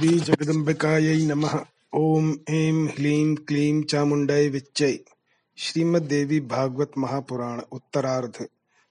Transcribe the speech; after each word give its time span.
श्रीजगदम्बिकायै 0.00 1.24
नमः। 1.24 1.64
ॐ 1.94 2.34
ऐं 2.48 2.86
ह्लीं 2.88 3.34
क्लीं 3.34 3.82
चामुण्डाय 3.82 4.48
विच्चै। 4.48 5.04
श्रीमद्देवी 5.56 6.40
भागवत 6.40 6.92
महापुराण 6.98 7.60
उत्तरार्ध, 7.72 8.48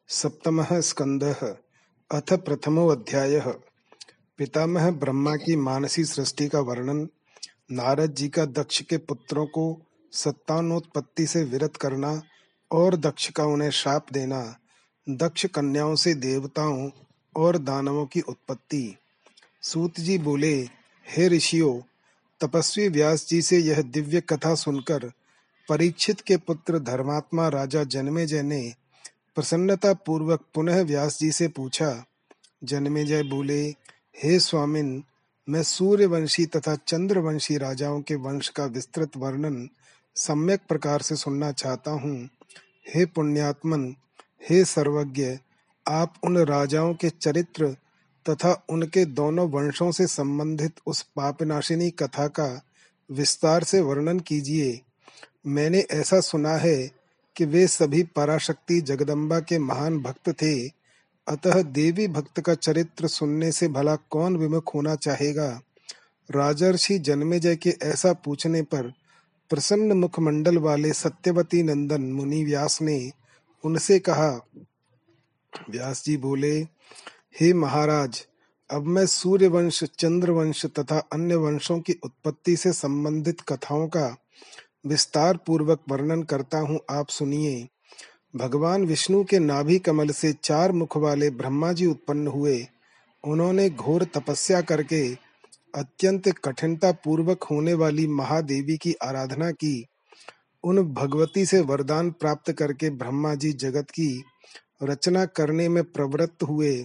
सप्तमः 0.08 0.80
स्कंदः, 0.80 1.56
अथ 2.12 2.34
प्रथमो 2.34 2.88
अध्यायः। 2.88 3.52
पितामह 4.38 4.92
ब्रह्मा 4.92 5.36
की 5.36 5.56
मानसी 5.56 6.06
सृष्टि 6.06 6.48
का 6.48 6.60
वर्णन, 6.60 7.08
नारद 7.72 8.14
जी 8.14 8.30
का 8.30 8.46
दक्ष 8.46 8.82
के 8.82 8.98
पुत्रों 8.98 9.46
को 9.46 9.82
सत्तानोत्पत्ति 10.12 11.28
से 11.28 11.44
विरत 11.44 11.76
करना 11.76 12.22
और 12.72 12.96
दक्ष 12.96 13.30
का 13.30 13.46
उन्हें 13.46 13.72
शाप 13.72 14.06
देना, 14.14 14.56
दक्ष 15.10 15.46
कन्याओं 15.46 15.96
से 15.96 16.14
देवताओं 16.14 16.90
और 17.36 17.58
दानवों 17.58 18.06
की 18.06 18.22
उत्पत्ति। 18.22 18.98
सूत 19.62 20.00
जी 20.00 20.18
बोले 20.18 20.79
हे 21.12 21.28
ऋषियों, 21.28 21.80
तपस्वी 22.42 22.88
व्यास 22.90 23.28
जी 23.28 23.42
से 23.42 23.58
यह 23.58 23.82
दिव्य 23.82 24.22
कथा 24.22 24.56
सुनकर 24.56 25.12
परीक्षित 25.70 26.22
के 26.22 26.38
पुत्र 26.38 26.80
धर्मात्मा 26.80 27.48
राजा 27.48 27.84
जन्मेजय 27.84 28.42
ने 28.42 28.74
प्रसन्नता 29.36 29.94
पूर्वक 29.94 30.42
पुनः 30.54 30.82
व्यास 30.82 31.20
जी 31.20 31.32
से 31.32 31.48
पूछा 31.48 32.06
जन्मेजय 32.64 33.24
बोले 33.24 33.62
हे 34.24 34.40
स्वामिन, 34.40 35.04
मैं 35.50 35.64
सूर्यवंशी 35.64 36.46
तथा 36.46 36.76
चंद्रवंशी 36.76 37.58
राजाओं 37.58 38.02
के 38.02 38.16
वंश 38.16 38.50
का 38.50 38.66
विस्तृत 38.66 39.18
वर्णन 39.18 39.70
सम्यक 40.16 40.62
प्रकार 40.70 41.02
से 41.02 41.16
सुनना 41.16 41.52
चाहता 41.52 41.92
हूँ। 41.92 42.30
हे 42.96 43.06
पुण्यात्मन, 43.06 43.96
हे 44.50 44.66
सर्वज्ञ, 44.66 45.38
आप 45.88 46.14
उन 46.24 46.38
राजाओं 46.38 46.94
के 46.94 47.10
चरित्र 47.10 47.76
तथा 48.30 48.66
उनके 48.70 49.06
दोनों 49.06 49.50
वंशों 49.50 49.92
से 49.92 50.08
संबंधित 50.08 50.74
उस 50.86 51.02
पापनाशिनी 51.16 51.90
कथा 51.90 52.28
का 52.28 52.62
विस्तार 53.12 53.64
से 53.64 53.82
वर्णन 53.82 54.20
कीजिए। 54.20 54.82
मैंने 55.48 55.80
ऐसा 55.92 56.20
सुना 56.20 56.56
है 56.58 56.92
कि 57.36 57.46
वे 57.46 57.68
सभी 57.68 58.04
पराशक्ति 58.04 58.82
जगदम्बा 58.82 59.40
के 59.40 59.60
महान 59.60 60.00
भक्त 60.00 60.30
थे। 60.30 60.68
अतः 61.28 61.62
देवी 61.62 62.08
भक्त 62.08 62.40
का 62.40 62.54
चरित्र 62.54 63.08
सुनने 63.08 63.52
से 63.52 63.68
भला 63.68 63.96
कौन 63.96 64.38
विमुख 64.38 64.76
होना 64.76 64.96
चाहेगा? 64.96 65.62
राजर्षि 66.30 67.00
जन्मेजय 67.00 67.56
के 67.56 67.70
ऐसा 67.84 68.14
पूछने 68.14 68.62
पर 68.62 68.92
प्रसन्न 69.50 69.92
मुखमंडल 69.92 70.58
वाले 70.58 70.94
सत्यवती 70.94 71.64
नंदन 71.64 72.02
मुनि 72.02 72.44
व्यास 72.44 72.82
ने 72.82 73.12
उनसे 73.64 74.00
कहा, 74.00 74.30
व्यास 75.70 76.04
जी 76.06 76.18
बोले 76.18 76.68
हे 77.36 77.54
महाराज, 77.54 78.26
अब 78.70 78.86
मैं 78.86 79.06
सूर्य 79.06 79.48
वंश 79.48 79.84
चंद्र 79.84 80.32
वंश 80.32 80.66
तथा 80.66 80.98
अन्य 81.14 81.36
वंशों 81.36 81.80
की 81.80 81.94
उत्पत्ति 82.04 82.56
से 82.56 82.72
संबंधित 82.74 83.42
कथाओं 83.42 83.88
का 83.88 84.18
विस्तार 84.86 85.38
पूर्वक 85.38 85.80
वर्णन 85.90 86.24
करता 86.24 86.60
हूँ, 86.60 86.80
आप 86.90 87.10
सुनिए। 87.10 87.68
भगवान 88.36 88.86
विष्णु 88.86 89.24
के 89.24 89.40
नाभि 89.40 89.80
कमल 89.80 90.10
से 90.10 90.34
चार 90.34 90.72
मुख 90.72 90.98
वाले 90.98 91.30
ब्रह्मा 91.30 91.72
जी 91.74 91.86
उत्पन्न 91.86 92.28
हुए। 92.28 92.58
उन्होंने 93.24 93.70
घोर 93.70 94.04
तपस्या 94.14 94.62
करके 94.62 95.02
अत्यंत 95.76 96.30
कठिनता 96.44 96.92
पूर्वक 96.92 97.44
होने 97.44 97.74
वाली 97.74 98.08
महादेवी 98.08 98.78
की 98.78 98.96
आराधना 99.04 99.52
की। 99.52 99.86
उन 100.64 100.84
भगवती 100.94 101.46
से 101.46 101.62
वरदान 101.62 102.12
प्राप्त 102.12 102.52
करके 102.52 102.90
ब्रह्मा 102.90 103.36
जी 103.36 103.54
जगत 103.54 103.92
की 103.92 104.14
रचना 104.84 105.26
करने 105.26 105.70
में 105.70 105.84
प्रवृत्त 105.84 106.44
हुए। 106.44 106.78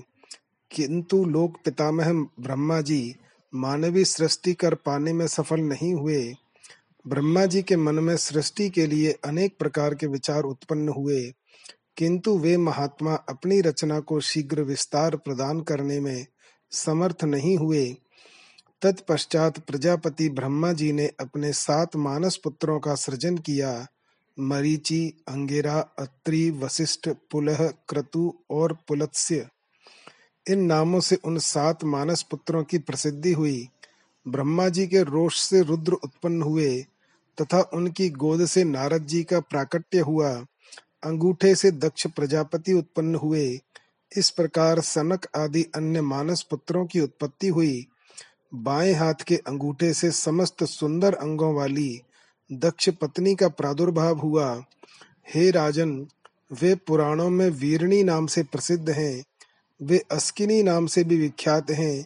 किंतु 0.75 1.25
लोक 1.25 1.57
पितामह 1.65 2.13
ब्रह्मा 2.13 2.81
जी 2.81 3.17
मानवीय 3.53 4.05
सृष्टि 4.05 4.53
कर 4.53 4.75
पाने 4.75 5.13
में 5.13 5.27
सफल 5.27 5.61
नहीं 5.61 5.95
हुए। 5.95 6.35
ब्रह्मा 7.07 7.47
जी 7.47 7.63
के 7.63 7.77
मन 7.77 7.95
में 7.95 8.17
सृष्टि 8.17 8.71
के 8.71 8.87
लिए 8.87 9.13
अनेक 9.25 9.57
प्रकार 9.59 9.95
के 9.95 10.07
विचार 10.07 10.43
उत्पन्न 10.43 10.89
हुए, 10.89 11.23
किंतु 11.97 12.39
वे 12.39 12.57
महात्मा 12.57 13.15
अपनी 13.15 13.61
रचना 13.61 14.01
को 14.01 14.21
शीघ्र 14.21 14.63
विस्तार 14.63 15.17
प्रदान 15.17 15.61
करने 15.61 16.01
में 16.01 16.27
समर्थ 16.73 17.25
नहीं 17.25 17.57
हुए। 17.57 17.97
तत्पश्चात 18.83 19.59
प्रजापति 19.59 20.29
ब्रह्मा 20.29 20.73
जी 20.73 20.93
ने 20.93 21.07
अपने 21.21 21.53
सात 21.53 21.97
मानस 21.97 22.37
पुत्रों 22.37 22.81
का 22.81 22.95
सृजन 22.95 23.39
किया, 23.39 23.87
मरीचि, 24.41 25.25
अंगेरा, 25.29 25.79
अत्रि 25.99 26.51
वशिष्ठ 26.51 27.09
पुलह, 27.09 27.67
क्रतु 27.89 28.35
और 28.51 28.79
पुलत्स्य। 28.89 29.49
इन 30.51 30.61
नामों 30.61 31.01
से 31.01 31.17
उन 31.25 31.39
सात 31.39 31.85
मानस 31.85 32.23
पुत्रों 32.23 32.65
की 32.65 32.79
प्रसिद्धि 32.79 33.33
हुई। 33.33 33.69
ब्रह्मा 34.29 34.69
जी 34.69 34.87
के 34.87 35.03
रोष 35.03 35.41
से 35.41 35.63
रुद्र 35.63 35.93
उत्पन्न 35.93 36.43
हुए 36.43 36.87
तथा 37.41 37.71
उनकी 37.75 38.11
गोद 38.11 38.47
से 38.47 38.65
नारद 38.65 39.07
जी 39.07 39.23
का 39.23 39.41
प्राकट्य 39.41 39.99
हुआ। 39.99 40.47
अंगूठे 41.05 41.55
से 41.55 41.71
दक्ष 41.71 42.07
प्रजापति 42.07 42.73
उत्पन्न 42.73 43.15
हुए। 43.15 43.61
इस 44.17 44.31
प्रकार 44.31 44.81
सनक 44.81 45.27
आदि 45.37 45.67
अन्य 45.75 46.01
मानस 46.01 46.43
पुत्रों 46.43 46.87
की 46.87 47.01
उत्पत्ति 47.01 47.49
हुई। 47.49 47.87
बाएँ 48.55 48.95
हाथ 48.95 49.15
के 49.15 49.37
अंगूठे 49.37 49.95
से 49.95 50.11
समस्त 50.11 50.65
सुंदर 50.65 51.15
अंगों 51.15 51.55
वाली 51.55 52.01
दक्ष 52.53 52.89
पत्नी 52.89 53.35
का 53.35 53.49
प्रादुर्भाव 53.49 54.19
हुआ। 54.19 54.65
हे 55.35 55.51
राजन, 55.51 56.07
वे 56.53 56.75
पुराणों 56.75 57.31
में 57.31 57.51
वीरणी 57.51 58.03
नाम 58.03 58.27
से 58.27 58.43
प्रसिद्ध 58.43 58.91
हैं। 58.91 59.25
वे 59.85 59.99
अस्किनी 60.13 60.63
नाम 60.63 60.87
से 60.87 61.05
भी 61.05 61.17
विख्यात 61.17 61.71
हैं 61.71 62.05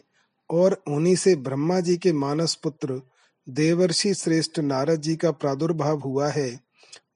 और 0.49 0.81
उन्हीं 0.87 1.15
से 1.15 1.35
ब्रह्मा 1.35 1.79
जी 1.79 1.97
के 1.97 2.13
मानस 2.13 2.55
पुत्र 2.55 3.01
देवर्षि 3.47 4.13
श्रेष्ठ 4.13 4.59
नारद 4.59 5.01
जी 5.01 5.15
का 5.15 5.31
प्रादुर्भाव 5.31 5.99
हुआ 5.99 6.29
है। 6.29 6.59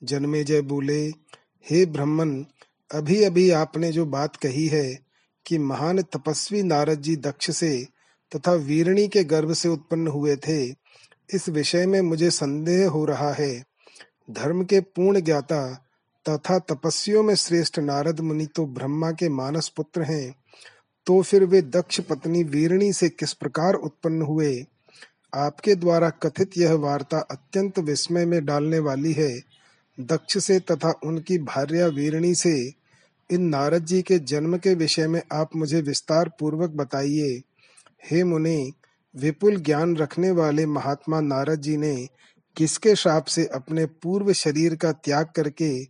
जन्मे 0.03 0.43
जय 0.43 0.61
बोले, 0.61 1.01
हे 1.65 1.85
ब्रह्मन 1.85 2.45
अभी 2.91 3.23
अभी 3.23 3.49
आपने 3.51 3.91
जो 3.91 4.05
बात 4.05 4.35
कही 4.35 4.67
है 4.67 4.99
कि 5.45 5.57
महान 5.57 6.01
तपस्वी 6.01 6.63
नारद 6.63 7.01
जी 7.01 7.15
दक्ष 7.15 7.51
से 7.51 7.87
तथा 8.35 8.53
वीरणी 8.53 9.07
के 9.07 9.23
गर्भ 9.23 9.53
से 9.53 9.69
उत्पन्न 9.69 10.07
हुए 10.07 10.35
थे, 10.35 10.63
इस 11.33 11.49
विषय 11.49 11.85
में 11.85 12.01
मुझे 12.01 12.29
संदेह 12.31 12.89
हो 12.89 13.05
रहा 13.05 13.31
है। 13.33 13.63
धर्म 14.31 14.63
के 14.63 14.79
पूर्ण 14.79 15.21
ज्ञाता 15.21 15.89
तथा 16.29 16.59
तपस्वियों 16.59 17.23
में 17.23 17.35
श्रेष्ठ 17.35 17.79
नारद 17.79 18.19
मुनि 18.19 18.45
तो 18.45 18.65
ब्रह्मा 18.65 19.11
के 19.11 19.29
मानस 19.29 19.67
पुत्र 19.67 20.01
हैं। 20.01 20.42
तो 21.05 21.21
फिर 21.21 21.43
वे 21.43 21.61
दक्ष 21.61 21.99
पत्नी 21.99 22.43
वीरणी 22.43 22.93
से 22.93 23.09
किस 23.09 23.33
प्रकार 23.33 23.73
उत्पन्न 23.73 24.21
हुए? 24.21 24.65
आपके 25.35 25.75
द्वारा 25.75 26.09
कथित 26.09 26.51
यह 26.57 26.73
वार्ता 26.73 27.19
अत्यंत 27.19 27.79
विस्मय 27.79 28.25
में 28.25 28.45
डालने 28.45 28.79
वाली 28.79 29.13
है। 29.13 29.41
दक्ष 29.99 30.37
से 30.37 30.59
तथा 30.59 30.99
उनकी 31.03 31.37
भार्या 31.37 31.87
वीरणी 31.87 32.35
से। 32.35 32.73
इन 33.31 33.41
नारद 33.41 33.85
जी 33.85 34.01
के 34.01 34.19
जन्म 34.19 34.57
के 34.57 34.73
विषय 34.73 35.07
में 35.07 35.21
आप 35.31 35.55
मुझे 35.55 35.81
विस्तार 35.81 36.31
पूर्वक 36.39 36.69
बताइए। 36.69 37.41
हे 38.11 38.23
मुनि, 38.23 38.73
विपुल 39.15 39.55
ज्ञान 39.55 39.97
रखने 39.97 40.31
वाले 40.31 40.65
महात्मा 40.65 41.21
नारद 41.21 41.61
जी 41.61 41.77
ने 41.77 42.07
किसके 42.57 42.95
श्राप 42.95 43.25
से 43.25 43.45
अपने 43.45 43.85
पूर्व 43.85 44.33
शरीर 44.33 44.75
का 44.75 44.91
त्याग 44.91 45.25
करके 45.35 45.85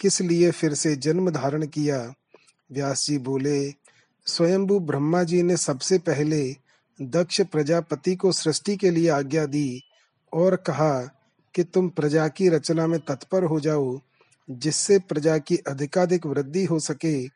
किस 0.00 0.20
लिए 0.20 0.50
फिर 0.50 0.74
से 0.74 0.96
जन्म 0.96 1.30
धारण 1.30 1.66
किया? 1.66 2.14
व्यास 2.72 3.06
जी 3.06 3.18
बोले 3.18 3.85
स्वयंभू 4.26 4.78
ब्रह्मा 4.80 5.22
जी 5.22 5.42
ने 5.42 5.56
सबसे 5.56 5.98
पहले 5.98 6.56
दक्ष 7.00 7.40
प्रजापति 7.40 8.14
को 8.16 8.32
सृष्टि 8.32 8.76
के 8.76 8.90
लिए 8.90 9.08
आज्ञा 9.08 9.44
दी 9.46 9.80
और 10.32 10.56
कहा 10.56 11.00
कि 11.54 11.64
तुम 11.64 11.88
प्रजा 11.88 12.26
की 12.28 12.48
रचना 12.48 12.86
में 12.86 12.98
तत्पर 13.00 13.44
हो 13.44 13.60
जाओ। 13.60 14.00
जिससे 14.48 14.98
प्रजा 14.98 15.38
की 15.38 15.56
अधिकाधिक 15.56 16.26
वृद्धि 16.26 16.64
हो 16.64 16.78
सके, 16.80 17.28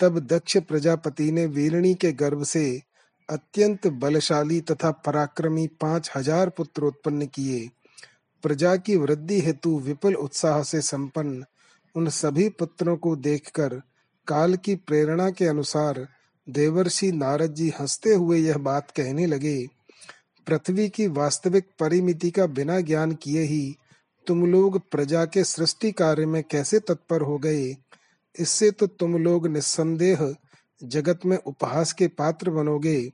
तब 0.00 0.18
दक्ष 0.18 0.56
प्रजापति 0.56 1.30
ने 1.32 1.46
वीरणी 1.46 1.94
के 1.94 2.12
गर्भ 2.12 2.42
से 2.44 2.82
अत्यंत 3.28 3.86
बलशाली 3.86 4.60
तथा 4.60 4.90
पराक्रमी 4.90 5.66
पाँच 5.80 6.10
हज़ार 6.16 6.48
पुत्र 6.48 6.82
उत्पन्न 6.82 7.26
किए। 7.26 7.68
प्रजा 8.44 8.76
की 8.76 8.96
वृद्धि 8.96 9.40
हेतु 9.40 9.78
विपुल 9.78 10.14
उत्साह 10.14 10.62
से 10.62 10.80
संपन्न 10.80 11.44
उन 11.94 12.08
सभी 12.08 12.48
पुत्रों 12.48 12.96
को 12.96 13.16
देखकर 13.16 13.80
काल 14.26 14.56
की 14.56 14.74
प्रेरणा 14.76 15.30
के 15.30 15.46
अनुसार 15.46 16.06
देवर्षि 16.48 17.12
नारद 17.12 17.54
जी 17.54 17.72
हँसते 17.80 18.14
हुए 18.14 18.38
यह 18.38 18.58
बात 18.58 18.90
कहने 18.90 19.26
लगे, 19.26 19.66
पृथ्वी 20.46 20.88
की 20.88 21.06
वास्तविक 21.06 21.64
परिमिति 21.78 22.30
का 22.30 22.46
बिना 22.46 22.80
ज्ञान 22.80 23.12
किए 23.12 23.42
ही 23.42 23.76
तुम 24.26 24.46
लोग 24.46 24.80
प्रजा 24.90 25.24
के 25.24 25.44
सृष्टि 25.44 25.92
कार्य 25.92 26.26
में 26.26 26.42
कैसे 26.50 26.78
तत्पर 26.78 27.20
हो 27.20 27.38
गए? 27.38 27.76
इससे 28.40 28.70
तो 28.70 28.86
तुम 28.86 29.16
लोग 29.16 29.46
निस्संदेह 29.46 30.34
जगत 30.84 31.20
में 31.26 31.36
उपहास 31.36 31.92
के 31.92 32.08
पात्र 32.08 32.50
बनोगे। 32.50 33.10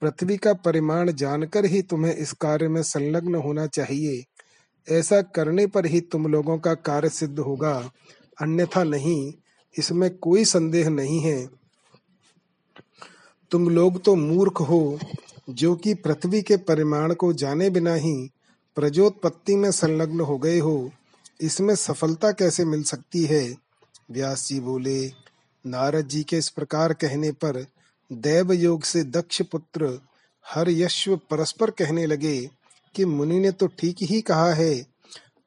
पृथ्वी 0.00 0.36
का 0.36 0.54
परिमाण 0.54 1.12
जानकर 1.12 1.64
ही 1.64 1.82
तुम्हें 1.82 2.14
इस 2.14 2.32
कार्य 2.32 2.68
में 2.68 2.82
संलग्न 2.82 3.34
होना 3.34 3.66
चाहिए। 3.66 4.24
ऐसा 4.88 5.22
करने 5.22 5.66
पर 5.66 5.86
ही 5.86 6.00
तुम 6.00 6.26
लोगों 6.26 6.58
का 6.58 6.74
कार्य 6.74 7.08
सिद्ध 7.08 7.38
होगा। 7.38 7.90
अन्यथा 8.42 8.84
नहीं, 8.84 9.32
इसमें 9.78 10.16
कोई 10.16 10.44
संदेह 10.44 10.88
नहीं 10.88 11.20
है। 11.20 11.59
तुम 13.52 13.68
लोग 13.68 14.02
तो 14.02 14.14
मूर्ख 14.14 14.60
हो, 14.60 14.98
जो 15.50 15.74
कि 15.76 15.94
पृथ्वी 15.94 16.42
के 16.42 16.56
परिमाण 16.56 17.14
को 17.14 17.32
जाने 17.32 17.70
बिना 17.70 17.94
ही 17.94 18.30
प्रजोत्पत्ति 18.76 19.56
में 19.56 19.70
संलग्न 19.70 20.20
हो 20.20 20.38
गए 20.38 20.58
हो। 20.58 20.90
इसमें 21.40 21.74
सफलता 21.74 22.30
कैसे 22.32 22.64
मिल 22.64 22.82
सकती 22.82 23.24
है? 23.24 23.56
व्यास 24.10 24.46
जी 24.48 24.60
बोले, 24.60 25.06
नारद 25.64 26.08
जी 26.08 26.22
के 26.22 26.38
इस 26.38 26.48
प्रकार 26.48 26.92
कहने 26.92 27.32
पर 27.32 27.64
देव 28.10 28.52
योग 28.52 28.82
से 28.82 29.02
दक्ष 29.04 29.42
पुत्र 29.42 29.98
हर 30.44 30.70
यश्व 30.70 31.16
परस्पर 31.30 31.70
कहने 31.70 32.06
लगे 32.06 32.38
कि 32.94 33.04
मुनि 33.04 33.38
ने 33.40 33.50
तो 33.52 33.66
ठीक 33.78 33.96
ही 34.02 34.20
कहा 34.20 34.52
है, 34.54 34.86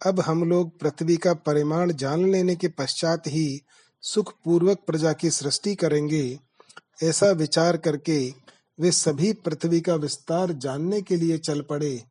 अब 0.02 0.20
हम 0.20 0.44
लोग 0.44 0.80
पृथ्वी 0.80 1.18
का 1.18 1.34
परिमाण 1.34 1.94
जान 1.94 2.32
लेने 2.32 2.56
के 2.56 2.68
पश्चात 2.68 3.28
ही 3.28 3.62
सुख 4.04 4.34
पूर्वक 4.46 4.80
प्रजा 4.88 5.14
की 5.14 5.30
सृष्टि 5.30 5.76
करेंगे। 5.76 6.40
ऐसा 7.04 7.32
विचार 7.32 7.78
करके 7.78 8.34
वे 8.80 8.92
सभी 8.92 9.34
पृथ्वी 9.34 9.82
का 9.82 9.96
विस्तार 9.96 10.52
जानने 10.52 11.02
के 11.02 11.16
लिए 11.16 11.38
चल 11.38 11.62
पड़े। 11.62 12.04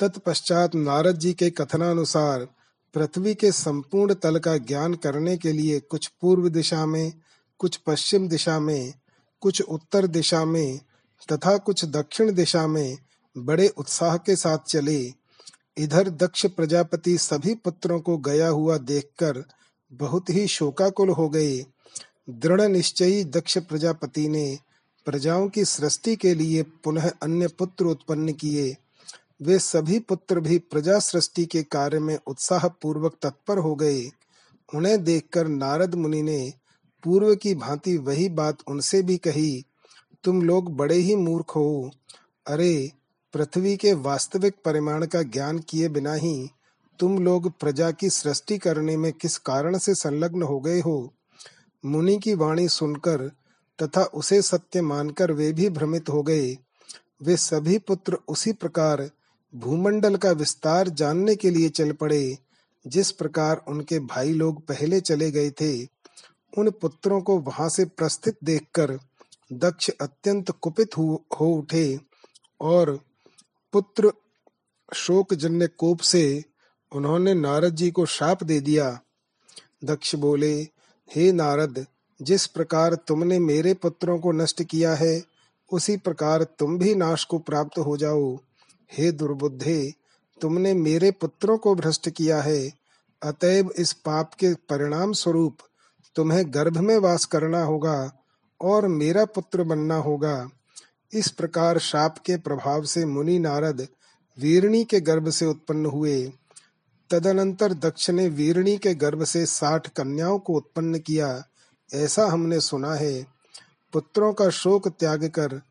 तत्पश्चात 0.00 0.74
नारद 0.74 1.18
जी 1.18 1.32
के 1.32 1.50
कथनानुसार 1.50 2.48
पृथ्वी 2.94 3.34
के 3.34 3.52
संपूर्ण 3.52 4.14
तल 4.14 4.38
का 4.38 4.56
ज्ञान 4.56 4.94
करने 4.94 5.36
के 5.36 5.52
लिए 5.52 5.80
कुछ 5.80 6.06
पूर्व 6.06 6.48
दिशा 6.48 6.86
में, 6.86 7.12
कुछ 7.58 7.76
पश्चिम 7.76 8.28
दिशा 8.28 8.58
में, 8.58 8.94
कुछ 9.40 9.62
उत्तर 9.62 10.06
दिशा 10.06 10.44
में 10.44 10.80
तथा 11.32 11.56
कुछ 11.58 11.84
दक्षिण 11.84 12.32
दिशा 12.32 12.66
में 12.66 12.98
बड़े 13.38 13.68
उत्साह 13.68 14.16
के 14.16 14.36
साथ 14.36 14.58
चले। 14.58 15.12
इधर 15.78 16.08
दक्ष 16.08 16.46
प्रजापति 16.46 17.18
सभी 17.18 17.54
पुत्रों 17.54 18.00
को 18.00 18.18
गया 18.18 18.48
हुआ 18.48 18.78
देखकर 18.78 19.44
बहुत 19.92 20.30
ही 20.30 20.46
शोकाकुल 20.46 21.08
हो 21.08 21.28
गए। 21.28 21.66
दृढ़ 22.30 22.60
निश्चयी 22.60 23.24
दक्ष 23.24 23.58
प्रजापति 23.58 24.28
ने 24.28 24.58
प्रजाओं 25.04 25.48
की 25.48 25.64
सृष्टि 25.64 26.16
के 26.16 26.34
लिए 26.34 26.62
पुनः 26.62 27.10
अन्य 27.22 27.46
पुत्र 27.46 27.84
उत्पन्न 27.84 28.32
किए। 28.32 28.76
वे 29.42 29.58
सभी 29.58 29.98
पुत्र 29.98 30.40
भी 30.40 30.58
प्रजा 30.58 30.98
सृष्टि 30.98 31.46
के 31.46 31.62
कार्य 31.62 31.98
में 31.98 32.18
उत्साह 32.26 32.68
पूर्वक 32.68 33.16
तत्पर 33.22 33.58
हो 33.58 33.74
गए। 33.74 34.10
उन्हें 34.74 35.04
देखकर 35.04 35.48
नारद 35.48 35.94
मुनि 35.94 36.22
ने 36.22 36.52
पूर्व 37.02 37.34
की 37.34 37.54
भांति 37.54 37.96
वही 37.96 38.28
बात 38.28 38.58
उनसे 38.68 39.02
भी 39.02 39.16
कही, 39.16 39.64
तुम 40.24 40.42
लोग 40.42 40.76
बड़े 40.76 40.96
ही 40.96 41.16
मूर्ख 41.16 41.56
हो। 41.56 41.90
अरे, 42.46 42.92
पृथ्वी 43.32 43.76
के 43.76 43.92
वास्तविक 43.92 44.54
परिमाण 44.64 45.06
का 45.06 45.22
ज्ञान 45.22 45.58
किए 45.58 45.88
बिना 45.88 46.14
ही 46.14 46.50
तुम 46.98 47.24
लोग 47.24 47.52
प्रजा 47.60 47.90
की 47.90 48.10
सृष्टि 48.10 48.58
करने 48.58 48.96
में 48.96 49.12
किस 49.12 49.38
कारण 49.38 49.78
से 49.78 49.94
संलग्न 49.94 50.42
हो 50.42 50.60
गए 50.60 50.80
हो? 50.80 51.12
मुनि 51.84 52.18
की 52.18 52.34
वाणी 52.34 52.68
सुनकर 52.68 53.30
तथा 53.82 54.02
उसे 54.04 54.42
सत्य 54.42 54.80
मानकर 54.80 55.32
वे 55.32 55.52
भी 55.52 55.68
भ्रमित 55.68 56.08
हो 56.08 56.22
गए। 56.22 56.58
वे 57.22 57.36
सभी 57.36 57.78
पुत्र 57.78 58.18
उसी 58.28 58.52
प्रकार 58.52 59.10
भूमंडल 59.54 60.16
का 60.16 60.30
विस्तार 60.30 60.88
जानने 60.88 61.36
के 61.36 61.50
लिए 61.50 61.68
चल 61.68 61.92
पड़े 61.92 62.38
जिस 62.86 63.10
प्रकार 63.12 63.64
उनके 63.68 63.98
भाई 63.98 64.32
लोग 64.32 64.66
पहले 64.66 65.00
चले 65.00 65.30
गए 65.30 65.50
थे। 65.50 65.84
उन 66.58 66.70
पुत्रों 66.70 67.20
को 67.20 67.38
वहाँ 67.38 67.68
से 67.68 67.84
प्रस्थित 67.84 68.36
देखकर 68.44 68.98
दक्ष 69.52 69.90
अत्यंत 69.90 70.50
कुपित 70.50 70.96
हो, 70.98 71.24
उठे 71.40 72.00
और 72.60 73.00
पुत्र 73.72 74.12
शोक 74.94 75.34
जन्य 75.34 75.66
कोप 75.66 76.00
से 76.00 76.44
उन्होंने 76.92 77.34
नारद 77.34 77.74
जी 77.74 77.90
को 77.90 78.06
शाप 78.06 78.42
दे 78.42 78.60
दिया। 78.60 79.00
दक्ष 79.84 80.14
बोले 80.14 80.68
हे 81.10 81.32
नारद, 81.32 81.86
जिस 82.22 82.46
प्रकार 82.46 82.94
तुमने 82.94 83.38
मेरे 83.38 83.74
पुत्रों 83.74 84.18
को 84.18 84.32
नष्ट 84.32 84.62
किया 84.62 84.94
है, 84.94 85.22
उसी 85.72 85.96
प्रकार 85.96 86.42
तुम 86.42 86.78
भी 86.78 86.94
नाश 86.94 87.24
को 87.24 87.38
प्राप्त 87.38 87.78
हो 87.78 87.96
जाओ। 87.96 88.36
हे 88.92 89.12
दुर्बुद्धे, 89.12 89.92
तुमने 90.40 90.74
मेरे 90.74 91.10
पुत्रों 91.10 91.58
को 91.58 91.74
भ्रष्ट 91.74 92.10
किया 92.10 92.42
है। 92.42 92.72
अतएव 93.22 93.70
इस 93.78 93.92
पाप 93.92 94.34
के 94.34 94.54
परिणाम 94.54 95.12
स्वरूप 95.12 95.56
तुम्हें 96.14 96.54
गर्भ 96.54 96.76
में 96.76 96.98
वास 96.98 97.24
करना 97.24 97.62
होगा 97.62 98.12
और 98.60 98.88
मेरा 98.88 99.24
पुत्र 99.24 99.62
बनना 99.62 99.96
होगा। 99.96 100.48
इस 101.12 101.28
प्रकार 101.28 101.78
शाप 101.78 102.18
के 102.18 102.36
प्रभाव 102.36 102.84
से 102.84 103.04
मुनि 103.04 103.38
नारद, 103.38 103.88
वीरणी 104.38 104.84
के 104.84 105.00
गर्भ 105.00 105.28
से 105.28 105.46
उत्पन्न 105.46 105.86
हुए। 105.86 106.32
तदनंतर 107.10 107.72
दक्ष 107.72 108.10
ने 108.10 108.28
वीरणी 108.28 108.78
के 108.78 108.94
गर्भ 108.94 109.24
से 109.24 109.46
साठ 109.46 109.88
कन्याओं 109.88 110.38
को 110.38 110.52
उत्पन्न 110.52 110.98
किया। 110.98 111.44
ऐसा 111.94 112.26
हमने 112.26 112.60
सुना 112.60 112.94
है। 112.94 113.26
पुत्रों 113.92 114.32
का 114.32 114.50
शोक 114.50 114.88
त्याग 114.88 115.24
कर 115.28 115.62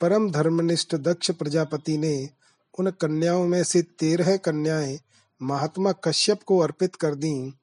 परम 0.00 0.30
धर्मनिष्ठ 0.30 0.94
दक्ष 0.94 1.30
प्रजापति 1.30 1.98
ने 1.98 2.30
उन 2.78 2.90
कन्याओं 2.90 3.46
में 3.46 3.64
से 3.64 3.82
तेरह 3.82 4.36
कन्याएँ 4.36 4.98
महात्मा 5.42 5.92
कश्यप 5.92 6.42
को 6.42 6.58
अर्पित 6.58 6.96
कर 6.96 7.14
दी। 7.14 7.54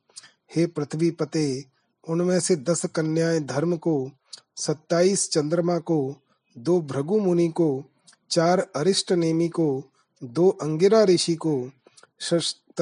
हे 0.55 0.67
पृथ्वी 0.67 1.11
पते 1.11 1.65
उनमें 2.09 2.39
से 2.39 2.55
दस 2.55 2.85
कन्याएँ 2.85 3.39
धर्म 3.39 3.77
को, 3.77 4.11
सत्ताईस 4.55 5.31
चंद्रमा 5.31 5.77
को, 5.77 6.15
दो 6.57 6.81
भृगु 6.81 7.19
मुनि 7.19 7.47
को, 7.47 7.83
चार 8.29 8.67
अरिष्ट 8.75 9.11
नेमी 9.11 9.49
को, 9.49 9.83
दो 10.23 10.49
अंगिरा 10.49 11.03
ऋषि 11.03 11.35
को 11.35 11.69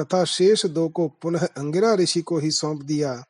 तथा 0.00 0.24
शेष 0.24 0.66
दो 0.66 0.88
को 0.88 1.08
पुनः 1.08 1.46
अंगिरा 1.46 1.94
ऋषि 1.94 2.20
को 2.20 2.38
ही 2.38 2.50
सौंप 2.50 2.82
दिया। 2.82 3.24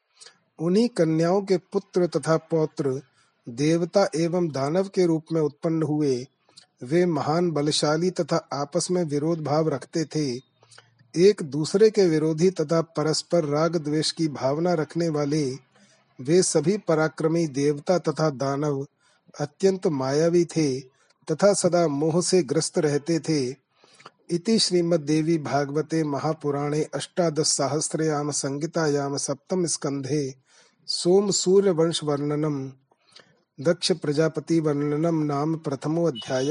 उन्हीं 0.58 0.88
कन्याओं 0.88 1.42
के 1.42 1.56
पुत्र 1.56 2.06
तथा 2.06 2.36
पौत्र, 2.36 3.02
देवता 3.48 4.08
एवं 4.16 4.48
दानव 4.48 4.88
के 4.88 5.06
रूप 5.06 5.24
में 5.32 5.40
उत्पन्न 5.40 5.82
हुए। 5.82 6.26
वे 6.82 7.06
महान 7.06 7.50
बलशाली 7.50 8.10
तथा 8.10 8.48
आपस 8.52 8.90
में 8.90 9.04
विरोध 9.04 9.44
भाव 9.44 9.68
रखते 9.68 10.04
थे। 10.04 10.40
एक 11.16 11.42
दूसरे 11.42 11.90
के 11.90 12.06
विरोधी 12.06 12.50
तथा 12.50 12.80
परस्पर 12.80 13.44
राग 13.44 13.76
द्वेष 13.76 14.10
की 14.10 14.28
भावना 14.28 14.74
रखने 14.74 15.08
वाले, 15.08 15.50
वे 16.20 16.42
सभी 16.42 16.78
पराक्रमी 16.78 17.46
देवता 17.46 17.98
तथा 17.98 18.30
दानव 18.30 18.86
अत्यंत 19.40 19.86
मायावी 19.86 20.44
थे 20.44 20.80
तथा 21.30 21.52
सदा 21.52 21.88
मोह 21.88 22.22
से 22.22 22.42
ग्रस्त 22.42 22.78
रहते 22.78 23.18
थे। 23.18 23.65
इति 24.30 24.58
श्रीमद्देवी 24.58 25.38
भागवते 25.38 26.04
महापुराणे 26.04 26.82
अष्टादश 26.94 27.46
सहस्रयाम 27.46 28.30
संगीतायाम 28.30 29.16
सप्तम 29.16 29.66
स्कंधे 29.66 30.34
सोम 30.86 31.30
सूर्य 31.30 31.70
वंश 31.70 32.04
वर्णनम 32.04 32.72
दक्ष 33.60 33.92
प्रजापति 33.92 34.60
वर्णनम 34.60 35.22
नाम 35.22 35.54
प्रथमो 35.56 36.04
अध्याय, 36.04 36.50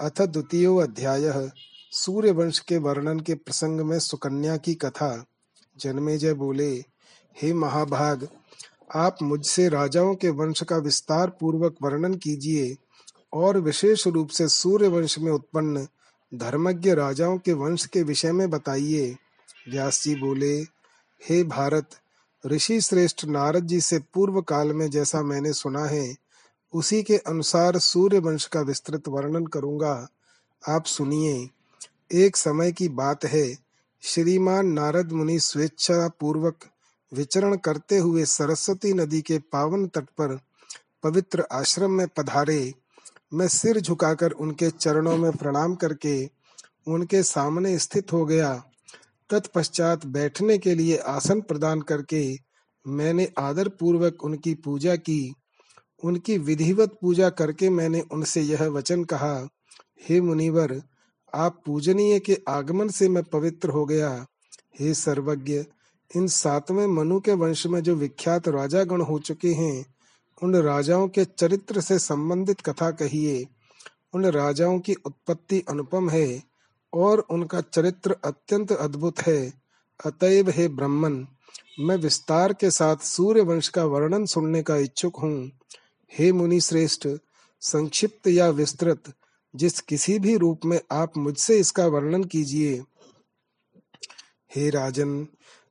अथ 0.00 0.22
द्वितीय 0.22 0.66
अध्याय 0.82 1.50
सूर्य 1.92 2.30
वंश 2.30 2.58
के 2.58 2.76
वर्णन 2.76 3.20
के 3.20 3.34
प्रसंग 3.34 3.80
में 3.80 3.98
सुकन्या 3.98 4.56
की 4.56 4.74
कथा। 4.74 5.24
जन्मेजय 5.80 6.34
बोले, 6.34 6.84
हे 7.42 7.52
महाभाग, 7.52 8.28
आप 8.94 9.22
मुझसे 9.22 9.68
राजाओं 9.68 10.14
के 10.14 10.28
वंश 10.28 10.62
का 10.62 10.76
विस्तार 10.76 11.30
पूर्वक 11.30 11.74
वर्णन 11.82 12.14
कीजिए 12.14 12.76
और 13.32 13.58
विशेष 13.58 14.06
रूप 14.06 14.28
से 14.28 14.48
सूर्य 14.48 14.88
वंश 14.88 15.18
में 15.18 15.32
उत्पन्न 15.32 15.86
धर्मज्ञ 16.34 16.94
राजाओं 16.94 17.38
के 17.38 17.52
वंश 17.52 17.86
के 17.86 18.02
विषय 18.02 18.32
में 18.32 18.50
बताइए। 18.50 19.16
व्यास 19.68 20.02
जी 20.02 20.14
बोले, 20.14 20.60
हे 21.28 21.44
भारत, 21.44 21.90
ऋषि 22.46 22.80
श्रेष्ठ 22.80 23.24
नारद 23.24 23.66
जी 23.66 23.80
से 23.80 23.98
पूर्व 23.98 24.40
काल 24.40 24.72
में 24.72 24.90
जैसा 24.90 25.22
मैंने 25.22 25.52
सुना 25.52 25.84
है, 25.84 26.16
उसी 26.72 27.02
के 27.02 27.16
अनुसार 27.16 27.78
सूर्य 27.78 28.18
वंश 28.18 28.46
का 28.46 28.60
विस्तृत 28.60 29.08
वर्णन 29.08 29.46
करूँगा। 29.46 30.08
आप 30.68 30.84
सुनिए, 30.84 31.50
एक 32.12 32.36
समय 32.36 32.72
की 32.72 32.88
बात 32.88 33.24
है, 33.24 33.58
श्रीमान 34.02 34.66
नारद 34.66 35.12
मुनि 35.12 35.38
स्वेच्छा 35.40 36.08
पूर्वक 36.08 36.58
विचरण 37.14 37.56
करते 37.56 37.98
हुए 37.98 38.24
सरस्वती 38.24 38.92
नदी 38.92 39.20
के 39.20 39.38
पावन 39.38 39.86
तट 39.86 40.04
पर 40.04 40.40
पवित्र 41.02 41.46
आश्रम 41.52 41.90
में 41.90 42.08
पधारे। 42.08 42.74
मैं 43.34 43.48
सिर 43.48 43.80
झुकाकर 43.80 44.30
उनके 44.30 44.70
चरणों 44.70 45.16
में 45.16 45.32
प्रणाम 45.32 45.74
करके 45.74 46.30
उनके 46.88 47.22
सामने 47.22 47.78
स्थित 47.78 48.12
हो 48.12 48.26
गया। 48.26 48.64
तत्पश्चात 49.30 50.06
बैठने 50.06 50.58
के 50.58 50.74
लिए 50.74 50.96
आसन 50.96 51.40
प्रदान 51.40 51.80
करके 51.80 52.38
मैंने 52.86 53.32
आदर 53.38 53.68
पूर्वक 53.68 54.24
उनकी 54.24 54.54
पूजा 54.54 54.96
की। 54.96 55.34
उनकी 56.04 56.38
विधिवत 56.38 56.98
पूजा 57.00 57.30
करके 57.30 57.70
मैंने 57.70 58.00
उनसे 58.00 58.40
यह 58.40 58.62
वचन 58.62 59.04
कहा, 59.04 59.48
हे 60.08 60.20
मुनिवर, 60.20 60.82
आप 61.34 61.62
पूजनीय 61.66 62.18
के 62.18 62.38
आगमन 62.48 62.88
से 62.88 63.08
मैं 63.08 63.22
पवित्र 63.22 63.68
हो 63.68 63.84
गया। 63.84 64.26
हे 64.80 64.94
सर्वज्ञ, 64.94 65.64
इन 66.16 66.26
सातवें 66.26 66.86
मनु 66.86 67.20
के 67.20 67.32
वंश 67.32 67.66
में 67.66 67.82
जो 67.82 67.94
विख्यात 67.94 68.48
राजा 68.48 68.84
गण 68.84 69.00
हो 69.00 69.18
चुके 69.18 69.52
हैं 69.52 69.94
उन 70.42 70.56
राजाओं 70.56 71.08
के 71.08 71.24
चरित्र 71.24 71.80
से 71.80 71.98
संबंधित 71.98 72.60
कथा 72.60 72.90
कहिए। 72.90 73.46
उन 74.14 74.26
राजाओं 74.26 74.80
की 74.80 74.94
उत्पत्ति 74.94 75.64
अनुपम 75.68 76.10
है 76.10 76.42
और 76.92 77.18
उनका 77.18 77.60
चरित्र 77.60 78.16
अत्यंत 78.24 78.72
अद्भुत 78.72 79.20
है। 79.20 79.52
अतएव 80.06 80.50
हे 80.50 80.68
ब्रह्मन, 80.68 81.26
मैं 81.80 81.96
विस्तार 81.96 82.52
के 82.52 82.70
साथ 82.70 82.96
सूर्य 82.96 83.40
वंश 83.40 83.68
का 83.68 83.84
वर्णन 83.84 84.26
सुनने 84.26 84.62
का 84.62 84.76
इच्छुक 84.76 85.16
हूँ। 85.16 85.50
हे 86.18 86.32
मुनि 86.32 86.60
श्रेष्ठ 86.60 87.08
संक्षिप्त 87.60 88.26
या 88.28 88.48
विस्तृत, 88.48 89.02
जिस 89.56 89.80
किसी 89.80 90.18
भी 90.18 90.36
रूप 90.36 90.60
में 90.64 90.80
आप 90.92 91.16
मुझसे 91.16 91.58
इसका 91.58 91.86
वर्णन 91.86 92.24
कीजिए। 92.24 92.82
हे 94.56 94.70
राजन 94.70 95.26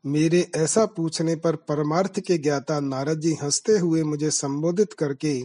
मेरे 0.06 0.52
ऐसा 0.56 0.86
पूछने 0.86 1.36
पर 1.36 1.56
परमार्थ 1.56 2.20
के 2.20 2.38
ज्ञाता 2.38 2.80
नारद 2.80 3.20
जी 3.20 3.38
हँसते 3.44 3.78
हुए 3.78 4.04
मुझे 4.04 4.32
संबोधित 4.32 4.94
करके 4.94 5.44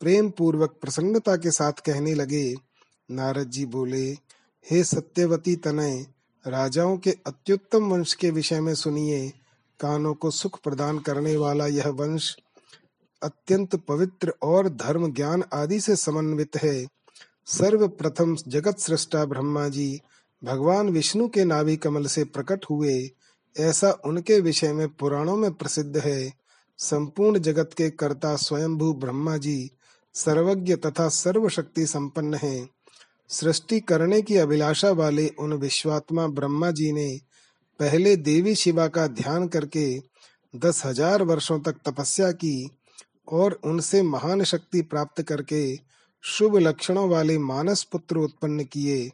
प्रेम 0.00 0.30
पूर्वक 0.30 0.78
प्रसन्नता 0.80 1.36
के 1.36 1.50
साथ 1.50 1.72
कहने 1.72 2.14
लगे, 2.14 2.54
नारद 3.10 3.50
जी 3.50 3.66
बोले, 3.66 4.10
हे 4.70 4.84
सत्यवती 4.84 5.56
तनय, 5.56 6.06
राजाओं 6.46 6.98
के 6.98 7.10
अत्युत्तम 7.26 7.84
वंश 7.84 8.14
के 8.14 8.30
विषय 8.30 8.60
में 8.60 8.74
सुनिए। 8.74 9.28
कानों 9.80 10.14
को 10.14 10.30
सुख 10.30 10.60
प्रदान 10.62 10.98
करने 10.98 11.36
वाला 11.36 11.66
यह 11.66 11.88
वंश 11.88 12.36
अत्यंत 13.22 13.76
पवित्र 13.76 14.32
और 14.42 14.68
धर्म 14.68 15.12
ज्ञान 15.12 15.44
आदि 15.52 15.80
से 15.80 15.96
समन्वित 15.96 16.56
है। 16.56 16.86
सर्वप्रथम 17.46 18.36
जगत 18.48 18.78
सृष्टा 18.78 19.24
ब्रह्मा 19.24 19.68
जी, 19.68 20.00
भगवान 20.44 20.88
विष्णु 20.88 21.28
के 21.28 21.44
नाभि 21.44 21.76
कमल 21.76 22.06
से 22.06 22.24
प्रकट 22.24 22.64
हुए। 22.70 23.10
ऐसा 23.56 23.90
उनके 24.04 24.40
विषय 24.40 24.72
में 24.72 24.88
पुराणों 24.88 25.36
में 25.36 25.52
प्रसिद्ध 25.52 25.96
है। 25.96 26.32
संपूर्ण 26.78 27.38
जगत 27.38 27.70
के 27.76 27.88
कर्ता 27.90 28.34
स्वयंभू 28.36 28.92
ब्रह्मा 28.94 29.36
जी 29.36 29.70
सर्वज्ञ 30.14 30.74
तथा 30.76 31.08
सर्वशक्ति 31.08 31.86
संपन्न 31.86 32.34
है। 32.34 32.68
सृष्टि 33.30 33.80
करने 33.80 34.20
की 34.22 34.36
अभिलाषा 34.36 34.90
वाले 34.90 35.26
उन 35.38 35.52
विश्वात्मा 35.52 36.26
ब्रह्मा 36.28 36.70
जी 36.70 36.92
ने 36.92 37.08
पहले 37.80 38.14
देवी 38.16 38.54
शिवा 38.54 38.86
का 38.88 39.06
ध्यान 39.06 39.46
करके 39.48 39.86
दस 40.54 40.84
हज़ार 40.86 41.22
वर्षों 41.22 41.58
तक 41.60 41.76
तपस्या 41.86 42.30
की 42.32 42.70
और 43.28 43.58
उनसे 43.64 44.02
महान 44.02 44.44
शक्ति 44.44 44.82
प्राप्त 44.82 45.22
करके 45.22 45.62
शुभ 46.24 46.56
लक्षणों 46.56 47.08
वाले 47.08 47.38
मानस 47.38 47.82
पुत्र 47.82 48.18
उत्पन्न 48.18 48.64
किए। 48.64 49.10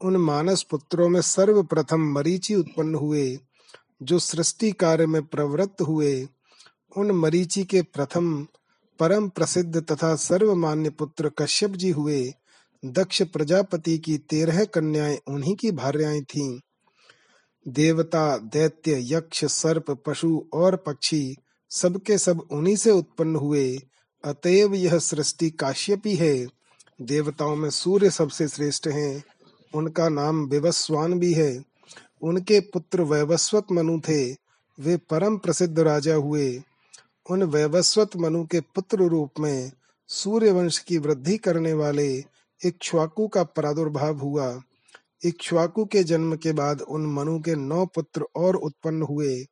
उन 0.00 0.16
मानस 0.16 0.62
पुत्रों 0.62 1.08
में 1.08 1.20
सर्वप्रथम 1.20 2.12
मरीचि 2.12 2.54
उत्पन्न 2.54 2.94
हुए। 2.94 3.28
जो 4.02 4.18
सृष्टि 4.18 4.72
कार्य 4.72 5.06
में 5.06 5.22
प्रवृत्त 5.22 5.82
हुए, 5.82 6.28
उन 6.96 7.10
मरीचि 7.10 7.64
के 7.64 7.82
प्रथम 7.82 8.46
परम 8.98 9.28
प्रसिद्ध 9.28 9.80
तथा 9.92 10.16
सर्वमान्य 10.16 10.90
पुत्र 10.90 11.30
कश्यप 11.38 11.70
जी 11.70 11.90
हुए, 11.90 12.34
दक्ष 12.84 13.22
प्रजापति 13.22 13.98
की 13.98 14.18
तेरह 14.18 14.64
कन्याएँ 14.64 15.18
उन्हीं 15.26 15.56
की 15.56 15.70
भार्याएँ 15.70 16.22
थीं। 16.22 16.60
देवता, 17.68 18.38
दैत्य, 18.38 19.14
यक्ष, 19.14 19.44
सर्प, 19.44 19.90
पशु 19.90 20.44
और 20.52 20.76
पक्षी 20.76 21.36
सबके 21.70 22.18
सब 22.18 22.48
उन्हीं 22.50 22.76
से 22.76 22.90
उत्पन्न 22.90 23.36
हुए, 23.36 23.82
अतएव 24.24 24.74
यह 24.74 24.98
सृष्टि 24.98 25.50
काश्यपी 25.50 26.14
है। 26.14 26.46
देवताओं 27.02 27.56
में 27.56 27.70
सूर्य 27.70 28.10
सबसे 28.10 28.48
श्रेष्ठ 28.48 28.88
हैं, 28.88 29.24
उनका 29.74 30.08
नाम 30.08 30.44
विवस्वान 30.44 31.18
भी 31.18 31.32
है। 31.32 31.69
उनके 32.22 32.60
पुत्र 32.60 33.02
वैवस्वत 33.02 33.66
मनु 33.72 34.00
थे, 34.00 34.32
वे 34.80 34.96
परम 34.96 35.36
प्रसिद्ध 35.36 35.78
राजा 35.78 36.14
हुए। 36.14 36.62
उन 37.30 37.42
वैवस्वत 37.42 38.10
मनु 38.16 38.46
के 38.46 38.60
पुत्र 38.60 38.96
रूप 38.96 39.30
में 39.40 39.72
सूर्य 40.08 40.52
वंश 40.52 40.78
की 40.78 40.98
वृद्धि 40.98 41.36
करने 41.36 41.72
वाले 41.72 42.24
इक्ष्वाकु 42.64 43.28
का 43.28 43.42
प्रादुर्भाव 43.42 44.18
हुआ। 44.18 44.60
इक्ष्वाकु 45.24 45.84
के 45.84 46.04
जन्म 46.04 46.36
के 46.36 46.52
बाद 46.52 46.80
उन 46.80 47.06
मनु 47.06 47.40
के 47.40 47.54
नौ 47.54 47.86
पुत्र 47.86 48.24
और 48.36 48.56
उत्पन्न 48.56 49.02
हुए। 49.02 49.46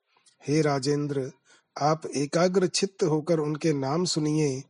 हे 0.49 0.63
राजेंद्र, 0.63 1.33
आप 1.81 2.03
एकाग्र 2.17 2.67
चित्त 2.67 3.03
होकर 3.03 3.39
उनके 3.39 3.73
नाम 3.73 4.05
सुनिए। 4.05 4.63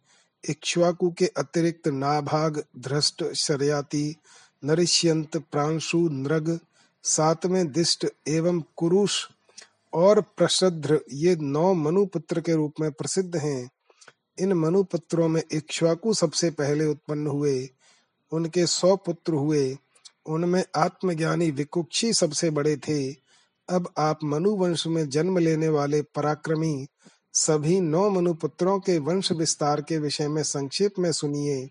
इक्ष्वाकु 0.50 1.10
के 1.10 1.26
अतिरिक्त 1.26 1.88
नाभाग, 1.88 2.64
धृष्ट, 2.78 3.32
शर्याति, 3.32 4.16
नरिष्यंत, 4.64 5.36
प्रांशु, 5.36 6.08
नृग 6.08 6.60
सातवें 7.02 7.72
दिष्ट 7.72 8.06
एवं 8.28 8.62
कुरुष 8.76 9.26
और 9.92 10.20
प्रशद्र 10.20 11.00
ये 11.12 11.36
नौ 11.36 11.74
मनुपुत्र 11.74 12.40
के 12.40 12.54
रूप 12.54 12.74
में 12.80 12.92
प्रसिद्ध 12.92 13.36
हैं। 13.36 13.70
इन 14.38 14.52
मनुपुत्रों 14.52 15.28
में 15.28 15.42
इक्ष्वाकु 15.52 16.14
सबसे 16.14 16.50
पहले 16.50 16.86
उत्पन्न 16.86 17.26
हुए, 17.26 17.70
उनके 18.32 18.66
सौ 18.66 18.96
पुत्र 18.96 19.32
हुए, 19.32 19.78
उनमें 20.26 20.64
आत्मज्ञानी 20.76 21.50
विकुक्षी 21.50 22.12
सबसे 22.12 22.50
बड़े 22.50 22.76
थे। 22.76 23.12
अब 23.68 23.92
आप 23.98 24.18
मनु 24.24 24.50
वंश 24.50 24.86
में 24.86 25.08
जन्म 25.08 25.38
लेने 25.38 25.68
वाले 25.68 26.02
पराक्रमी 26.02 26.86
सभी 27.32 27.80
नौ 27.80 28.10
मनुपुत्रों 28.10 28.80
के 28.80 28.98
वंश 28.98 29.32
विस्तार 29.32 29.80
के 29.80 29.98
विषय 29.98 30.28
में 30.28 30.42
संक्षेप 30.42 30.94
में 30.98 31.12
सुनिए। 31.12 31.70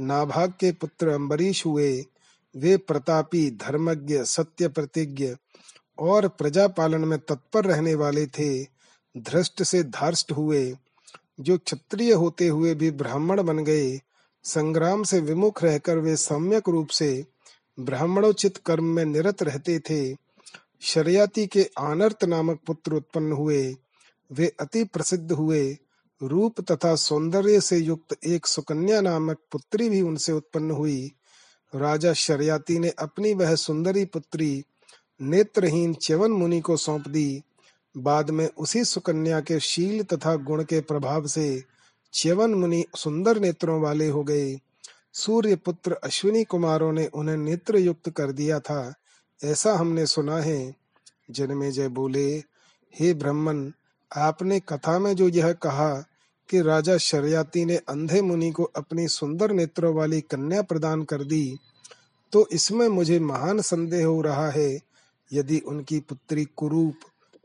नाभाग 0.00 0.50
के 0.50 0.72
पुत्र 0.72 1.08
अम्बरीश 1.08 1.66
हुए 1.66 2.06
वे 2.56 2.76
प्रतापी, 2.76 3.50
धर्मज्ञ 3.50 4.24
सत्य 4.24 4.68
प्रतिज्ञ 4.68 5.36
और 5.98 6.28
प्रजा 6.28 6.68
पालन 6.68 7.00
में 7.00 7.18
तत्पर 7.18 7.64
रहने 7.64 7.94
वाले 7.94 8.26
थे, 8.26 8.64
धृष्ट 9.16 9.62
से 9.62 9.82
धार्ष्ट 9.82 10.32
हुए, 10.32 10.76
जो 11.40 11.58
क्षत्रिय 11.58 12.12
होते 12.12 12.48
हुए 12.48 12.74
भी 12.74 12.90
ब्राह्मण 12.90 13.42
बन 13.42 13.58
गए। 13.58 14.00
संग्राम 14.44 15.02
से 15.02 15.20
विमुख 15.20 15.64
रहकर 15.64 15.98
वे 15.98 16.16
सम्यक 16.16 16.68
रूप 16.68 16.88
से 16.88 17.26
ब्राह्मणोचित 17.80 18.56
कर्म 18.56 18.84
में 18.84 19.04
निरत 19.04 19.42
रहते 19.42 19.78
थे। 19.78 20.16
शरियाती 20.80 21.46
के 21.46 21.70
आनर्त 21.78 22.24
नामक 22.24 22.60
पुत्र 22.66 22.92
उत्पन्न 22.92 23.32
हुए, 23.32 23.76
वे 24.32 24.52
अति 24.60 24.84
प्रसिद्ध 24.84 25.32
हुए। 25.32 25.78
रूप 26.22 26.60
तथा 26.60 26.94
सौंदर्य 26.94 27.60
से 27.60 27.78
युक्त 27.78 28.16
एक 28.26 28.46
सुकन्या 28.46 29.00
नामक 29.00 29.38
पुत्री 29.52 29.88
भी 29.88 30.00
उनसे 30.00 30.32
उत्पन्न 30.32 30.70
हुई। 30.70 31.12
राजा 31.74 32.12
शरियाती 32.12 32.78
ने 32.78 32.88
अपनी 32.88 33.34
वह 33.34 33.54
सुंदरी 33.54 34.04
पुत्री 34.04 34.64
नेत्रहीन 35.22 35.94
च्यवन 35.94 36.30
मुनि 36.30 36.60
को 36.60 36.76
सौंप 36.76 37.08
दी। 37.08 37.42
बाद 37.96 38.30
में 38.30 38.48
उसी 38.58 38.84
सुकन्या 38.84 39.40
के 39.40 39.60
शील 39.60 40.02
तथा 40.02 40.36
गुण 40.36 40.64
के 40.64 40.80
प्रभाव 40.80 41.26
से 41.26 41.64
च्यवन 42.12 42.54
मुनि 42.54 42.84
सुंदर 42.96 43.40
नेत्रों 43.40 43.80
वाले 43.80 44.08
हो 44.08 44.24
गए। 44.24 44.60
सूर्य 45.12 45.56
पुत्र 45.56 45.92
अश्विनी 45.92 46.44
कुमारों 46.44 46.92
ने 46.92 47.06
उन्हें 47.06 47.36
नेत्र 47.36 47.76
युक्त 47.76 48.10
कर 48.10 48.32
दिया 48.32 48.60
था। 48.60 48.94
ऐसा 49.44 49.74
हमने 49.74 50.06
सुना 50.06 50.38
है। 50.38 50.74
जन्मे 51.30 51.70
जय 51.70 51.88
बोले, 51.88 52.42
हे 53.00 53.14
ब्रह्मन, 53.14 53.72
आपने 54.16 54.60
कथा 54.60 54.98
में 54.98 55.16
जो 55.16 55.28
यह 55.28 55.52
कहा 55.52 56.04
कि 56.50 56.60
राजा 56.60 56.96
शरियाती 56.96 57.64
ने 57.64 57.76
अंधे 57.76 58.22
मुनि 58.22 58.50
को 58.50 58.62
अपनी 58.62 59.08
सुंदर 59.08 59.52
नेत्रों 59.52 59.94
वाली 59.94 60.20
कन्या 60.20 60.62
प्रदान 60.62 61.02
कर 61.02 61.22
दी 61.22 61.58
तो 62.32 62.48
इसमें 62.52 62.88
मुझे 62.88 63.18
महान 63.20 63.60
संदेह 63.60 64.06
हो 64.06 64.20
रहा 64.20 64.50
है, 64.50 64.80
यदि 65.32 65.58
उनकी 65.58 66.00
पुत्री 66.00 66.44
कुरूप, 66.44 66.94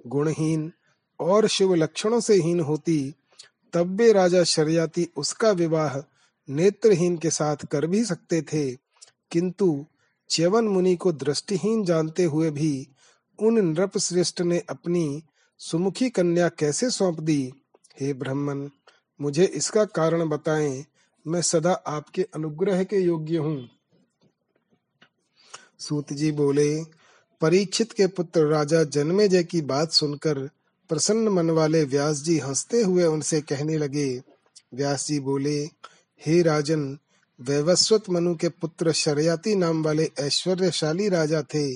गुणहीन 0.07 0.71
और 1.19 1.47
शिव 1.47 1.73
लक्षणों 1.75 2.19
से 2.19 2.35
हीन 2.35 2.59
होती, 2.59 3.13
तब 3.73 3.97
वे 3.97 4.11
राजा 4.13 4.43
शरियाती 4.43 5.09
उसका 5.17 5.51
विवाह 5.51 5.97
नेत्रहीन 6.49 7.17
के 7.17 7.29
साथ 7.29 7.55
कर 7.71 7.87
भी 7.87 8.05
सकते 8.05 8.41
थे। 8.41 8.71
किंतु 9.31 9.85
च्यवन 10.29 10.67
मुनि 10.67 10.95
को 10.95 11.11
दृष्टिहीन 11.11 11.85
जानते 11.85 12.23
हुए 12.23 12.51
भी 12.51 12.87
उन 13.39 13.59
नृप 13.59 13.97
श्रेष्ठ 13.97 14.41
ने 14.41 14.61
अपनी 14.69 15.23
सुमुखी 15.57 16.09
कन्या 16.09 16.49
कैसे 16.49 16.89
सौंप 16.89 17.19
दी? 17.19 17.53
हे 17.99 18.13
ब्राह्मण 18.13 18.67
मुझे 19.21 19.45
इसका 19.45 19.85
कारण 19.85 20.29
बताएँ। 20.29 20.85
मैं 21.27 21.41
सदा 21.41 21.71
आपके 21.71 22.21
अनुग्रह 22.35 22.83
के 22.83 22.97
योग्य 22.97 23.37
हूँ। 23.37 23.69
सूत 25.79 26.13
जी 26.13 26.31
बोले, 26.31 26.83
परीक्षित 27.41 27.91
के 27.91 28.07
पुत्र 28.07 28.45
राजा 28.45 28.83
जन्मेजय 28.83 29.43
की 29.43 29.61
बात 29.61 29.91
सुनकर 29.91 30.49
प्रसन्न 30.89 31.27
मन 31.27 31.49
वाले 31.49 31.83
व्यास 31.83 32.17
जी 32.17 32.39
हँसते 32.39 32.81
हुए 32.81 33.05
उनसे 33.05 33.41
कहने 33.41 33.77
लगे। 33.77 34.21
व्यास 34.73 35.07
जी 35.07 35.19
बोले, 35.19 35.69
हे 36.25 36.41
राजन, 36.41 36.97
वैवस्वत 37.39 38.09
मनु 38.09 38.35
के 38.35 38.49
पुत्र 38.49 38.91
शरयाती 38.91 39.55
नाम 39.55 39.83
वाले 39.83 40.11
ऐश्वर्यशाली 40.19 41.09
राजा 41.09 41.41
थे। 41.41 41.75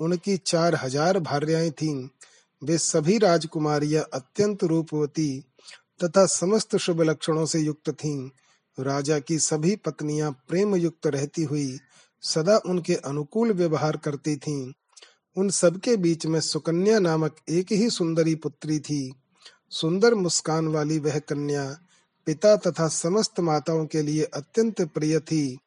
उनकी 0.00 0.36
चार 0.36 0.74
हज़ार 0.74 1.18
भार्याएँ 1.18 1.70
थीं। 1.70 2.08
वे 2.62 2.78
सभी 2.78 3.18
राजकुमारियाँ 3.18 4.04
अत्यंत 4.12 4.64
रूपवती 4.64 5.44
तथा 6.04 6.26
समस्त 6.26 6.76
शुभ 6.76 7.02
लक्षणों 7.02 7.46
से 7.46 7.60
युक्त 7.60 7.90
थीं। 7.90 8.30
राजा 8.80 9.18
की 9.18 9.38
सभी 9.38 9.76
पत्नियाँ 9.76 10.32
प्रेम 10.48 10.76
युक्त 10.76 11.06
रहती 11.06 11.42
हुई 11.42 11.78
सदा 12.22 12.56
उनके 12.66 12.94
अनुकूल 12.94 13.52
व्यवहार 13.52 13.96
करती 13.96 14.36
थीं। 14.36 14.72
उन 15.36 15.50
सबके 15.50 15.96
बीच 15.96 16.26
में 16.26 16.40
सुकन्या 16.40 16.98
नामक 16.98 17.36
एक 17.48 17.72
ही 17.72 17.90
सुंदरी 17.90 18.34
पुत्री 18.34 18.78
थी। 18.78 19.14
सुंदर 19.70 20.14
मुस्कान 20.14 20.68
वाली 20.68 20.98
वह 20.98 21.18
कन्या 21.18 21.78
पिता 22.26 22.56
तथा 22.56 22.88
समस्त 22.88 23.40
माताओं 23.40 23.86
के 23.86 24.02
लिए 24.02 24.22
अत्यंत 24.22 24.82
प्रिय 24.82 25.18
थी। 25.18 25.58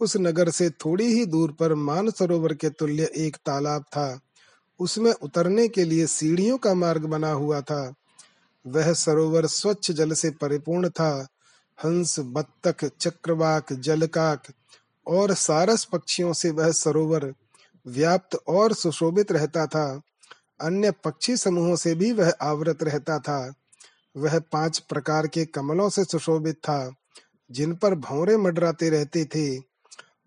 उस 0.00 0.16
नगर 0.16 0.50
से 0.50 0.70
थोड़ी 0.70 1.04
ही 1.04 1.26
दूर 1.26 1.52
पर 1.52 1.74
मान 1.74 2.10
सरोवर 2.10 2.54
के 2.54 2.70
तुल्य 2.70 3.10
एक 3.16 3.36
तालाब 3.36 3.82
था। 3.82 4.20
उसमें 4.80 5.12
उतरने 5.12 5.68
के 5.68 5.84
लिए 5.84 6.06
सीढ़ियों 6.06 6.58
का 6.58 6.74
मार्ग 6.74 7.04
बना 7.04 7.32
हुआ 7.32 7.60
था। 7.60 7.94
वह 8.66 8.92
सरोवर 8.92 9.46
स्वच्छ 9.46 9.90
जल 9.90 10.12
से 10.12 10.30
परिपूर्ण 10.30 10.88
था। 10.88 11.28
हंस, 11.84 12.18
बत्तख, 12.18 12.84
चक्रवाक, 12.84 13.72
जलकाक 13.72 14.42
और 15.06 15.34
सारस 15.34 15.84
पक्षियों 15.84 16.32
से 16.32 16.50
वह 16.50 16.70
सरोवर 16.70 17.34
व्याप्त 17.86 18.38
और 18.48 18.72
सुशोभित 18.72 19.32
रहता 19.32 19.66
था। 19.66 20.00
अन्य 20.60 20.90
पक्षी 20.90 21.36
समूहों 21.36 21.76
से 21.76 21.94
भी 21.94 22.12
वह 22.12 22.34
आवृत 22.40 22.82
रहता 22.82 23.18
था। 23.18 23.54
वह 24.16 24.38
पाँच 24.38 24.78
प्रकार 24.78 25.26
के 25.26 25.44
कमलों 25.44 25.88
से 25.88 26.04
सुशोभित 26.04 26.56
था, 26.56 26.94
जिन 27.50 27.74
पर 27.74 27.94
भौरे 27.94 28.36
मडराते 28.36 28.90
रहते 28.90 29.24
थे। 29.24 29.58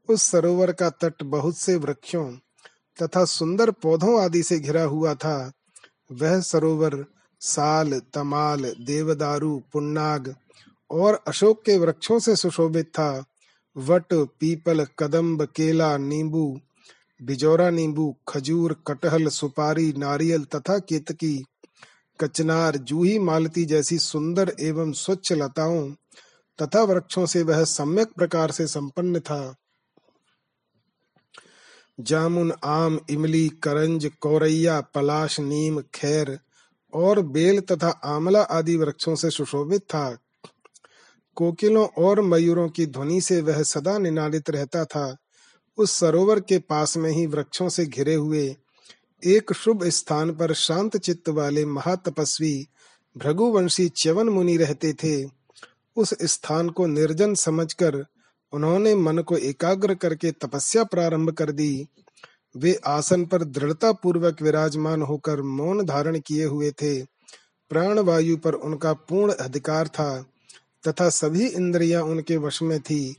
उस 0.10 0.24
सरोवर 0.24 0.72
का 0.72 0.89
तट 0.89 1.24
बहुत 1.24 1.58
से 1.58 1.75
वृक्षों 1.75 2.38
तथा 3.01 3.25
सुंदर 3.25 3.72
पौधों 3.72 4.22
आदि 4.22 4.43
से 4.43 4.60
घिरा 4.60 4.84
हुआ 4.84 5.13
था। 5.13 5.51
वह 6.12 6.39
सरोवर 6.39 7.05
साल, 7.39 8.01
तमाल, 8.13 8.75
देवदारू, 8.81 9.63
पुन्नाग 9.74 10.36
और 10.91 11.24
अशोक 11.27 11.63
के 11.65 11.77
वृक्षों 11.77 12.19
से 12.19 12.36
सुशोभित 12.36 12.86
था। 12.86 13.25
वट, 13.77 14.13
पीपल, 14.13 14.88
कदम्ब, 15.00 15.46
केला, 15.46 15.98
नींबू, 15.98 16.60
बिजौरा 17.22 17.69
नींबू, 17.69 18.15
खजूर, 18.27 18.74
कटहल, 18.88 19.27
सुपारी, 19.27 19.93
नारियल 19.98 20.43
तथा 20.43 20.79
केतकी, 20.79 21.46
कचनार, 22.22 22.77
जूही 22.77 23.19
मालती 23.19 23.65
जैसी 23.65 24.00
सुंदर 24.00 24.55
एवं 24.60 24.91
स्वच्छ 24.91 25.34
लताओं 25.34 25.91
तथा 26.62 26.84
वृक्षों 26.84 27.25
से 27.25 27.43
वह 27.43 27.63
सम्यक 27.63 28.12
प्रकार 28.12 28.51
से 28.51 28.67
संपन्न 28.67 29.19
था। 29.19 29.55
जामुन, 32.00 32.53
आम, 32.63 33.00
इमली, 33.10 33.50
करंज, 33.50 34.12
कौरैया, 34.22 34.81
पलाश, 34.81 35.39
नीम, 35.39 35.81
खैर 35.81 36.39
और 36.93 37.19
बेल 37.19 37.60
तथा 37.60 37.89
आमला 37.89 38.41
आदि 38.41 38.75
वृक्षों 38.77 39.15
से 39.15 39.29
सुशोभित 39.29 39.81
था। 39.81 40.17
कोकिलों 41.36 41.88
और 41.88 42.22
मयूरों 42.22 42.69
की 42.69 42.86
ध्वनि 42.86 43.22
से 43.22 43.41
वह 43.41 43.63
सदा 43.63 43.98
निनादित 43.98 44.50
रहता 44.50 44.86
था। 44.86 45.17
उस 45.77 45.91
सरोवर 45.91 46.39
के 46.39 46.60
पास 46.60 46.98
में 46.98 47.12
ही 47.12 47.25
वृक्षों 47.25 47.69
से 47.69 47.86
घिरे 47.86 48.15
हुए 48.15 48.55
एक 49.25 49.53
शुभ 49.53 49.84
स्थान 49.84 50.31
पर 50.31 50.53
शांत 50.53 50.98
चित्त 50.98 51.29
वाले 51.29 51.65
महातपस्वी 51.65 52.67
भृगुवंशी 53.17 53.89
च्यवन 53.89 54.29
मुनि 54.29 54.58
रहते 54.58 54.93
थे। 54.93 55.29
उस 55.96 56.13
स्थान 56.24 56.69
को 56.69 56.88
निर्जन 56.88 57.34
समझकर 57.34 58.05
उन्होंने 58.53 58.96
मन 58.96 59.17
को 59.17 59.38
एकाग्र 59.38 59.96
करके 59.96 60.31
तपस्या 60.31 60.84
प्रारंभ 60.84 61.31
कर 61.31 61.51
दी। 61.51 61.88
वे 62.58 62.79
आसन 62.86 63.25
पर 63.25 63.44
दृढ़ता 63.44 63.91
पूर्वक 63.91 64.41
विराजमान 64.41 65.01
होकर 65.01 65.41
मौन 65.41 65.86
धारण 65.86 66.20
किए 66.20 66.46
हुए 66.46 66.72
थे। 66.72 67.01
प्राण 67.70 68.00
वायु 68.00 68.38
पर 68.38 68.53
उनका 68.53 68.94
पूर्ण 68.94 69.34
अधिकार 69.34 69.88
था, 69.88 70.25
तथा 70.88 71.10
सभी 71.10 71.48
इंद्रियाँ 71.48 72.03
उनके 72.03 72.38
वश 72.38 72.62
में 72.62 72.79
थी। 72.79 73.15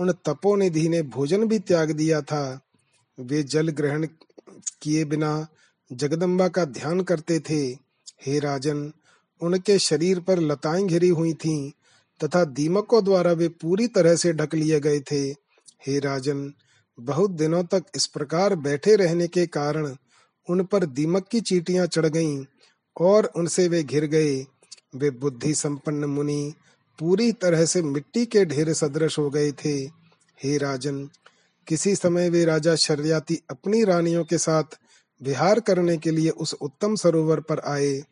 उन 0.00 0.12
तपोनिधि 0.12 0.88
ने 0.88 1.02
भोजन 1.02 1.44
भी 1.44 1.58
त्याग 1.58 1.90
दिया 1.90 2.20
था। 2.20 2.60
वे 3.20 3.42
जल 3.42 3.68
ग्रहण 3.68 4.06
किए 4.82 5.04
बिना 5.04 5.46
जगदम्बा 5.92 6.48
का 6.48 6.64
ध्यान 6.64 7.00
करते 7.00 7.40
थे। 7.40 7.66
हे 8.26 8.38
राजन, 8.38 8.92
उनके 9.40 9.78
शरीर 9.78 10.20
पर 10.20 10.38
लताएँ 10.38 10.86
घिरी 10.86 11.08
हुई 11.08 11.32
थीं, 11.32 11.70
तथा 12.24 12.44
दीमकों 12.44 13.04
द्वारा 13.04 13.32
वे 13.32 13.48
पूरी 13.48 13.86
तरह 13.86 14.16
से 14.16 14.32
ढक 14.32 14.54
लिए 14.54 14.80
गए 14.80 15.00
थे। 15.00 15.22
हे 15.86 15.98
राजन 15.98 16.52
बहुत 17.00 17.30
दिनों 17.30 17.64
तक 17.64 17.84
इस 17.94 18.06
प्रकार 18.06 18.54
बैठे 18.56 18.96
रहने 18.96 19.28
के 19.28 19.46
कारण 19.46 19.96
उन 20.48 20.64
पर 20.64 20.84
दीमक 20.86 21.28
की 21.28 21.40
चीटियाँ 21.40 21.86
चढ़ 21.86 22.06
गईं 22.06 22.44
और 23.00 23.32
उनसे 23.36 23.68
वे 23.68 23.82
घिर 23.82 24.04
गए। 24.04 24.46
वे 24.94 25.10
बुद्धि 25.10 25.54
संपन्न 25.54 26.04
मुनि 26.04 26.54
पूरी 26.98 27.32
तरह 27.32 27.64
से 27.64 27.82
मिट्टी 27.82 28.26
के 28.26 28.44
ढेर 28.44 28.72
सदृश 28.72 29.18
हो 29.18 29.30
गए 29.30 29.52
थे। 29.52 29.74
हे 30.42 30.58
राजन, 30.58 31.10
किसी 31.66 31.96
समय 31.96 32.30
वे 32.30 32.44
राजा 32.44 32.74
शर्याती 32.74 33.42
अपनी 33.50 33.84
रानियों 33.84 34.24
के 34.24 34.38
साथ 34.38 34.78
विहार 35.22 35.60
करने 35.60 35.96
के 35.96 36.10
लिए 36.10 36.30
उस 36.30 36.54
उत्तम 36.54 36.94
सरोवर 36.94 37.40
पर 37.40 37.60
आए। 37.60 38.02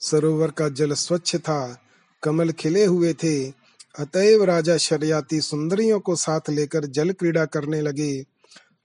सरोवर 0.00 0.50
का 0.50 0.68
जल 0.68 0.92
स्वच्छ 0.92 1.36
था, 1.36 1.78
कमल 2.22 2.52
खिले 2.52 2.84
हुए 2.84 3.12
थे 3.14 3.63
अतएव 3.98 4.44
राजा 4.44 4.76
शर्याती 4.76 5.40
सुंदरियों 5.40 6.00
को 6.00 6.16
साथ 6.16 6.50
लेकर 6.50 6.84
जल 6.86 7.12
क्रीड़ा 7.12 7.44
करने 7.44 7.80
लगे। 7.80 8.24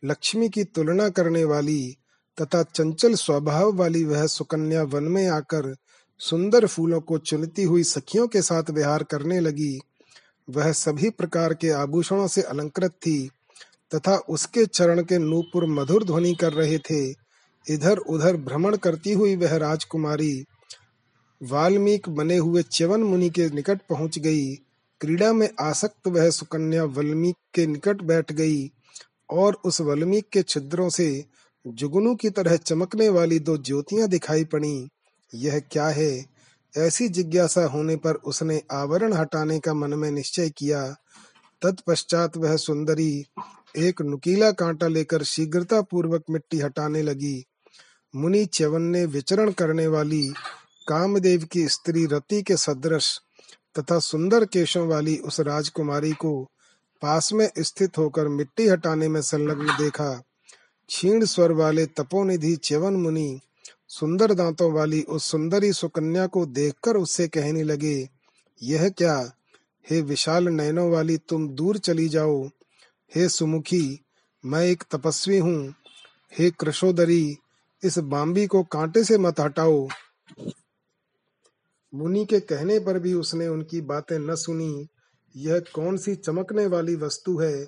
लक्ष्मी 0.05 0.49
की 0.49 0.63
तुलना 0.63 1.09
करने 1.09 1.43
वाली 1.43 1.97
तथा 2.37 2.63
चंचल 2.63 3.13
स्वभाव 3.13 3.71
वाली 3.75 4.03
वह 4.03 4.25
सुकन्या 4.27 4.83
वन 4.83 5.03
में 5.03 5.27
आकर 5.27 5.75
सुंदर 6.21 6.65
फूलों 6.65 7.01
को 7.01 7.17
चुनती 7.17 7.63
हुई 7.63 7.83
सखियों 7.83 8.27
के 8.27 8.41
साथ 8.41 8.69
विहार 8.69 9.03
करने 9.03 9.39
लगी। 9.39 9.79
वह 10.49 10.71
सभी 10.71 11.09
प्रकार 11.09 11.53
के 11.53 11.69
आभूषणों 11.69 12.27
से 12.27 12.41
अलंकृत 12.41 12.91
थी 12.91 13.29
तथा 13.95 14.15
उसके 14.29 14.65
चरण 14.65 15.03
के 15.03 15.17
नूपुर 15.17 15.65
मधुर 15.65 16.03
ध्वनि 16.03 16.35
कर 16.35 16.53
रहे 16.53 16.77
थे। 16.77 17.03
इधर 17.67 17.97
उधर 17.97 18.37
भ्रमण 18.37 18.75
करती 18.77 19.13
हुई 19.13 19.35
वह 19.35 19.55
राजकुमारी 19.57 20.45
वाल्मीक 21.41 22.09
बने 22.09 22.37
हुए 22.37 22.63
च्यवन 22.63 23.03
मुनि 23.03 23.29
के 23.29 23.49
निकट 23.49 23.81
पहुँच 23.89 24.19
गई। 24.19 24.55
क्रीड़ा 25.01 25.33
में 25.33 25.49
आसक्त 25.59 26.07
वह 26.07 26.29
सुकन्या 26.29 26.83
वल्मीक 26.83 27.35
के 27.53 27.67
निकट 27.67 28.01
बैठ 28.01 28.31
गई 28.31 28.71
और 29.29 29.53
उस 29.65 29.81
वल्मीक 29.81 30.29
के 30.29 30.41
छिद्रों 30.41 30.89
से 30.89 31.25
जुगनू 31.67 32.15
की 32.15 32.29
तरह 32.29 32.55
चमकने 32.55 33.09
वाली 33.09 33.39
दो 33.39 33.57
ज्योतियाँ 33.57 34.07
दिखाई 34.07 34.43
पड़ी। 34.43 34.89
यह 35.35 35.59
क्या 35.59 35.88
है? 35.88 36.25
ऐसी 36.77 37.09
जिज्ञासा 37.09 37.65
होने 37.65 37.95
पर 37.95 38.13
उसने 38.15 38.62
आवरण 38.71 39.13
हटाने 39.13 39.59
का 39.59 39.73
मन 39.73 39.93
में 39.93 40.12
निश्चय 40.12 40.49
किया। 40.49 40.95
तत्पश्चात 41.62 42.38
वह 42.38 42.55
सुंदरी 42.55 43.25
एक 43.77 44.01
नुकीला 44.01 44.51
कांटा 44.51 44.88
लेकर 44.88 45.23
शीघ्रता 45.23 45.81
पूर्वक 45.81 46.23
मिट्टी 46.29 46.59
हटाने 46.59 47.01
लगी। 47.01 47.45
मुनि 48.15 48.45
च्यवन 48.45 48.81
ने 48.81 49.05
विचरण 49.05 49.51
करने 49.51 49.88
वाली 49.88 50.27
कामदेव 50.88 51.43
की 51.43 51.67
स्त्री 51.67 52.05
रति 52.05 52.41
के 52.41 52.57
सदृश 52.57 53.21
तथा 53.77 53.99
सुंदर 53.99 54.45
केशों 54.45 54.88
वाली 54.88 55.17
उस 55.17 55.39
राजकुमारी 55.39 56.12
को 56.12 56.47
पास 57.01 57.34
में 57.34 57.49
स्थित 57.60 57.97
होकर 57.97 58.27
मिट्टी 58.27 58.67
हटाने 58.67 59.08
में 59.10 59.21
संलग्न 59.21 59.65
देखा। 59.65 60.23
क्षीण 60.88 61.25
स्वर 61.25 61.51
वाले 61.51 61.86
तपोनिधि 61.86 62.55
च्यवन 62.55 62.93
मुनि 62.93 63.39
सुंदर 63.88 64.34
दांतों 64.34 64.71
वाली 64.71 65.01
उस 65.01 65.32
सुंदरी 65.32 65.73
सुकन्या 65.73 66.27
को 66.27 66.45
देखकर 66.45 66.97
उससे 66.97 67.27
कहने 67.27 67.63
लगे, 67.63 68.10
यह 68.63 68.89
क्या? 68.89 69.32
हे 69.89 70.01
विशाल 70.01 70.47
नयनों 70.47 70.91
वाली 70.91 71.17
तुम 71.17 71.49
दूर 71.49 71.77
चली 71.77 72.10
जाओ। 72.10 72.47
हे 73.15 73.29
सुमुखी, 73.29 74.05
मैं 74.45 74.62
एक 74.62 74.84
तपस्वी 74.91 75.38
हूँ। 75.38 75.75
हे 76.39 76.51
कृषोदरी, 76.51 77.38
इस 77.84 77.97
बाम्बी 77.97 78.47
को 78.47 78.63
कांटे 78.63 79.03
से 79.03 79.17
मत 79.17 79.39
हटाओ। 79.39 79.88
मुनि 81.93 82.25
के 82.25 82.39
कहने 82.39 82.80
पर 82.80 82.99
भी 82.99 83.13
उसने 83.13 83.47
उनकी 83.47 83.82
बातें 83.82 84.19
न 84.19 84.36
सुनी। 84.36 84.88
यह 85.36 85.60
कौन 85.60 85.97
सी 85.97 86.15
चमकने 86.15 86.65
वाली 86.65 86.95
वस्तु 86.95 87.39
है? 87.39 87.67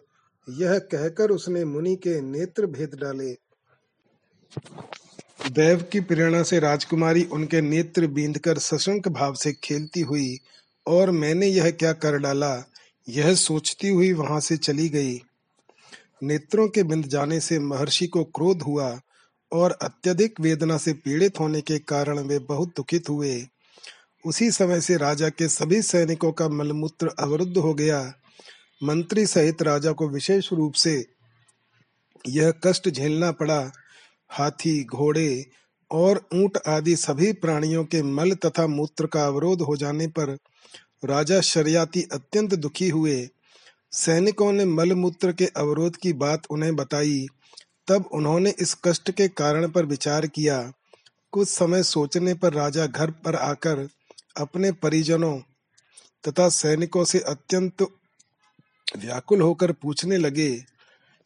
यह 0.49 0.79
कहकर 0.79 1.31
उसने 1.31 1.65
मुनि 1.65 1.95
के 1.95 2.21
नेत्र 2.21 2.65
भेद 2.65 2.91
डाले। 2.95 3.33
देव 5.51 5.81
की 5.91 5.99
प्रेरणा 5.99 6.43
से 6.43 6.59
राजकुमारी 6.59 7.23
उनके 7.23 7.61
नेत्र 7.61 8.07
बींद 8.07 8.37
कर 8.37 8.57
सशंक 8.57 9.07
भाव 9.07 9.33
से 9.33 9.53
खेलती 9.53 10.01
हुई, 10.01 10.37
और 10.87 11.11
मैंने 11.11 11.47
यह 11.47 11.71
क्या 11.71 11.93
कर 11.93 12.17
डाला? 12.17 12.63
यह 13.09 13.35
सोचती 13.35 13.89
हुई 13.89 14.13
वहाँ 14.13 14.39
से 14.39 14.57
चली 14.57 14.89
गई। 14.89 15.21
नेत्रों 16.23 16.67
के 16.67 16.83
बिंद 16.83 17.05
जाने 17.05 17.39
से 17.39 17.59
महर्षि 17.59 18.07
को 18.07 18.23
क्रोध 18.23 18.61
हुआ, 18.61 18.99
और 19.51 19.71
अत्यधिक 19.71 20.39
वेदना 20.39 20.77
से 20.77 20.93
पीड़ित 20.93 21.39
होने 21.39 21.61
के 21.61 21.79
कारण 21.79 22.19
वे 22.19 22.39
बहुत 22.39 22.67
दुखित 22.67 23.09
हुए। 23.09 23.47
उसी 24.25 24.51
समय 24.51 24.81
से 24.81 24.97
राजा 24.97 25.29
के 25.29 25.47
सभी 25.47 25.81
सैनिकों 25.81 26.31
का 26.31 26.49
मलमूत्र 26.49 27.09
अवरुद्ध 27.19 27.57
हो 27.57 27.73
गया। 27.73 28.13
मंत्री 28.83 29.25
सहित 29.25 29.61
राजा 29.61 29.91
को 29.91 30.09
विशेष 30.09 30.53
रूप 30.53 30.73
से 30.73 31.05
यह 32.27 32.53
कष्ट 32.63 32.89
झेलना 32.89 33.31
पड़ा। 33.31 33.71
हाथी, 34.29 34.83
घोड़े 34.83 35.45
और 35.91 36.27
ऊँट 36.33 36.57
आदि 36.67 36.95
सभी 36.95 37.33
प्राणियों 37.33 37.85
के 37.85 38.03
मल 38.03 38.31
तथा 38.31 38.67
मूत्र 38.67 39.05
का 39.05 39.25
अवरोध 39.25 39.61
हो 39.61 39.77
जाने 39.77 40.07
पर 40.07 40.37
राजा 41.05 41.41
शरियाती 41.41 42.07
अत्यंत 42.11 42.53
दुखी 42.53 42.89
हुए। 42.89 43.29
सैनिकों 43.91 44.53
ने 44.53 44.65
मल 44.65 44.93
मूत्र 44.93 45.31
के 45.31 45.45
अवरोध 45.45 45.95
की 45.95 46.13
बात 46.13 46.43
उन्हें 46.49 46.75
बताई। 46.75 47.27
तब 47.87 48.09
उन्होंने 48.13 48.53
इस 48.59 48.77
कष्ट 48.83 49.11
के 49.11 49.27
कारण 49.27 49.69
पर 49.69 49.85
विचार 49.85 50.27
किया। 50.27 50.71
कुछ 51.31 51.49
समय 51.49 51.83
सोचने 51.83 52.33
पर 52.33 52.53
राजा 52.53 52.85
घर 52.85 53.11
पर 53.11 53.35
आकर 53.35 53.89
अपने 54.37 54.71
परिजनों 54.71 55.39
तथा 56.27 56.49
सैनिकों 56.49 57.05
से 57.05 57.19
अत्यंत 57.19 57.81
व्याकुल 58.97 59.41
होकर 59.41 59.71
पूछने 59.71 60.17
लगे 60.17 60.63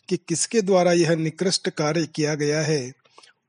कि 0.10 0.18
किसके 0.18 0.62
द्वारा 0.62 0.94
यह 0.94 1.16
निकृष्ट 1.16 1.70
कार्य 1.70 2.08
किया 2.08 2.36
गया 2.36 2.62
है। 2.62 2.94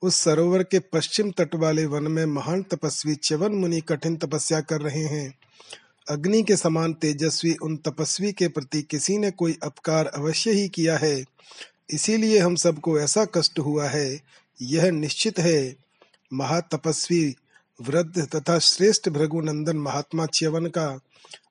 उस 0.02 0.16
सरोवर 0.16 0.62
के 0.62 0.78
पश्चिम 0.78 1.30
तट 1.30 1.54
वाले 1.54 1.86
वन 1.86 2.02
में 2.02 2.26
महान 2.26 2.62
तपस्वी 2.62 3.14
च्यवन 3.14 3.52
मुनि 3.52 3.80
कठिन 3.80 4.16
तपस्या 4.16 4.60
कर 4.60 4.80
रहे 4.80 5.04
हैं। 5.04 5.38
अग्नि 6.10 6.42
के 6.42 6.56
समान 6.56 6.92
तेजस्वी 6.92 7.54
उन 7.54 7.76
तपस्वी 7.76 8.32
के 8.32 8.48
प्रति 8.48 8.82
किसी 8.82 9.18
ने 9.18 9.30
कोई 9.30 9.58
अपकार 9.62 10.06
अवश्य 10.06 10.50
ही 10.50 10.68
किया 10.68 10.96
है। 10.96 11.24
इसीलिए 11.90 12.38
हम 12.38 12.56
सबको 12.56 13.00
ऐसा 13.00 13.24
कष्ट 13.24 13.58
हुआ 13.58 13.88
है। 13.88 14.20
यह 14.62 14.90
निश्चित 14.90 15.38
है। 15.38 15.76
महातपस्वी 16.32 17.36
वृद्ध 17.80 18.26
तथा 18.34 18.58
श्रेष्ठ 18.58 19.08
भृगुनंदन 19.08 19.76
महात्मा 19.76 20.26
च्यवन 20.26 20.66
का 20.66 20.86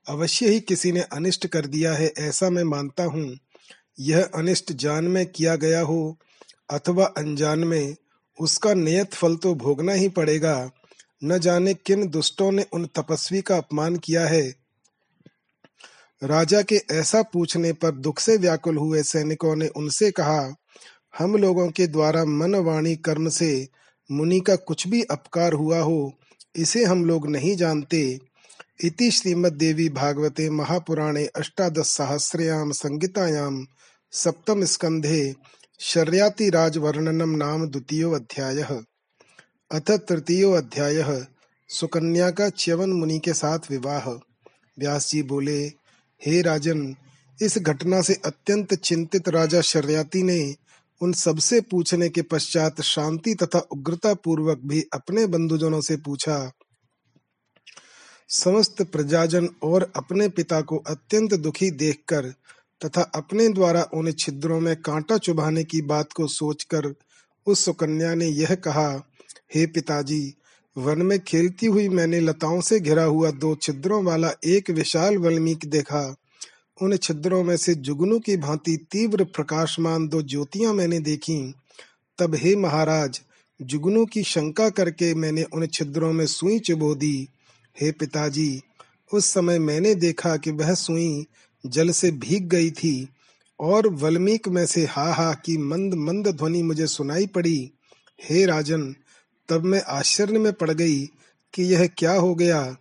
अवश्य 0.10 0.50
ही 0.50 0.60
किसी 0.60 0.92
ने 0.92 1.02
अनिष्ट 1.02 1.48
कर 1.48 1.66
दिया 1.66 1.94
है, 1.94 2.14
ऐसा 2.20 2.50
मैं 2.50 2.64
मानता 2.64 3.04
हूँ। 3.04 3.38
यह 4.00 4.30
अनिष्ट 4.36 4.72
जान 4.74 5.04
में 5.04 5.26
किया 5.26 5.56
गया 5.56 5.82
हो 5.82 6.18
अथवा 6.70 7.06
अनजान 7.18 7.60
में, 7.60 7.96
उसका 8.38 8.74
नियत 8.74 9.14
फल 9.14 9.36
तो 9.36 9.54
भोगना 9.56 9.94
ही 9.94 10.10
पड़ेगा। 10.10 10.72
न 11.24 11.38
जाने 11.40 11.74
किन 11.74 12.08
दुष्टों 12.10 12.52
ने 12.52 12.66
उन 12.74 12.86
तपस्वी 12.96 13.42
का 13.42 13.58
अपमान 13.58 13.96
किया 13.96 14.26
है। 14.28 14.44
राजा 16.22 16.62
के 16.62 16.82
ऐसा 16.92 17.22
पूछने 17.24 17.72
पर 17.74 17.92
दुख 17.92 18.20
से 18.20 18.38
व्याकुल 18.38 18.78
हुए 18.78 19.04
सैनिकों 19.04 19.56
ने 19.56 19.68
उनसे 19.68 20.12
कहा, 20.12 20.56
हम 21.18 21.36
लोगों 21.36 21.70
के 21.70 21.88
द्वारा 21.88 22.24
मन 22.26 22.56
वाणी 22.56 22.96
कर्म 22.96 23.30
से 23.30 23.68
मुनि 24.12 24.40
का 24.40 24.56
कुछ 24.56 24.88
भी 24.88 25.02
अपकार 25.04 25.54
हुआ 25.54 25.80
हो, 25.80 26.14
इसे 26.56 26.84
हम 26.84 27.06
लोग 27.06 27.28
नहीं 27.28 27.56
जानते। 27.56 28.20
इति 28.84 29.12
श्रीमद्देवी 29.12 29.90
भागवते 29.90 30.50
महापुराणे 30.50 31.26
अष्टादश 31.26 31.86
सहस्रयाम 31.86 32.72
संगीतायाम 32.72 33.66
सप्तम 34.12 34.64
स्कंधे 34.64 35.36
शर्याति 35.80 36.50
राजवर्णनम 36.50 37.30
नाम 37.30 37.68
द्वितीयो 37.68 38.12
अध्याय। 38.12 38.64
अथ 39.72 39.92
तृतीयो 39.92 40.52
अध्याय, 40.52 41.26
सुकन्या 41.70 42.32
का 42.32 42.50
च्यवन 42.50 42.90
मुनि 42.90 43.20
के 43.20 43.34
साथ 43.34 43.60
विवाह। 43.70 44.10
व्यास 44.80 45.10
जी 45.10 45.24
बोले, 45.24 45.66
हे 46.22 46.42
राजन, 46.42 46.96
इस 47.42 47.58
घटना 47.58 48.02
से 48.02 48.14
अत्यंत 48.26 48.74
चिंतित 48.74 49.30
राजा 49.30 49.62
शर्याति 49.62 50.24
ने 50.24 50.56
उन 51.02 51.14
सबसे 51.14 51.60
पूछने 51.62 52.10
के 52.10 52.22
पश्चात 52.22 52.82
शांति 52.82 53.34
तथा 53.36 53.60
उग्रता 53.72 54.14
पूर्वक 54.14 54.62
भी 54.66 54.84
अपने 54.94 55.26
बंधुजनों 55.28 55.82
से 55.82 55.98
पूछा, 55.98 56.52
समस्त 58.30 58.82
प्रजाजन 58.82 59.50
और 59.64 59.92
अपने 59.96 60.30
पिता 60.30 60.62
को 60.62 60.78
अत्यंत 60.88 61.34
दुखी 61.34 61.70
देखकर 61.72 62.34
तथा 62.82 63.02
अपने 63.16 63.48
द्वारा 63.50 63.84
उन 63.94 64.12
छिद्रों 64.12 64.60
में 64.60 64.76
कांटा 64.76 65.18
चुभाने 65.18 65.64
की 65.64 65.82
बात 65.82 66.14
को 66.14 66.28
सोचकर 66.28 66.94
उस 67.48 67.66
सुकन्या 67.66 68.14
ने 68.16 68.26
यह 68.26 68.56
कहा, 68.56 68.90
हे 69.56 69.66
पिताजी, 69.66 70.34
वन 70.76 71.02
में 71.02 71.20
खेलती 71.20 71.66
हुई 71.66 71.90
मैंने 71.90 72.20
लताओं 72.20 72.62
से 72.62 72.80
घिरा 72.80 73.04
हुआ 73.04 73.32
दो 73.32 73.56
छिद्रों 73.56 74.04
वाला 74.04 74.32
एक 74.46 74.70
विशाल 74.70 75.18
वल्मीक 75.18 75.66
देखा। 75.66 76.04
उन 76.82 76.98
छिद्रों 76.98 77.44
में 77.44 77.58
से 77.58 77.76
जुगनू 77.76 78.20
की 78.20 78.38
भांति 78.38 78.88
तीव्र 78.92 79.24
प्रकाशमान 79.24 80.08
दो 80.08 80.22
ज्योतियाँ 80.22 80.74
मैंने 80.74 81.00
देखी। 81.00 81.56
तब 82.18 82.36
हे 82.36 82.56
महाराज, 82.56 83.22
जुगनू 83.62 84.06
की 84.06 84.24
शंका 84.24 84.70
करके 84.70 85.14
मैंने 85.14 85.44
उन 85.44 85.68
छिद्रों 85.68 86.14
में 86.14 86.26
सुई 86.26 86.60
चुबो 86.60 86.96
दी। 86.96 87.30
हे 87.82 87.92
पिताजी, 87.92 88.62
उस 89.14 89.26
समय 89.26 89.60
मैंने 89.60 89.96
देखा 89.96 90.38
कि 90.38 90.52
वह 90.52 90.74
सुई 90.74 91.26
जल 91.66 91.90
से 91.90 92.12
भीग 92.12 92.48
गई 92.48 92.72
थी 92.72 93.10
और 93.60 93.88
वल्मीक 93.88 94.48
में 94.48 94.66
से 94.66 94.86
हा 94.86 95.14
हा 95.14 95.34
की 95.34 95.58
मंद 95.58 95.94
मंद 95.94 96.28
ध्वनि 96.28 96.64
मुझे 96.64 96.88
सुनाई 96.88 97.28
पड़ी। 97.28 97.72
हे 98.24 98.46
राजन, 98.46 98.96
तब 99.50 99.64
मैं 99.64 99.82
आश्चर्य 99.82 100.40
में 100.40 100.54
पड़ 100.54 100.72
गई 100.72 101.06
कि 101.54 101.64
यह 101.64 101.88
क्या 101.88 102.14
हो 102.14 102.36
गया। 102.36 102.76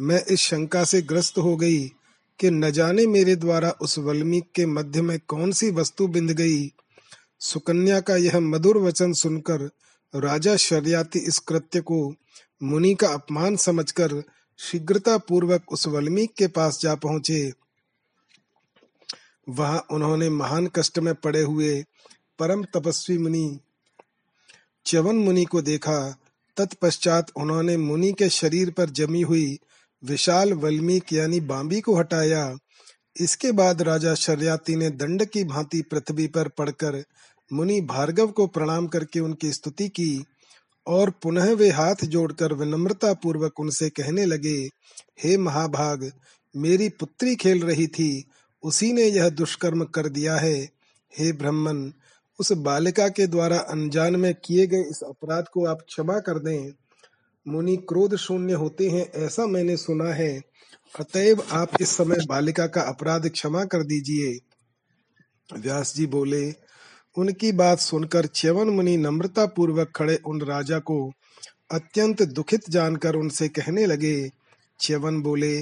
मैं 0.00 0.24
इस 0.24 0.40
शंका 0.40 0.84
से 0.84 1.02
ग्रस्त 1.02 1.38
हो 1.38 1.56
गई 1.56 1.92
कि 2.40 2.50
न 2.50 2.70
जाने 2.70 3.06
मेरे 3.06 3.36
द्वारा 3.36 3.70
उस 3.70 3.98
वल्मीक 3.98 4.50
के 4.54 4.66
मध्य 4.66 5.02
में 5.02 5.18
कौन 5.28 5.52
सी 5.52 5.70
वस्तु 5.70 6.06
बिंद 6.08 6.30
गई। 6.30 6.72
सुकन्या 7.40 8.00
का 8.00 8.16
यह 8.16 8.40
मधुर 8.40 8.78
वचन 8.78 9.12
सुनकर 9.12 9.70
राजा 10.14 10.56
शर्याति 10.56 11.18
इस 11.18 11.38
कृत्य 11.38 11.80
को 11.80 12.14
मुनि 12.62 12.94
का 12.94 13.08
अपमान 13.08 13.56
समझकर 13.56 14.22
शीघ्रता 14.58 15.18
पूर्वक 15.18 15.72
उस 15.72 15.86
वल्मीक 15.86 16.34
के 16.34 16.46
पास 16.46 16.80
जा 16.80 16.94
पहुँचे। 16.94 17.52
वहाँ 19.48 19.86
उन्होंने 19.90 20.30
महान 20.30 20.66
कष्ट 20.66 20.98
में 20.98 21.14
पड़े 21.14 21.42
हुए 21.42 21.84
परम 22.38 22.64
तपस्वी 22.64 23.18
मुनि 23.18 23.58
च्यवन 24.86 25.16
मुनि 25.16 25.44
को 25.44 25.62
देखा। 25.62 26.18
तत्पश्चात 26.56 27.32
उन्होंने 27.36 27.76
मुनि 27.76 28.12
के 28.12 28.28
शरीर 28.28 28.70
पर 28.70 28.90
जमी 28.90 29.20
हुई 29.22 29.58
विशाल 30.04 30.52
वल्मीक 30.52 31.12
यानी 31.12 31.40
बांबी 31.40 31.80
को 31.80 31.96
हटाया। 31.96 32.56
इसके 33.20 33.52
बाद 33.52 33.82
राजा 33.82 34.14
शर्याति 34.14 34.76
ने 34.76 34.90
दंड 34.90 35.24
की 35.24 35.44
भांति 35.44 35.82
पृथ्वी 35.82 36.26
पर 36.26 36.48
पड़कर 36.48 37.02
मुनि 37.52 37.80
भार्गव 37.80 38.26
को 38.26 38.46
प्रणाम 38.46 38.86
करके 38.86 39.20
उनकी 39.20 39.52
स्तुति 39.52 39.88
की 39.88 40.24
और 40.86 41.10
पुनः 41.10 41.52
वे 41.52 41.70
हाथ 41.70 42.04
जोड़कर 42.04 42.52
विनम्रता 42.52 43.12
पूर्वक 43.12 43.60
उनसे 43.60 43.90
कहने 43.90 44.24
लगे, 44.24 44.68
हे 45.22 45.36
महाभाग, 45.36 46.12
मेरी 46.56 46.88
पुत्री 46.88 47.34
खेल 47.36 47.62
रही 47.62 47.86
थी, 47.86 48.24
उसी 48.62 48.92
ने 48.92 49.02
यह 49.02 49.28
दुष्कर्म 49.28 49.84
कर 49.84 50.08
दिया 50.08 50.36
है। 50.36 50.68
हे 51.18 51.32
ब्रह्मन, 51.32 51.92
उस 52.40 52.52
बालिका 52.52 53.08
के 53.08 53.26
द्वारा 53.26 53.58
अनजान 53.58 54.16
में 54.16 54.34
किए 54.34 54.66
गए 54.66 54.80
इस 54.80 55.00
अपराध 55.02 55.44
को 55.52 55.66
आप 55.66 55.78
क्षमा 55.80 56.18
कर 56.18 56.38
दें। 56.38 56.72
मुनि 57.48 57.76
क्रोध 57.76 58.16
शून्य 58.16 58.52
होते 58.52 58.88
हैं, 58.88 59.12
ऐसा 59.12 59.46
मैंने 59.46 59.76
सुना 59.76 60.12
है। 60.12 60.42
अतएव 61.00 61.42
आप 61.52 61.70
इस 61.80 61.88
समय 61.88 62.16
बालिका 62.28 62.66
का 62.66 62.80
अपराध 62.80 63.28
क्षमा 63.28 63.64
कर 63.64 63.82
दीजिए। 63.82 64.38
व्यास 65.58 65.94
जी 65.96 66.06
बोले, 66.06 66.54
उनकी 67.16 67.52
बात 67.52 67.78
सुनकर 67.78 68.26
च्यवन 68.26 68.68
मुनि 68.68 68.96
नम्रता 68.96 69.46
पूर्वक 69.46 69.92
खड़े 69.96 70.20
उन 70.26 70.40
राजा 70.40 70.78
को 70.78 71.12
अत्यंत 71.70 72.22
दुखित 72.22 72.70
जानकर 72.70 73.14
उनसे 73.14 73.48
कहने 73.48 73.86
लगे। 73.86 74.30
च्यवन 74.80 75.22
बोले, 75.22 75.58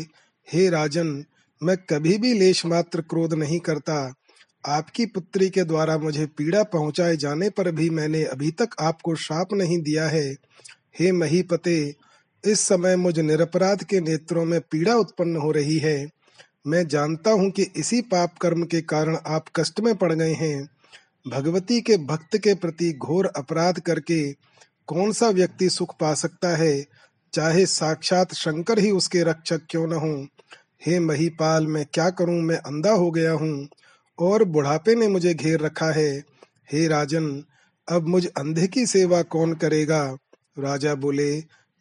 हे 0.53 0.68
राजन, 0.68 1.25
मैं 1.62 1.77
कभी 1.77 2.18
भी 2.18 2.33
लेश 2.33 2.66
मात्र 2.66 3.01
क्रोध 3.01 3.35
नहीं 3.35 3.61
करता। 3.61 4.14
आपकी 4.66 5.07
पुत्री 5.07 5.51
के 5.51 5.64
द्वारा 5.64 5.99
मुझे 5.99 6.27
पीड़ा 6.27 6.62
पहुँचाए 6.62 7.16
जाने 7.16 7.51
पर 7.51 7.70
भी 7.70 7.90
मैंने 7.90 8.25
अभी 8.25 8.51
तक 8.51 8.68
आपको 8.81 9.14
शाप 9.14 9.49
नहीं 9.53 9.83
दिया 9.83 10.09
है। 10.09 10.37
हे 11.00 11.12
महीपते, 11.12 11.94
इस 12.44 12.61
समय 12.61 12.96
मुझ 12.96 13.18
निरपराध 13.18 13.85
के 13.85 14.00
नेत्रों 14.00 14.44
में 14.44 14.61
पीड़ा 14.61 14.94
उत्पन्न 14.94 15.37
हो 15.37 15.50
रही 15.50 15.78
है। 15.78 16.09
मैं 16.66 16.88
जानता 16.88 17.30
हूँ 17.30 17.50
कि 17.50 17.62
इसी 17.76 18.00
पाप 18.00 18.38
कर्म 18.38 18.64
के 18.64 18.80
कारण 18.80 19.18
आप 19.26 19.44
कष्ट 19.56 19.80
में 19.80 19.96
पड़ 19.96 20.12
गए 20.12 20.32
हैं। 20.32 20.68
भगवती 21.28 21.80
के 21.80 21.96
भक्त 21.96 22.37
के 22.37 22.54
प्रति 22.54 22.92
घोर 22.92 23.26
अपराध 23.26 23.80
करके 23.80 24.32
कौन 24.87 25.12
सा 25.12 25.28
व्यक्ति 25.28 25.70
सुख 25.70 25.94
पा 26.00 26.14
सकता 26.14 26.56
है? 26.56 26.87
चाहे 27.32 27.66
साक्षात 27.66 28.35
शंकर 28.35 28.78
ही 28.78 28.90
उसके 28.90 29.22
रक्षक 29.22 29.61
क्यों 29.70 29.87
न 29.87 29.92
हो। 29.92 30.26
हे 30.87 31.00
महीपाल, 31.00 31.66
मैं 31.66 31.87
क्या 31.94 32.11
करूँ? 32.11 32.42
मैं 32.42 32.56
अंधा 32.56 32.90
हो 32.90 33.11
गया 33.11 33.32
हूँ, 33.32 33.68
और 34.18 34.44
बुढ़ापे 34.44 34.94
ने 34.94 35.09
मुझे 35.09 35.35
घेर 35.35 35.61
रखा 35.61 35.90
है। 35.90 36.24
हे 36.72 36.88
राजन, 36.88 37.44
अब 37.88 38.06
मुझ 38.06 38.26
अंधे 38.26 38.66
की 38.66 38.87
सेवा 38.87 39.22
कौन 39.22 39.54
करेगा? 39.54 40.16
राजा 40.57 40.95
बोले 40.95 41.33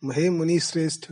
हे 0.03 0.29
मुनि 0.29 0.59
श्रेष्ठ, 0.59 1.05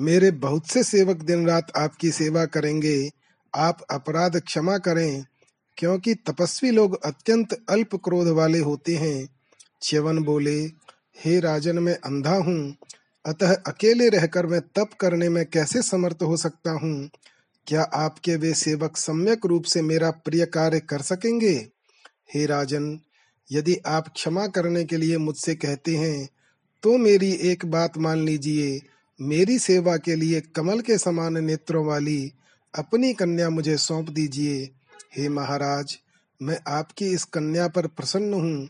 मेरे 0.00 0.30
बहुत 0.30 0.66
से 0.66 0.82
सेवक 0.82 1.16
दिन 1.16 1.46
रात 1.46 1.72
आपकी 1.76 2.10
सेवा 2.10 2.44
करेंगे। 2.44 3.10
आप 3.54 3.82
अपराध 3.90 4.36
क्षमा 4.36 4.78
करें, 4.78 5.24
क्योंकि 5.76 6.14
तपस्वी 6.14 6.70
लोग 6.70 7.04
अत्यंत 7.04 7.52
अल्प 7.68 7.94
क्रोध 7.94 8.28
वाले 8.28 8.58
होते 8.58 8.96
हैं। 8.96 9.28
च्यवन 9.82 10.18
बोले, 10.18 10.58
हे 11.24 11.40
राजन, 11.40 11.78
मैं 11.78 11.94
अंधा 11.94 12.34
हूँ। 12.34 12.76
अतः 13.24 13.54
अकेले 13.66 14.08
रहकर 14.08 14.46
मैं 14.46 14.60
तप 14.60 14.90
करने 15.00 15.28
में 15.28 15.44
कैसे 15.46 15.82
समर्थ 15.82 16.22
हो 16.22 16.36
सकता 16.36 16.70
हूँ? 16.70 17.10
क्या 17.66 17.82
आपके 17.82 18.36
वे 18.36 18.54
सेवक 18.54 18.96
सम्यक 18.96 19.46
रूप 19.46 19.64
से 19.64 19.82
मेरा 19.82 20.10
प्रिय 20.10 20.46
कार्य 20.46 20.80
कर 20.80 21.02
सकेंगे? 21.02 21.54
हे 22.34 22.46
राजन 22.46 23.00
यदि 23.50 23.76
आप 23.86 24.08
क्षमा 24.08 24.46
करने 24.46 24.84
के 24.84 24.96
लिए 24.96 25.16
मुझसे 25.18 25.54
कहते 25.54 25.96
हैं 25.96 26.28
तो 26.82 26.96
मेरी 26.98 27.30
एक 27.42 27.64
बात 27.66 27.98
मान 27.98 28.18
लीजिए। 28.18 28.80
मेरी 29.20 29.58
सेवा 29.58 29.96
के 29.96 30.14
लिए 30.14 30.40
कमल 30.40 30.80
के 30.80 30.98
समान 30.98 31.44
नेत्रों 31.44 31.84
वाली 31.86 32.32
अपनी 32.74 33.12
कन्या 33.12 33.48
मुझे 33.50 33.76
सौंप 33.76 34.10
दीजिए। 34.10 34.70
हे 35.16 35.28
महाराज, 35.28 35.96
मैं 36.40 36.58
आपकी 36.68 37.06
इस 37.06 37.24
कन्या 37.24 37.66
पर 37.68 37.86
प्रसन्न 37.86 38.34
हूँ। 38.34 38.68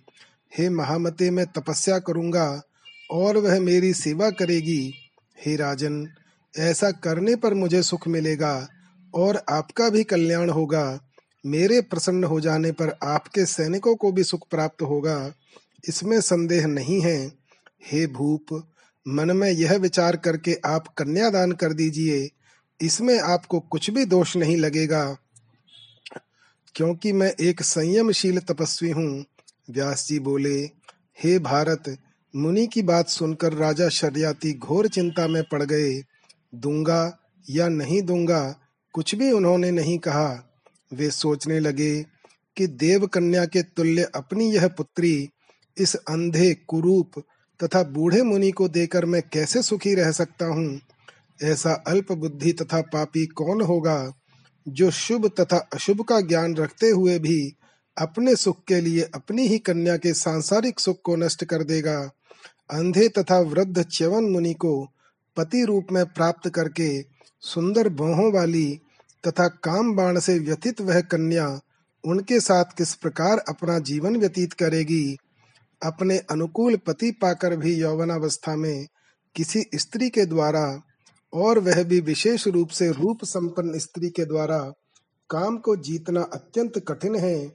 हे 0.53 0.69
महामते, 0.69 1.31
मैं 1.31 1.47
तपस्या 1.47 1.99
करूँगा 1.99 2.63
और 3.11 3.37
वह 3.37 3.61
मेरी 3.61 3.93
सेवा 3.95 4.31
करेगी। 4.31 4.95
हे 5.39 5.57
राजन, 5.57 6.07
ऐसा 6.55 6.91
करने 6.91 7.37
पर 7.37 7.55
मुझे 7.55 7.83
सुख 7.83 8.09
मिलेगा 8.09 8.69
और 9.15 9.43
आपका 9.49 9.89
भी 9.89 10.05
कल्याण 10.05 10.51
होगा। 10.51 10.85
मेरे 11.47 11.81
प्रसन्न 11.81 12.25
हो 12.25 12.41
जाने 12.41 12.73
पर 12.73 12.99
आपके 13.03 13.47
सैनिकों 13.47 13.97
को 13.97 14.13
भी 14.13 14.25
सुख 14.25 14.49
प्राप्त 14.51 14.83
होगा। 14.83 15.33
इसमें 15.89 16.21
संदेह 16.21 16.67
नहीं 16.67 17.01
है। 17.01 17.33
हे 17.85 18.07
भूप, 18.07 18.73
मन 19.09 19.31
में 19.31 19.51
यह 19.51 19.77
विचार 19.77 20.17
करके 20.17 20.61
आप 20.67 20.89
कन्यादान 20.89 21.53
कर 21.53 21.73
दीजिए। 21.73 22.31
इसमें 22.81 23.21
आपको 23.21 23.61
कुछ 23.61 23.91
भी 23.91 24.05
दोष 24.05 24.37
नहीं 24.37 24.57
लगेगा। 24.57 25.17
क्योंकि 26.75 27.13
मैं 27.13 27.35
एक 27.41 27.63
संयमशील 27.63 28.39
तपस्वी 28.39 28.91
हूँ। 28.91 29.25
व्यास 29.71 30.09
जी 30.09 30.19
बोले, 30.19 30.71
हे 31.25 31.39
भारत, 31.39 31.99
मुनि 32.37 32.67
की 32.67 32.83
बात 32.83 33.09
सुनकर 33.09 33.53
राजा 33.53 33.89
शर्याती 33.89 34.59
घोर 34.59 34.89
चिंता 34.89 35.29
में 35.29 35.43
पड़ 35.53 35.63
गए। 35.63 36.03
दूँगा 36.55 37.19
या 37.51 37.69
नहीं 37.69 38.03
दूँगा, 38.03 38.57
कुछ 38.93 39.15
भी 39.15 39.33
उन्होंने 39.33 39.71
नहीं 39.71 39.99
कहा। 39.99 40.50
वे 40.93 41.11
सोचने 41.11 41.61
लगे 41.61 42.07
कि 42.57 42.67
देव 42.67 43.07
कन्या 43.07 43.45
के 43.45 43.63
तुल्य 43.63 44.03
अपनी 44.15 44.53
यह 44.53 44.69
पुत्री, 44.69 45.29
इस 45.79 45.95
अंधे 45.95 46.55
कुरूप 46.55 47.23
तथा 47.65 47.83
बूढ़े 47.83 48.23
मुनि 48.23 48.51
को 48.51 48.69
देकर 48.69 49.05
मैं 49.05 49.23
कैसे 49.33 49.63
सुखी 49.63 49.95
रह 49.95 50.13
सकता 50.13 50.47
हूँ? 50.47 50.81
ऐसा 51.43 51.85
अल्प 51.87 52.13
बुद्धि 52.13 52.53
तथा 52.53 52.81
पापी 52.81 53.27
कौन 53.27 53.61
होगा, 53.61 54.13
जो 54.69 54.91
शुभ 54.91 55.31
तथा 55.41 55.69
अशुभ 55.75 56.01
का 56.03 56.21
ज्ञान 56.21 56.57
रखते 56.57 56.91
हुए 56.91 57.19
भी 57.19 57.53
अपने 57.99 58.37
सुख 58.37 58.65
के 58.69 58.81
लिए 58.81 59.03
अपनी 59.15 59.47
ही 59.47 59.59
कन्या 59.59 59.97
के 59.97 60.15
सांसारिक 60.15 60.81
सुख 60.81 61.01
को 61.05 61.17
नष्ट 61.17 61.45
कर 61.45 61.63
देगा? 61.63 62.11
अंधे 62.71 63.09
तथा 63.09 63.39
वृद्ध 63.39 63.83
च्यवन 63.83 64.25
मुनि 64.25 64.55
को 64.55 64.89
पति 65.37 65.65
रूप 65.65 65.87
में 65.93 66.07
प्राप्त 66.07 66.49
करके 66.51 67.03
सुंदर 67.41 67.89
बोहों 67.89 68.33
वाली 68.33 68.81
तथा 69.27 69.49
काम 69.49 69.95
बाण 69.97 70.19
से 70.21 70.39
व्यथित 70.39 70.81
वह 70.81 71.01
कन्या 71.01 71.61
उनके 72.05 72.41
साथ 72.41 72.65
किस 72.79 72.95
प्रकार 72.95 73.39
अपना 73.39 73.79
जीवन 73.79 74.17
व्यतीत 74.17 74.53
करेगी? 74.53 75.17
अपने 75.83 76.19
अनुकूल 76.19 76.77
पति 76.77 77.11
पाकर 77.11 77.57
भी 77.57 77.75
यौवनावस्था 77.75 78.57
में 78.57 78.87
किसी 79.37 79.65
स्त्री 79.75 80.09
के 80.11 80.27
द्वारा 80.27 80.83
और 81.33 81.59
वह 81.59 81.83
भी 81.83 82.01
विशेष 82.01 82.47
रूप 82.49 82.69
से 82.69 82.91
रूप 82.93 83.25
संपन्न 83.25 83.79
स्त्री 83.79 84.11
के 84.11 84.25
द्वारा 84.25 84.59
काम 85.31 85.59
को 85.59 85.77
जीतना 85.77 86.23
अत्यंत 86.23 86.79
कठिन 86.89 87.17
है 87.17 87.49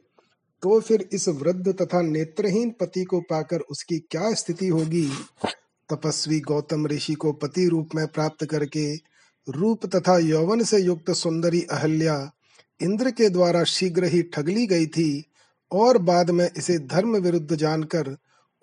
तो 0.62 0.80
फिर 0.80 1.10
इस 1.14 1.28
वृद्ध 1.28 1.74
तथा 1.82 2.02
नेत्रहीन 2.02 2.70
पति 2.80 3.04
को 3.04 3.20
पाकर 3.22 3.60
उसकी 3.60 4.00
क्या 4.00 4.34
स्थिति 4.34 4.68
होगी? 4.68 5.10
तपस्वी 5.90 6.40
गौतम 6.40 6.88
ऋषि 6.88 7.14
को 7.14 7.32
पति 7.32 7.68
रूप 7.68 7.90
में 7.96 8.08
प्राप्त 8.08 8.46
करके 8.46 9.15
रूप 9.50 9.86
तथा 9.86 10.18
यौवन 10.18 10.64
से 10.64 10.78
युक्त 10.80 11.12
सुंदरी 11.12 11.62
अहल्या 11.62 12.32
इंद्र 12.82 13.12
के 13.12 13.30
द्वारा 13.30 13.64
शीघ्र 13.64 14.04
ही 14.04 14.24
ठगली 14.24 14.68
गई 14.68 14.88
थी 14.88 15.26
और 15.72 15.98
बाद 15.98 16.30
में 16.30 16.50
इसे 16.58 16.78
धर्म 16.80 17.18
विरुद्ध 17.18 17.56
जानकर 17.56 18.18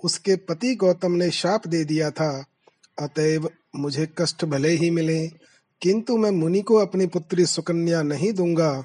उसके 0.05 0.37
पति 0.37 0.75
गौतम 0.75 1.13
ने 1.13 1.31
शाप 1.31 1.67
दे 1.67 1.85
दिया 1.85 2.11
था। 2.11 2.45
अतएव 2.99 3.51
मुझे 3.77 4.09
कष्ट 4.19 4.45
भले 4.45 4.69
ही 4.69 4.91
मिले, 4.91 5.27
किंतु 5.83 6.17
मैं 6.17 6.31
मुनि 6.31 6.63
को 6.63 6.75
अपनी 6.75 7.07
पुत्री 7.07 7.47
सुकन्या 7.47 8.03
नहीं 8.03 8.33
दूँगा। 8.33 8.85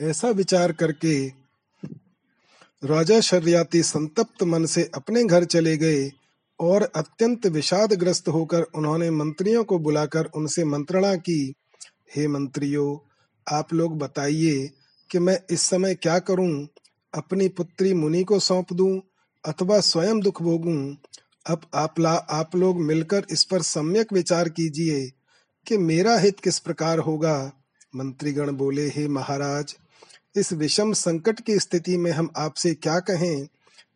ऐसा 0.00 0.28
विचार 0.28 0.72
करके 0.72 1.28
राजा 2.84 3.20
शर्याती 3.20 3.82
संतप्त 3.82 4.42
मन 4.42 4.66
से 4.66 4.90
अपने 4.94 5.24
घर 5.24 5.44
चले 5.44 5.76
गए। 5.76 6.12
और 6.60 6.82
अत्यंत 6.82 7.46
विषादग्रस्त 7.46 8.28
होकर 8.28 8.62
उन्होंने 8.62 9.10
मंत्रियों 9.10 9.64
को 9.64 9.78
बुलाकर 9.78 10.24
उनसे 10.24 10.64
मंत्रणा 10.64 11.14
की। 11.14 11.54
हे 12.16 12.28
मंत्रियों, 12.28 13.14
आप 13.56 13.74
लोग 13.74 13.98
बताइए 13.98 14.70
कि 15.10 15.18
मैं 15.18 15.42
इस 15.50 15.60
समय 15.60 15.94
क्या 15.94 16.18
करूँ? 16.18 16.68
अपनी 17.14 17.48
पुत्री 17.48 17.94
मुनि 17.94 18.24
को 18.24 18.38
सौंप 18.38 18.72
दूँ 18.72 19.02
अथवा 19.46 19.80
स्वयं 19.80 20.20
दुख 20.20 20.42
भोगूं? 20.42 20.94
अब 21.46 21.60
आप 21.74 22.00
ला 22.00 22.12
आप 22.12 22.56
लोग 22.56 22.80
मिलकर 22.80 23.24
इस 23.30 23.44
पर 23.44 23.62
सम्यक 23.62 24.12
विचार 24.12 24.48
कीजिए 24.48 25.10
कि 25.66 25.78
मेरा 25.78 26.18
हित 26.18 26.40
किस 26.40 26.58
प्रकार 26.58 26.98
होगा? 26.98 27.52
मंत्रीगण 27.96 28.50
बोले, 28.50 28.88
हे 28.88 29.08
महाराज, 29.08 29.76
इस 30.36 30.52
विषम 30.52 30.92
संकट 30.92 31.40
की 31.40 31.58
स्थिति 31.58 31.96
में 31.96 32.10
हम 32.10 32.30
आपसे 32.36 32.74
क्या 32.74 33.00
कहें? 33.00 33.48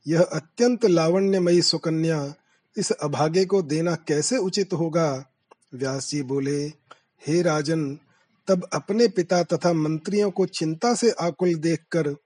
यह 0.08 0.22
अत्यंत 0.22 0.86
लावण्यमयी 0.86 1.62
सुकन्या 1.62 2.34
इस 2.78 2.90
अभागे 2.90 3.44
को 3.44 3.62
देना 3.62 3.94
कैसे 3.94 4.36
उचित 4.36 4.72
होगा? 4.72 5.24
व्यास 5.74 6.10
जी 6.10 6.22
बोले, 6.22 6.66
हे 7.26 7.42
राजन, 7.42 7.98
तब 8.48 8.68
अपने 8.72 9.08
पिता 9.08 9.42
तथा 9.42 9.72
मंत्रियों 9.72 10.30
को 10.30 10.46
चिंता 10.46 10.94
से 10.94 11.10
आकुल 11.10 11.54
देखकर 11.54 12.16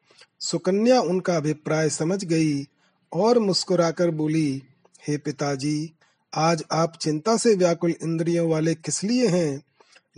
सुकन्या 0.40 1.00
उनका 1.00 1.36
अभिप्राय 1.36 1.90
समझ 1.90 2.24
गई 2.24 2.64
और 3.12 3.38
मुस्कुराकर 3.38 4.10
बोली, 4.10 4.62
हे 5.08 5.16
पिताजी, 5.16 5.92
आज 6.34 6.64
आप 6.72 6.98
चिंता 7.00 7.36
से 7.36 7.54
व्याकुल 7.54 7.94
इंद्रियों 8.02 8.50
वाले 8.50 8.74
किस 8.74 9.04
लिए 9.04 9.26
हैं? 9.26 9.62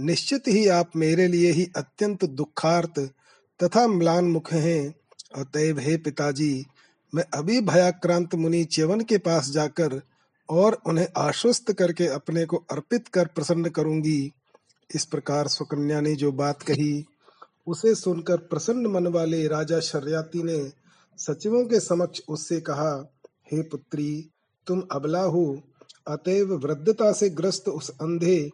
निश्चित 0.00 0.42
ही 0.48 0.68
आप 0.68 0.90
मेरे 0.96 1.28
लिए 1.28 1.52
ही 1.52 1.70
अत्यंत 1.76 2.24
दुखार्त 2.24 2.98
तथा 3.62 3.86
म्लान 3.86 4.24
मुख 4.24 4.52
हैं। 4.52 4.94
अतएव 5.36 5.78
हे 5.78 5.96
पिताजी, 5.96 6.66
मैं 7.14 7.24
अभी 7.34 7.60
भयाक्रांत 7.60 8.34
मुनि 8.34 8.64
च्यवन 8.64 9.00
के 9.00 9.18
पास 9.18 9.50
जाकर 9.50 10.02
और 10.50 10.78
उन्हें 10.86 11.08
आश्वस्त 11.16 11.72
करके 11.72 12.06
अपने 12.06 12.46
को 12.46 12.56
अर्पित 12.56 13.08
कर 13.08 13.26
प्रसन्न 13.26 13.68
करूँगी। 13.68 14.32
इस 14.94 15.04
प्रकार 15.04 15.48
सुकन्या 15.48 16.00
ने 16.00 16.14
जो 16.14 16.32
बात 16.32 16.62
कही, 16.62 17.04
उसे 17.66 17.94
सुनकर 17.94 18.36
प्रसन्न 18.36 18.86
मन 18.86 19.06
वाले 19.06 19.48
राजा 19.48 19.80
शर्याती 19.80 20.42
ने 20.42 20.72
सचिवों 21.18 21.64
के 21.64 21.80
समक्ष 21.80 22.20
उससे 22.28 22.60
कहा, 22.60 23.12
हे 23.52 23.62
पुत्री, 23.62 24.30
तुम 24.66 24.82
अबला 24.92 25.22
हो। 25.22 25.62
अतएव 26.08 26.54
वृद्धता 26.54 27.12
से 27.12 27.30
ग्रस्त 27.30 27.68
उस 27.68 27.90
अंधे 27.90 28.50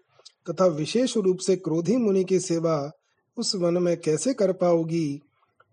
तथा 0.50 0.66
विशेष 0.66 1.16
रूप 1.16 1.38
से 1.38 1.57
क्रोधी 1.57 1.96
मुनि 1.96 2.24
की 2.24 2.40
सेवा 2.40 2.92
उस 3.37 3.54
वन 3.54 3.83
में 3.83 3.96
कैसे 3.96 4.35
कर 4.35 4.52
पाओगी? 4.52 5.20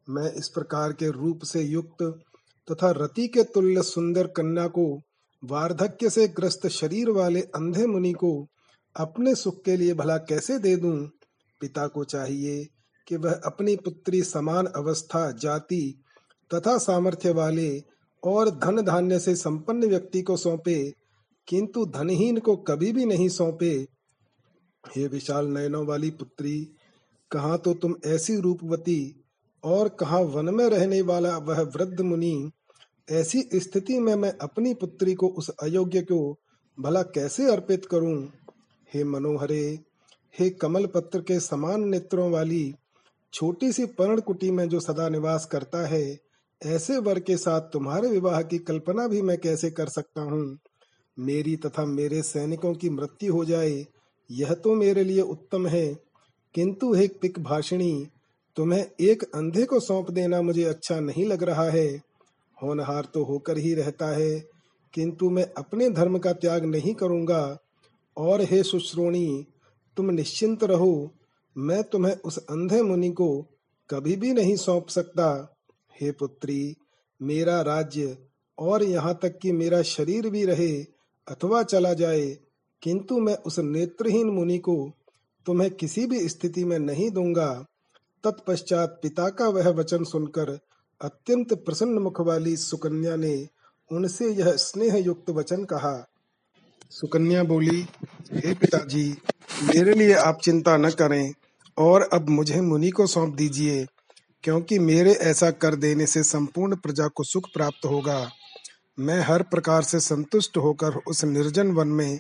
मैं 0.10 0.34
इस 0.34 0.48
प्रकार 0.50 0.94
के 0.94 1.12
रूप 1.12 1.44
से 1.44 1.62
युक्त 1.62 2.04
तथा 2.72 2.92
रति 2.92 3.28
के 3.28 3.44
तुल्य 3.44 3.84
सुंदर 3.84 4.28
कन्या 4.28 4.68
को 4.68 5.02
वार्धक्य 5.44 6.10
से 6.10 6.28
ग्रस्त 6.28 6.68
शरीर 6.68 7.10
वाले 7.10 7.42
अंधे 7.42 7.86
मुनि 7.86 8.12
को 8.14 8.48
अपने 8.96 9.36
सुख 9.36 9.64
के 9.64 9.78
लिए 9.78 9.94
भला 9.94 10.18
कैसे 10.18 10.60
दे 10.60 10.76
दूँ? 10.76 11.10
पिता 11.62 11.88
को 11.88 12.04
चाहिए 12.04 12.68
कि 13.08 13.16
वह 13.16 13.42
अपनी 13.46 13.76
पुत्री 13.76 14.22
समान 14.24 14.66
अवस्था, 14.66 15.32
जाति 15.32 16.04
तथा 16.54 16.78
सामर्थ्य 16.78 17.32
वाले 17.32 17.84
और 18.24 18.50
धन 18.50 18.82
धान्य 18.82 19.20
से 19.20 19.36
संपन्न 19.36 19.88
व्यक्ति 19.88 20.22
को 20.22 20.38
सौंपे, 20.38 20.94
किंतु 21.48 21.86
धनहीन 21.86 22.38
को 22.38 22.56
कभी 22.56 22.92
भी 22.92 23.06
नहीं 23.06 23.30
सौंपे। 23.30 23.88
हे 24.96 25.08
विशाल 25.08 25.48
नयनों 25.48 25.86
वाली 25.86 26.10
पुत्री, 26.10 26.76
कहा 27.32 27.58
तो 27.58 27.74
तुम 27.74 27.96
ऐसी 28.06 28.36
रूपवती 28.36 29.26
और 29.64 29.90
कहा 29.90 30.20
वन 30.20 30.56
में 30.56 30.70
रहने 30.70 31.02
वाला 31.02 31.38
वह 31.38 31.62
वृद्ध 31.62 32.02
मुनि 32.02 32.52
ऐसी 33.12 33.50
स्थिति 33.54 34.00
में 34.00 34.16
मैं 34.16 34.38
अपनी 34.42 34.74
पुत्री 34.74 35.14
को 35.14 35.28
उस 35.28 35.50
अयोग्य 35.50 36.02
को 36.02 36.38
भला 36.80 37.02
कैसे 37.02 37.52
अर्पित 37.52 37.86
करूँ? 37.86 38.30
हे 38.94 39.04
मनोहरे, 39.04 39.80
हे 40.40 40.50
कमल 40.50 40.86
पत्र 40.86 41.20
के 41.20 41.40
समान 41.40 41.90
नेत्रों 41.90 42.32
वाली 42.32 42.76
छोटी 43.34 43.72
सी 43.72 43.86
पर्ण 43.86 44.22
कुटी 44.22 44.52
में 44.52 44.70
जो 44.70 44.80
सदा 44.80 45.10
निवास 45.10 45.46
करता 45.46 45.88
है, 45.88 46.20
ऐसे 46.66 46.98
वर 46.98 47.20
के 47.20 47.38
साथ 47.38 47.62
तुम्हारे 47.62 48.08
विवाह 48.08 48.42
की 48.42 48.58
कल्पना 48.58 49.08
भी 49.08 49.22
मैं 49.22 49.38
कैसे 49.38 49.72
कर 49.72 49.88
सकता 49.88 50.22
हूँ? 50.22 50.60
मेरी 51.20 51.56
तथा 51.56 51.86
मेरे 51.86 52.22
सैनिकों 52.22 52.74
की 52.74 52.90
मृत्यु 52.90 53.34
हो 53.34 53.46
जाए, 53.46 53.88
यह 54.32 54.54
तो 54.54 54.76
मेरे 54.76 55.04
लिए 55.04 55.22
उत्तम 55.22 55.68
है। 55.68 56.00
किंतु 56.54 56.94
हे 56.94 57.08
पिक 57.08 57.40
भाषिणी 57.40 58.08
तुम्हें 58.56 58.86
एक 59.00 59.24
अंधे 59.24 59.66
को 59.66 59.80
सौंप 59.80 60.12
देना 60.12 60.42
मुझे 60.42 60.64
अच्छा 60.64 61.00
नहीं 61.00 61.26
लग 61.26 61.44
रहा 61.44 61.70
है। 61.70 62.11
होनहार 62.64 63.08
तो 63.14 63.24
होकर 63.24 63.58
ही 63.58 63.74
रहता 63.74 64.08
है, 64.08 64.40
किंतु 64.94 65.30
मैं 65.30 65.46
अपने 65.58 65.90
धर्म 65.90 66.18
का 66.18 66.34
त्याग 66.34 66.66
नहीं 66.66 66.94
करूँगा। 66.94 67.58
और 68.18 68.42
हे 68.42 68.62
सुश्रोणी, 68.64 69.46
तुम 69.98 70.10
निश्चिंत 70.12 70.64
रहो, 70.64 71.12
मैं 71.56 71.84
तुम्हें 71.84 72.16
उस 72.16 72.38
अंधे 72.40 72.82
मुनि 72.82 73.10
को 73.10 73.30
कभी 73.90 74.16
भी 74.16 74.34
नहीं 74.34 74.56
सौंप 74.56 74.88
सकता। 74.88 75.58
हे 76.02 76.12
पुत्री, 76.12 76.76
मेरा 77.20 77.62
राज्य 77.62 78.18
और 78.58 78.84
यहाँ 78.84 79.20
तक 79.22 79.38
कि 79.40 79.52
मेरा 79.52 79.82
शरीर 79.82 80.30
भी 80.30 80.46
रहे 80.46 80.72
अथवा 81.28 81.64
चला 81.64 81.94
जाए, 81.94 82.30
किंतु 82.82 83.20
मैं 83.20 83.36
उस 83.38 83.60
नेत्रहीन 83.60 84.28
मुनि 84.28 84.58
को 84.58 84.76
तुम्हें 85.46 85.70
किसी 85.72 86.06
भी 86.06 86.28
स्थिति 86.30 86.64
में 86.66 86.78
नहीं 86.80 87.10
दूँगा। 87.12 87.54
तत्पश्चात 88.24 89.00
पिता 89.04 89.30
का 89.30 89.48
वह 89.48 89.70
वचन 89.70 90.04
सुनकर 90.04 90.58
अत्यंत 91.02 91.54
प्रसन्न 91.54 92.00
मुख 92.00 92.22
वाली 92.22 92.56
सुकन्या 92.58 93.16
ने 93.16 93.48
उनसे 93.92 94.30
यह 94.30 94.52
स्नेह 94.56 94.96
युक्त 94.98 95.30
वचन 95.30 95.64
कहा, 95.64 96.08
सुकन्या 96.92 97.44
बोली, 97.44 97.88
हे 98.34 98.54
पिताजी, 98.54 99.18
मेरे 99.64 99.94
लिए 99.94 100.14
आप 100.14 100.40
चिंता 100.44 100.78
न 100.78 100.90
करें 100.90 101.34
और 101.78 102.10
अब 102.14 102.30
मुझे 102.30 102.62
मुनि 102.62 102.90
को 102.90 103.08
सौंप 103.08 103.36
दीजिए, 103.36 103.86
क्योंकि 104.44 104.80
मेरे 104.80 105.12
ऐसा 105.12 105.52
कर 105.52 105.76
देने 105.76 106.06
से 106.06 106.24
संपूर्ण 106.24 106.76
प्रजा 106.76 107.08
को 107.08 107.24
सुख 107.24 107.50
प्राप्त 107.54 107.86
होगा। 107.86 108.30
मैं 109.00 109.20
हर 109.22 109.44
प्रकार 109.44 109.84
से 109.84 110.00
संतुष्ट 110.00 110.58
होकर 110.58 110.96
उस 111.08 111.24
निर्जन 111.24 111.72
वन 111.72 111.88
में 111.88 112.20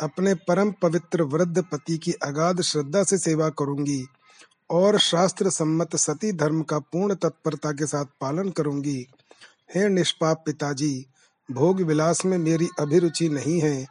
अपने 0.00 0.34
परम 0.34 0.70
पवित्र 0.82 1.22
वृद्ध 1.22 1.62
पति 1.62 1.98
की 1.98 2.12
अगाध 2.12 2.60
श्रद्धा 2.60 3.02
से 3.02 3.18
सेवा 3.18 3.48
करूँगी। 3.48 4.06
और 4.70 4.98
शास्त्र 4.98 5.50
सम्मत 5.50 5.96
सती 5.96 6.32
धर्म 6.32 6.62
का 6.62 6.78
पूर्ण 6.78 7.14
तत्परता 7.14 7.72
के 7.72 7.86
साथ 7.86 8.04
पालन 8.20 8.50
करूँगी। 8.50 9.06
हे 9.74 9.88
निष्पाप 9.88 10.42
पिताजी, 10.46 11.06
भोग 11.50 11.80
विलास 11.80 12.24
में 12.24 12.38
मेरी 12.38 12.68
अभिरुचि 12.78 13.28
नहीं 13.28 13.60
है। 13.60 13.86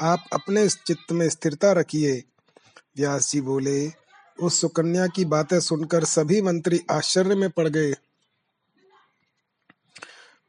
आप 0.00 0.24
अपने 0.32 0.68
चित्त 0.68 1.12
में 1.12 1.28
स्थिरता 1.28 1.72
रखिए। 1.72 2.24
व्यास 2.96 3.30
जी 3.30 3.40
बोले, 3.40 3.92
उस 4.42 4.60
सुकन्या 4.60 5.06
की 5.06 5.24
बातें 5.24 5.60
सुनकर 5.60 6.04
सभी 6.04 6.42
मंत्री 6.42 6.80
आश्चर्य 6.90 7.34
में 7.34 7.50
पड़ 7.50 7.68
गए। 7.68 7.94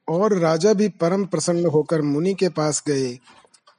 और 0.10 0.38
राजा 0.38 0.74
भी 0.74 0.89
परम 0.89 1.26
प्रसन्न 1.26 1.65
होकर 1.65 2.02
मुनि 2.02 2.34
के 2.34 2.50
पास 2.50 2.84
गए। 2.88 3.20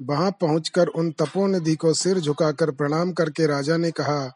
वहाँ 0.03 0.31
पहुंचकर 0.31 0.87
उन 0.87 1.13
तपोनिधि 1.13 1.77
को 1.77 1.95
सिर 1.95 2.21
झुकाकर 2.21 2.71
प्रणाम 2.71 3.13
करके 3.13 3.47
राजा 3.47 3.77
ने 3.77 3.91
कहा, 3.91 4.33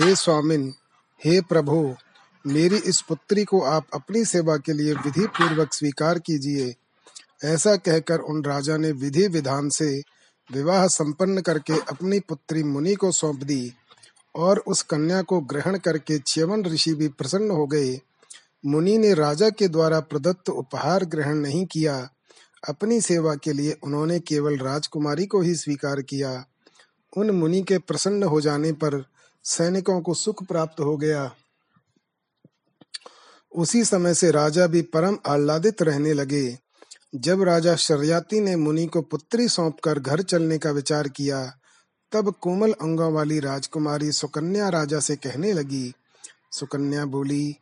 हे 0.00 0.16
स्वामिन 0.16 0.74
हे 1.24 1.40
प्रभु, 1.40 1.94
मेरी 2.46 2.76
इस 2.76 3.00
पुत्री 3.00 3.44
को 3.44 3.60
आप 3.60 3.86
अपनी 3.94 4.24
सेवा 4.24 4.56
के 4.56 4.72
लिए 4.72 4.92
विधि 4.92 5.26
पूर्वक 5.26 5.74
स्वीकार 5.74 6.18
कीजिए। 6.18 6.74
ऐसा 7.44 7.76
कहकर 7.76 8.18
उन 8.18 8.44
राजा 8.44 8.76
ने 8.76 8.92
विधि 8.92 9.26
विधान 9.28 9.68
से 9.68 10.02
विवाह 10.52 10.86
संपन्न 10.86 11.40
करके 11.40 11.72
अपनी 11.72 12.20
पुत्री 12.20 12.62
मुनि 12.62 12.94
को 12.94 13.12
सौंप 13.12 13.36
दी 13.36 13.72
और 14.36 14.58
उस 14.58 14.82
कन्या 14.82 15.22
को 15.22 15.40
ग्रहण 15.40 15.78
करके 15.78 16.18
च्यवन 16.18 16.64
ऋषि 16.64 16.94
भी 16.94 17.08
प्रसन्न 17.08 17.50
हो 17.50 17.66
गए। 17.66 18.00
मुनि 18.66 18.98
ने 18.98 19.14
राजा 19.14 19.50
के 19.50 19.68
द्वारा 19.68 20.00
प्रदत्त 20.00 20.50
उपहार 20.50 21.04
ग्रहण 21.04 21.34
नहीं 21.34 21.66
किया। 21.66 22.10
अपनी 22.68 23.00
सेवा 23.00 23.34
के 23.34 23.52
लिए 23.52 23.76
उन्होंने 23.82 24.20
केवल 24.20 24.58
राजकुमारी 24.58 25.26
को 25.26 25.40
ही 25.40 25.54
स्वीकार 25.54 26.02
किया। 26.02 26.44
उन 27.16 27.30
मुनि 27.30 27.62
के 27.62 27.78
प्रसन्न 27.78 28.22
हो 28.22 28.40
जाने 28.40 28.72
पर 28.72 29.04
सैनिकों 29.44 30.00
को 30.00 30.14
सुख 30.14 30.44
प्राप्त 30.44 30.80
हो 30.80 30.96
गया। 30.96 31.34
उसी 33.56 33.84
समय 33.84 34.14
से 34.14 34.30
राजा 34.30 34.66
भी 34.66 34.82
परम 34.82 35.18
आह्लादित 35.26 35.82
रहने 35.82 36.12
लगे। 36.12 36.58
जब 37.14 37.42
राजा 37.42 37.76
शर्याती 37.76 38.40
ने 38.40 38.56
मुनि 38.56 38.86
को 38.86 39.02
पुत्री 39.02 39.48
सौंपकर 39.48 39.98
घर 39.98 40.22
चलने 40.22 40.58
का 40.58 40.70
विचार 40.70 41.08
किया, 41.08 41.56
तब 42.12 42.34
कोमल 42.40 42.72
अंगों 42.72 43.12
वाली 43.12 43.40
राजकुमारी 43.40 44.12
सुकन्या 44.12 44.68
राजा 44.68 45.00
से 45.00 45.16
कहने 45.16 45.52
लगी, 45.52 45.94
सुकन्या 46.52 47.04
बोली, 47.04 47.56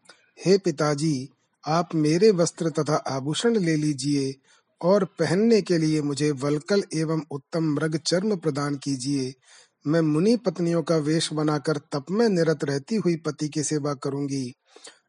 हे 0.46 0.58
पिताजी, 0.58 1.28
आप 1.66 1.94
मेरे 1.94 2.30
वस्त्र 2.30 2.70
तथा 2.70 2.94
आभूषण 2.94 3.56
ले 3.56 3.76
लीजिए 3.76 4.34
और 4.82 5.04
पहनने 5.04 5.62
के 5.62 5.78
लिए 5.78 6.02
मुझे 6.02 6.30
वलकल 6.30 6.84
एवं 6.94 7.22
उत्तम 7.30 7.64
मृग 7.64 7.96
चर्म 7.96 8.36
प्रदान 8.36 8.76
कीजिए। 8.76 9.34
मैं 9.86 10.00
मुनि 10.00 10.36
पत्नियों 10.36 10.82
का 10.82 10.96
वेश 10.96 11.32
बनाकर 11.32 11.76
तप 11.76 12.06
में 12.10 12.28
निरत 12.28 12.64
रहती 12.64 12.96
हुई 12.96 13.16
पति 13.16 13.48
की 13.48 13.62
सेवा 13.62 13.94
करूँगी, 13.94 14.54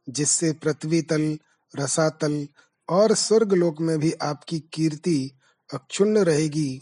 जिससे 0.09 0.51
पृथ्वी 0.51 1.01
तल, 1.01 1.37
रसातल 1.77 2.47
और 2.89 3.13
स्वर्ग 3.15 3.53
लोक 3.53 3.81
में 3.81 3.99
भी 3.99 4.13
आपकी 4.21 4.59
कीर्ति 4.59 5.31
अक्षुण्ण 5.73 6.17
रहेगी। 6.17 6.81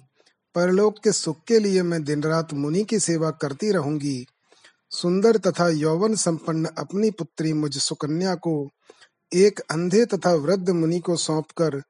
परलोक 0.56 1.00
के 1.04 1.12
सुख 1.12 1.44
के 1.48 1.60
लिए 1.60 1.84
मैं 1.84 2.04
दिन 2.04 2.24
रात 2.24 2.54
मुनि 2.54 2.84
की 2.84 3.00
सेवा 3.00 3.32
करती 3.32 3.72
रहूँगी। 3.72 4.26
सुंदर 4.92 5.38
तथा 5.38 5.70
यौवन 5.70 6.16
संपन्न 6.16 6.66
अपनी 6.66 7.12
पुत्री 7.12 7.54
मुझ 7.54 7.78
सुकन्या 7.78 8.36
को 8.36 8.70
एक 9.34 9.60
अंधे 9.60 10.06
तथा 10.06 10.34
वृद्ध 10.34 10.70
मुनि 10.70 11.00
को 11.00 11.16
सौंपकर 11.16 11.82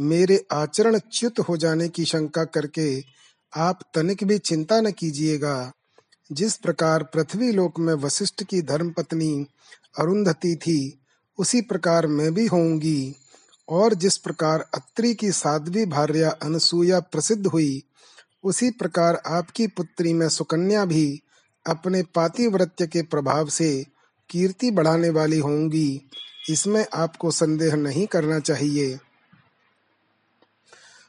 मेरे 0.00 0.46
आचरण 0.52 0.98
च्युत 0.98 1.38
हो 1.38 1.56
जाने 1.56 1.88
की 1.88 2.04
शंका 2.04 2.44
करके 2.44 3.16
आप 3.56 3.80
तनिक 3.94 4.24
भी 4.24 4.38
चिंता 4.38 4.80
न 4.80 4.92
कीजिएगा। 4.92 5.72
जिस 6.32 6.56
प्रकार 6.56 7.02
पृथ्वी 7.02 7.52
लोक 7.52 7.78
में 7.78 7.94
वशिष्ठ 7.94 8.42
की 8.42 8.62
धर्मपत्नी 8.62 9.46
अरुंधति 9.98 10.56
थी, 10.56 11.00
उसी 11.38 11.60
प्रकार 11.60 12.06
मैं 12.06 12.34
भी 12.34 12.46
होऊँगी। 12.46 13.14
और 13.68 13.94
जिस 13.94 14.16
प्रकार 14.16 14.60
अत्रि 14.74 15.14
की 15.14 15.32
साध्वी 15.32 15.86
भार्या 15.86 16.30
अनसुया 16.30 17.00
प्रसिद्ध 17.00 17.46
हुई, 17.46 17.82
उसी 18.44 18.70
प्रकार 18.70 19.22
आपकी 19.26 19.66
पुत्री 19.66 20.12
में 20.12 20.28
सुकन्या 20.28 20.84
भी 20.84 21.22
अपने 21.66 22.02
पातिव्रत्य 22.02 22.86
के 22.86 23.02
प्रभाव 23.02 23.48
से 23.48 23.86
कीर्ति 24.30 24.70
बढ़ाने 24.70 25.08
वाली 25.08 25.38
होंगी 25.38 26.02
इसमें 26.50 26.86
आपको 26.94 27.30
संदेह 27.30 27.74
नहीं 27.74 28.06
करना 28.06 28.38
चाहिए। 28.38 28.98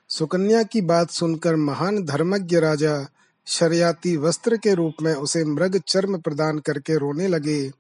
सुकन्या 0.10 0.64
की 0.64 0.82
बात 0.82 1.10
सुनकर 1.10 1.56
महान 1.56 2.04
धर्मज्ञ 2.06 2.58
राजा 2.60 3.08
शरियाती 3.46 4.18
वस्त्र 4.18 4.58
के 4.58 4.74
रूप 4.74 4.94
में 5.02 5.14
उसे 5.14 5.44
मृग 5.46 5.78
चर्म 5.88 6.18
प्रदान 6.18 6.60
करके 6.60 6.98
रोने 6.98 7.28
लगे। 7.28 7.72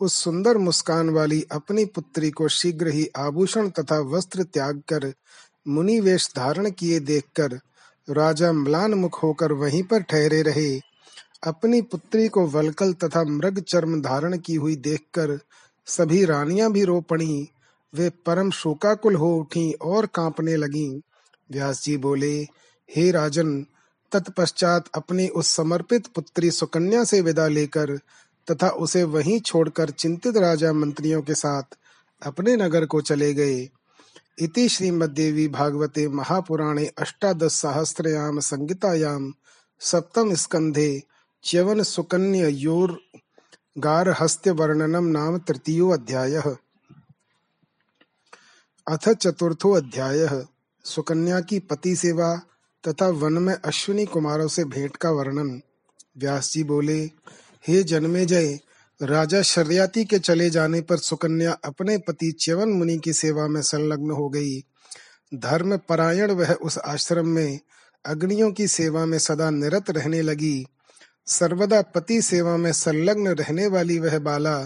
उस 0.00 0.14
सुंदर 0.14 0.58
मुस्कान 0.58 1.10
वाली 1.10 1.46
अपनी 1.52 1.84
पुत्री 1.84 2.30
को 2.30 2.48
शीघ्र 2.48 2.88
ही 2.88 3.06
आभूषण 3.16 3.68
तथा 3.68 3.98
वस्त्र 3.98 4.42
त्याग 4.42 4.82
कर 4.88 5.12
मुनि 5.68 6.00
वेश 6.00 6.28
धारण 6.36 6.70
किए 6.70 7.00
देखकर 7.00 7.58
राजा 8.10 8.52
म्लान 8.52 8.94
मुख 8.94 9.22
होकर 9.22 9.52
वहीं 9.52 9.82
पर 9.82 10.02
ठहरे 10.02 10.42
रहे। 10.42 10.80
अपनी 11.46 11.82
पुत्री 11.82 12.28
को 12.28 12.46
वलकल 12.46 12.92
तथा 12.92 13.24
मृग 13.24 13.60
चर्म 13.60 14.00
धारण 14.02 14.38
की 14.38 14.54
हुई 14.54 14.76
देखकर 14.76 15.38
सभी 15.86 16.24
रानियाँ 16.24 16.72
भी 16.72 16.84
रो 16.84 17.00
पड़ी। 17.00 17.48
वे 17.94 18.10
परम 18.26 18.50
शोकाकुल 18.50 19.14
हो 19.14 19.34
उठी 19.36 19.72
और 19.72 20.06
कांपने 20.06 20.56
लगीं। 20.56 21.00
व्यास 21.52 21.84
जी 21.84 21.96
बोले, 21.96 22.42
हे 22.96 23.10
राजन, 23.10 23.66
तत्पश्चात 24.12 24.84
अपनी 24.94 25.28
उस 25.28 25.46
समर्पित 25.48 26.06
पुत्री 26.06 26.50
सुकन्या 26.50 27.04
से 27.04 27.20
विदा 27.20 27.48
लेकर 27.48 27.96
तथा 28.50 28.68
उसे 28.68 29.02
वहीं 29.02 29.40
छोड़कर 29.40 29.90
चिंतित 29.90 30.36
राजा 30.36 30.72
मंत्रियों 30.72 31.22
के 31.22 31.34
साथ 31.34 31.62
अपने 32.22 32.56
नगर 32.56 32.86
को 32.86 33.00
चले 33.00 33.34
गए। 33.34 33.70
इति 34.38 34.68
श्रीमद्देवी 34.68 35.48
भागवते 35.48 36.08
महापुराणे 36.08 36.86
अष्टादश 36.86 37.52
सहस्रयाम 37.52 38.40
संगीतायाम 38.40 39.34
सप्तम 39.80 40.34
स्कंधे 40.34 41.02
च्यवन 41.44 41.82
सुकन्य 41.82 42.48
योर 42.48 43.02
वर्णनम 44.48 45.04
नाम 45.04 45.38
तृतीयो 45.38 45.88
अध्याय। 45.88 46.56
अथ 48.88 49.08
चतुर्थो 49.08 49.72
अध्याय। 49.72 50.46
सुकन्या 50.84 51.40
की 51.40 51.58
पति 51.58 51.96
सेवा 51.96 52.40
तथा 52.88 53.08
वन 53.08 53.32
में 53.32 53.54
अश्विनी 53.54 54.04
कुमारों 54.04 54.48
से 54.48 54.64
भेंट 54.64 54.96
का 54.96 55.10
वर्णन। 55.10 55.60
व्यास 56.18 56.52
जी 56.52 56.64
बोले, 56.64 57.10
हे 57.68 57.82
जन्मे 57.82 58.26
जय 58.26 58.60
राजा 59.02 59.42
शर्याती 59.42 60.04
के 60.04 60.18
चले 60.18 60.50
जाने 60.50 60.80
पर 60.80 60.96
सुकन्या 60.96 61.52
अपने 61.52 61.98
पति 61.98 62.32
च्यवन 62.32 62.68
मुनि 62.68 62.98
की 62.98 63.12
सेवा 63.12 63.46
में 63.46 63.62
संलग्न 63.62 64.10
हो 64.10 64.28
गई। 64.28 64.60
धर्म 65.34 65.76
परायण 65.76 66.30
वह 66.30 66.52
उस 66.52 66.78
आश्रम 66.78 67.28
में 67.28 67.58
अग्नियों 68.06 68.52
की 68.52 68.68
सेवा 68.68 69.06
में 69.06 69.18
सदा 69.18 69.50
निरत 69.50 69.90
रहने 69.90 70.22
लगी। 70.22 70.66
सर्वदा 71.26 71.82
पति 71.82 72.22
सेवा 72.22 72.56
में 72.56 72.72
संलग्न 72.72 73.28
रहने 73.28 73.66
वाली 73.66 73.98
वह 73.98 74.18
बाला 74.18 74.58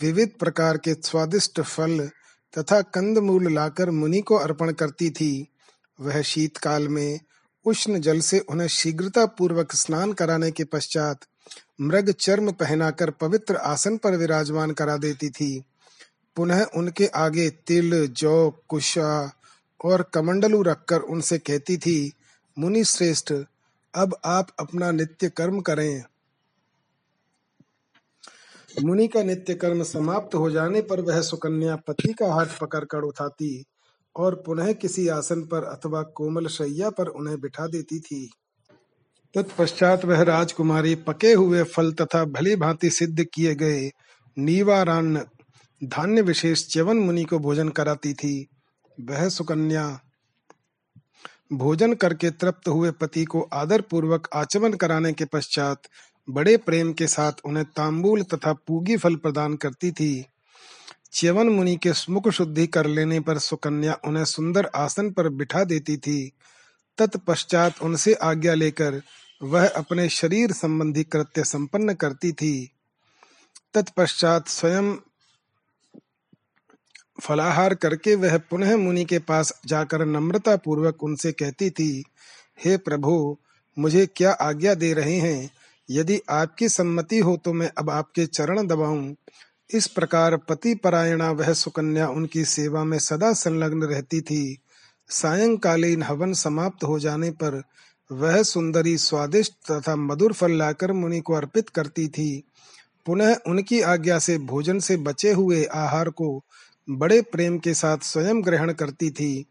विविध 0.00 0.30
प्रकार 0.40 0.76
के 0.76 0.94
स्वादिष्ट 0.94 1.60
फल 1.60 2.10
तथा 2.58 2.80
कंदमूल 2.80 3.52
लाकर 3.52 3.90
मुनि 3.90 4.20
को 4.20 4.34
अर्पण 4.34 4.72
करती 4.72 5.10
थी। 5.10 5.50
वह 6.00 6.22
शीतकाल 6.22 6.88
में 6.88 7.20
उष्ण 7.64 8.00
जल 8.00 8.20
से 8.20 8.38
उन्हें 8.38 8.68
शीघ्रता 8.68 9.26
पूर्वक 9.26 9.72
स्नान 9.72 10.12
कराने 10.12 10.50
के 10.50 10.64
पश्चात 10.64 11.20
मृग 11.80 12.10
चर्म 12.10 12.52
पहनाकर 12.52 13.10
पवित्र 13.10 13.56
आसन 13.56 13.96
पर 13.96 14.16
विराजमान 14.16 14.70
करा 14.70 14.96
देती 14.96 15.30
थी। 15.30 15.64
पुनः 16.36 16.66
उनके 16.76 17.06
आगे 17.06 17.50
तिल, 17.50 18.06
जौ, 18.06 18.50
कुशा 18.68 19.32
और 19.84 20.02
कमंडलू 20.02 20.62
रखकर 20.62 21.00
उनसे 21.00 21.38
कहती 21.38 21.76
थी, 21.76 22.12
मुनि 22.58 22.84
श्रेष्ठ, 22.84 23.32
अब 23.94 24.16
आप 24.24 24.48
अपना 24.58 24.90
नित्य 24.90 25.28
कर्म 25.28 25.60
करें। 25.60 26.04
मुनि 28.82 29.08
का 29.08 29.22
नित्य 29.22 29.54
कर्म 29.54 29.82
समाप्त 29.82 30.34
हो 30.34 30.50
जाने 30.50 30.82
पर 30.82 31.00
वह 31.00 31.20
सुकन्या 31.22 31.76
पति 31.76 32.12
का 32.12 32.34
हाथ 32.34 32.46
पकड़कर 32.60 32.98
उठाती 32.98 33.64
और 34.16 34.34
पुनः 34.46 34.72
किसी 34.72 35.08
आसन 35.08 35.42
पर 35.42 35.64
अथवा 35.64 36.02
कोमल 36.02 36.46
शैया 36.46 36.90
पर 36.90 37.06
उन्हें 37.06 37.40
बिठा 37.40 37.66
देती 37.66 37.98
थी। 38.00 38.30
तत्पश्चात 39.34 40.04
वह 40.04 40.22
राजकुमारी 40.22 40.94
पके 40.94 41.32
हुए 41.32 41.62
फल 41.62 41.92
तथा 41.92 42.24
भली 42.24 42.56
भांति 42.56 42.90
सिद्ध 42.90 43.24
किए 43.34 43.54
गए 43.54 43.90
नीवारान्न 44.36 45.24
धान्य 45.82 46.22
विशेष 46.22 46.66
च्यवन 46.68 46.96
मुनि 46.96 47.24
को 47.24 47.38
भोजन 47.38 47.68
कराती 47.68 48.12
थी। 48.14 48.46
वह 48.98 49.28
सुकन्या 49.28 50.00
भोजन 51.52 51.92
करके 51.92 52.30
तृप्त 52.30 52.68
हुए 52.68 52.90
पति 52.90 53.24
को 53.24 53.40
आदर 53.52 53.80
पूर्वक 53.80 54.28
आचमन 54.34 54.72
कराने 54.72 55.12
के 55.12 55.24
पश्चात 55.24 55.88
बड़े 56.28 56.56
प्रेम 56.56 56.92
के 56.92 57.06
साथ 57.06 57.32
उन्हें 57.44 57.64
तांबूल 57.66 58.22
तथा 58.22 58.52
पूगी 58.52 58.96
फल 58.96 59.16
प्रदान 59.16 59.56
करती 59.56 59.90
थी। 59.92 60.24
च्यवन 61.14 61.48
मुनि 61.48 61.76
के 61.76 61.92
मुख 62.10 62.28
शुद्धि 62.28 62.66
कर 62.66 62.86
लेने 62.86 63.20
पर 63.20 63.38
सुकन्या 63.38 63.98
उन्हें 64.04 64.24
सुंदर 64.24 64.70
आसन 64.74 65.10
पर 65.10 65.28
बिठा 65.28 65.64
देती 65.64 65.96
थी। 65.96 66.32
तत्पश्चात 66.98 67.82
उनसे 67.82 68.14
आज्ञा 68.14 68.54
लेकर 68.54 69.02
वह 69.42 69.68
अपने 69.68 70.08
शरीर 70.08 70.52
संबंधी 70.52 71.04
कृत्य 71.04 71.44
संपन्न 71.44 71.94
करती 71.94 72.32
थी। 72.32 72.70
तत्पश्चात 73.74 74.48
स्वयं 74.48 74.96
फलाहार 77.20 77.74
करके 77.74 78.14
वह 78.14 78.38
पुनः 78.38 78.76
मुनि 78.76 79.04
के 79.04 79.18
पास 79.18 79.60
जाकर 79.66 80.04
नम्रता 80.04 80.56
पूर्वक 80.56 81.02
उनसे 81.02 81.32
कहती 81.32 81.70
थी, 81.70 82.04
हे 82.64 82.76
प्रभु, 82.76 83.38
मुझे 83.78 84.06
क्या 84.06 84.32
आज्ञा 84.32 84.74
दे 84.74 84.92
रहे 84.92 85.16
हैं? 85.16 85.50
यदि 85.90 86.20
आपकी 86.30 86.68
सम्मति 86.68 87.18
हो 87.18 87.36
तो 87.36 87.52
मैं 87.52 87.70
अब 87.78 87.90
आपके 87.90 88.26
चरण 88.26 88.66
दबाऊं। 88.66 89.14
इस 89.74 89.86
प्रकार 89.86 90.36
पति 90.36 90.74
परायणा 90.74 91.30
वह 91.30 91.52
सुकन्या 91.52 92.08
उनकी 92.08 92.44
सेवा 92.44 92.84
में 92.84 92.98
सदा 92.98 93.32
संलग्न 93.32 93.82
रहती 93.82 94.20
थी। 94.20 94.58
सायंकालीन 95.08 96.02
हवन 96.02 96.32
समाप्त 96.32 96.84
हो 96.84 96.98
जाने 96.98 97.30
पर 97.30 97.62
वह 98.12 98.42
सुंदरी 98.42 98.98
स्वादिष्ट 98.98 99.52
तथा 99.70 99.96
मधुर 99.96 100.32
फल 100.32 100.52
लाकर 100.52 100.92
मुनि 100.92 101.20
को 101.20 101.34
अर्पित 101.34 101.68
करती 101.68 102.08
थी। 102.08 102.44
पुनः 103.06 103.36
उनकी 103.46 103.80
आज्ञा 103.80 104.18
से 104.18 104.38
भोजन 104.38 104.78
से 104.78 104.96
बचे 104.96 105.32
हुए 105.32 105.64
आहार 105.64 106.08
को 106.08 106.44
बड़े 106.90 107.22
प्रेम 107.22 107.58
के 107.58 107.74
साथ 107.74 107.98
स्वयं 108.02 108.44
ग्रहण 108.44 108.72
करती 108.72 109.10
थी। 109.10 109.46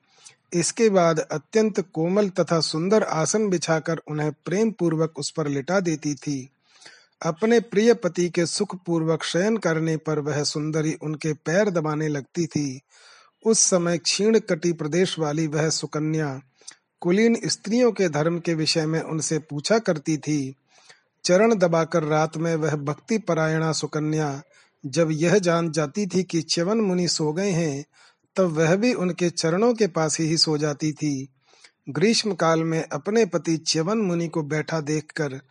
इसके 0.54 0.90
बाद 0.90 1.20
अत्यंत 1.20 1.80
कोमल 1.80 2.30
तथा 2.30 2.60
सुंदर 2.60 3.04
आसन 3.04 3.50
बिछाकर 3.50 4.02
उन्हें 4.08 4.32
प्रेम 4.46 4.72
पूर्वक 4.72 5.14
उस 5.18 5.32
पर 5.32 5.48
लिटा 5.48 5.80
देती 5.80 6.16
थी। 6.16 6.53
अपने 7.24 7.60
प्रिय 7.60 7.94
पति 7.94 8.30
के 8.30 8.46
सुख 8.46 8.76
पूर्वक 8.86 9.24
शयन 9.24 9.58
करने 9.58 9.98
पर 9.98 10.20
वह 10.20 10.44
सुंदरी 10.44 10.94
उनके 10.94 11.34
पैर 11.34 11.70
दबाने 11.70 12.08
लगती 12.08 12.46
थी। 12.46 12.82
उस 13.46 13.60
समय 13.60 13.98
क्षीण 13.98 14.40
कटी 14.40 14.74
प्रदेश 14.74 15.20
वाली 15.20 15.48
वह 15.48 15.70
सुकन्या 15.70 16.42
कुलीन 17.02 17.38
स्त्रियों 17.46 17.92
के 17.92 18.10
धर्म 18.10 18.40
के 18.40 18.54
विषय 18.54 18.86
में 18.86 19.02
उनसे 19.02 19.40
पूछा 19.40 19.80
करती 19.80 20.18
थी। 20.18 20.56
चरण 21.26 21.56
दबाकर 21.56 22.04
रात 22.04 22.38
में 22.38 22.56
वह 22.56 22.76
भक्ति 22.76 23.18
परायणा 23.18 23.72
सुकन्या 23.72 24.42
जब 24.86 25.10
यह 25.12 25.38
जान 25.38 25.72
जाती 25.72 26.08
थी 26.08 26.24
कि 26.24 26.42
च्यवन 26.42 26.78
मुनि 26.78 27.08
सो 27.08 27.34
गए 27.34 27.50
हैं, 27.50 27.86
तब 28.36 28.44
वह 28.44 28.76
भी 28.76 28.94
उनके 28.94 29.30
चरणों 29.30 29.74
के 29.74 29.88
पास 29.88 30.20
ही 30.20 30.38
सो 30.38 30.58
जाती 30.58 30.92
थी। 30.92 31.28
ग्रीष्म 31.90 32.34
काल 32.34 32.64
में 32.64 32.84
अपने 32.84 33.26
पति 33.26 33.58
च्यवन 33.58 33.98
मुनि 33.98 34.28
को 34.28 34.44
बैठा 34.44 34.82
देखकर 34.82 35.42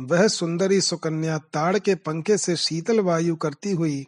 वह 0.00 0.28
सुंदरी 0.28 0.80
सुकन्या 0.80 1.38
ताड़ 1.38 1.78
के 1.78 1.94
पंखे 1.94 2.38
से 2.38 2.56
शीतल 2.56 3.00
वायु 3.00 3.36
करती 3.36 3.72
हुई 3.72 4.06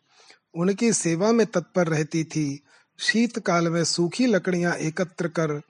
उनकी 0.54 0.92
सेवा 0.92 1.32
में 1.32 1.46
तत्पर 1.46 1.86
रहती 1.86 2.24
थी। 2.24 2.62
शीत 2.98 3.38
काल 3.38 3.68
में 3.68 3.84
सूखी 3.84 4.26
लकड़ियाँ 4.26 4.74
एकत्र 4.74 5.28
कर 5.28 5.60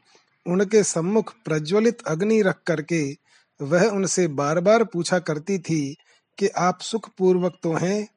उनके 0.47 0.83
सम्मुख 0.83 1.35
प्रज्वलित 1.45 2.03
अग्नि 2.03 2.43
रख 2.43 2.63
करके 2.67 3.17
वह 3.63 3.85
उनसे 3.85 4.27
बार 4.27 4.61
बार 4.61 4.85
पूछा 4.85 5.19
करती 5.19 5.59
थी 5.59 5.97
कि 6.39 6.49
आप 6.49 6.81
सुख 6.81 7.11
पूर्वक 7.19 7.59
तो 7.63 7.73
हैं? 7.73 8.09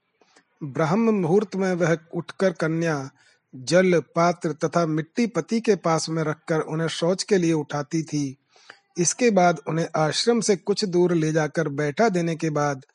ब्रह्म 0.63 1.13
मुहूर्त 1.13 1.55
में 1.55 1.73
वह 1.73 1.97
उठकर 2.13 2.51
कन्या, 2.51 3.09
जल, 3.55 3.99
पात्र 4.15 4.53
तथा 4.53 4.85
मिट्टी 4.85 5.27
पति 5.27 5.61
के 5.61 5.75
पास 5.75 6.09
में 6.09 6.23
रखकर 6.23 6.59
उन्हें 6.59 6.87
शौच 6.87 7.23
के 7.23 7.37
लिए 7.37 7.53
उठाती 7.53 8.03
थी। 8.03 8.37
इसके 8.97 9.29
बाद 9.29 9.59
उन्हें 9.67 9.87
आश्रम 9.95 10.39
से 10.41 10.55
कुछ 10.55 10.83
दूर 10.85 11.13
ले 11.13 11.31
जाकर 11.31 11.69
बैठा 11.69 12.09
देने 12.09 12.35
के 12.35 12.49
बाद 12.49 12.85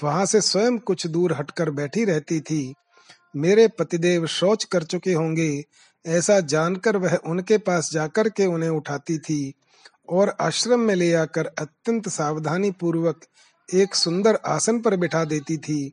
वहाँ 0.00 0.26
से 0.26 0.40
स्वयं 0.40 0.78
कुछ 0.78 1.06
दूर 1.06 1.32
हटकर 1.32 1.70
बैठी 1.70 2.04
रहती 2.04 2.40
थी। 2.40 2.74
मेरे 3.34 3.66
पतिदेव 3.68 4.26
शौच 4.26 4.64
कर 4.64 4.82
चुके 4.82 5.12
होंगे, 5.12 5.64
ऐसा 6.04 6.38
जानकर 6.40 6.96
वह 6.96 7.14
उनके 7.26 7.58
पास 7.58 7.90
जाकर 7.92 8.28
के 8.28 8.46
उन्हें 8.46 8.70
उठाती 8.70 9.18
थी 9.18 9.52
और 10.08 10.34
आश्रम 10.40 10.80
में 10.80 10.94
ले 10.94 11.12
आकर 11.14 11.46
अत्यंत 11.58 12.08
सावधानी 12.08 12.70
पूर्वक 12.70 13.20
एक 13.68 13.94
सुंदर 13.94 14.38
आसन 14.46 14.80
पर 14.80 14.96
बिठा 14.96 15.24
देती 15.24 15.56
थी। 15.58 15.92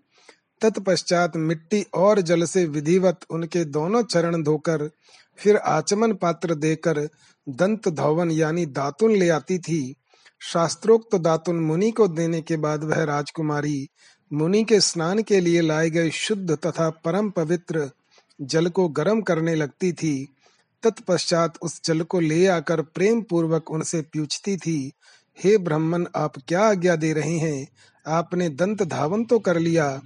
तत्पश्चात 0.61 1.35
मिट्टी 1.37 1.85
और 1.93 2.21
जल 2.21 2.43
से 2.45 2.65
विधिवत 2.65 3.25
उनके 3.29 3.63
दोनों 3.65 4.01
चरण 4.03 4.43
धोकर, 4.43 4.89
फिर 5.39 5.57
आचमन 5.57 6.13
पात्र 6.13 6.55
देकर 6.55 7.07
दंत 7.49 7.87
धवन 7.87 8.31
यानी 8.31 8.65
दातुन 8.65 9.15
ले 9.15 9.29
आती 9.29 9.59
थी। 9.59 9.95
शास्त्रोक्त 10.41 11.15
दातुन 11.15 11.59
मुनि 11.59 11.91
को 11.91 12.07
देने 12.07 12.41
के 12.41 12.57
बाद 12.57 12.83
वह 12.83 13.03
राजकुमारी 13.03 13.87
मुनि 14.31 14.63
के 14.63 14.79
स्नान 14.81 15.21
के 15.21 15.39
लिए 15.39 15.61
लाए 15.61 15.89
गए 15.89 16.09
शुद्ध 16.09 16.55
तथा 16.55 16.89
परम 16.89 17.29
पवित्र 17.29 17.89
जल 18.41 18.69
को 18.69 18.87
गर्म 18.87 19.21
करने 19.21 19.55
लगती 19.55 19.91
थी। 19.93 20.27
तत्पश्चात 20.83 21.53
उस 21.61 21.79
जल 21.85 22.01
को 22.01 22.19
ले 22.19 22.47
आकर 22.47 22.81
प्रेम 22.81 23.21
पूर्वक 23.21 23.71
उनसे 23.71 24.01
पूछती 24.01 24.57
थी, 24.57 24.91
हे 25.43 25.57
ब्राह्मण, 25.57 26.05
आप 26.15 26.33
क्या 26.47 26.61
आज्ञा 26.61 26.95
दे 26.95 27.13
रहे 27.13 27.37
हैं? 27.37 27.67
आपने 28.07 28.49
दंत 28.49 28.83
धावन 28.83 29.23
तो 29.23 29.39
कर 29.39 29.59
लिया, 29.59 30.01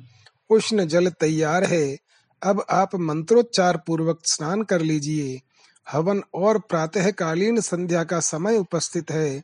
उष्ण 0.49 0.85
जल 0.85 1.09
तैयार 1.09 1.63
है, 1.63 1.97
अब 2.41 2.65
आप 2.69 2.95
मंत्रोच्चार 2.95 3.83
पूर्वक 3.87 4.19
स्नान 4.23 4.63
कर 4.63 4.81
लीजिए। 4.81 5.39
हवन 5.88 6.21
और 6.34 6.59
प्रातःकालीन 6.59 7.59
संध्या 7.61 8.03
का 8.03 8.19
समय 8.19 8.57
उपस्थित 8.57 9.11
है। 9.11 9.43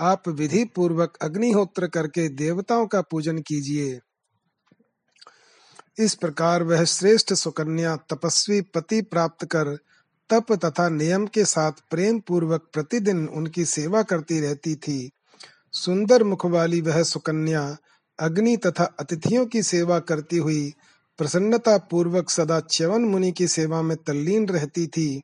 आप 0.00 0.28
विधि 0.28 0.64
पूर्वक 0.64 1.16
अग्निहोत्र 1.22 1.86
करके 1.86 2.28
देवताओं 2.28 2.86
का 2.86 3.00
पूजन 3.00 3.38
कीजिए। 3.38 4.00
इस 5.98 6.14
प्रकार 6.14 6.62
वह 6.62 6.84
श्रेष्ठ 6.84 7.32
सुकन्या 7.32 7.96
तपस्वी 7.96 8.60
पति 8.60 9.02
प्राप्त 9.02 9.44
कर 9.44 9.78
तप 10.30 10.52
तथा 10.52 10.88
नियम 10.88 11.26
के 11.26 11.44
साथ 11.44 11.72
प्रेम 11.90 12.20
पूर्वक 12.20 12.68
प्रतिदिन 12.72 13.28
उनकी 13.28 13.64
सेवा 13.64 14.02
करती 14.02 14.40
रहती 14.40 14.74
थी। 14.74 15.10
सुंदर 15.72 16.24
मुख 16.24 16.46
वाली 16.46 16.80
वह 16.80 17.02
सुकन्या 17.02 17.76
अग्नि 18.18 18.56
तथा 18.56 18.84
अतिथियों 18.84 19.46
की 19.46 19.62
सेवा 19.62 19.98
करती 19.98 20.36
हुई 20.36 20.74
प्रसन्नता 21.18 21.78
पूर्वक 21.78 22.30
सदा 22.30 22.60
च्यवन 22.60 23.00
मुनि 23.00 23.32
की 23.32 23.48
सेवा 23.48 23.82
में 23.82 23.96
तल्लीन 23.96 24.48
रहती 24.48 24.86
थी। 24.86 25.22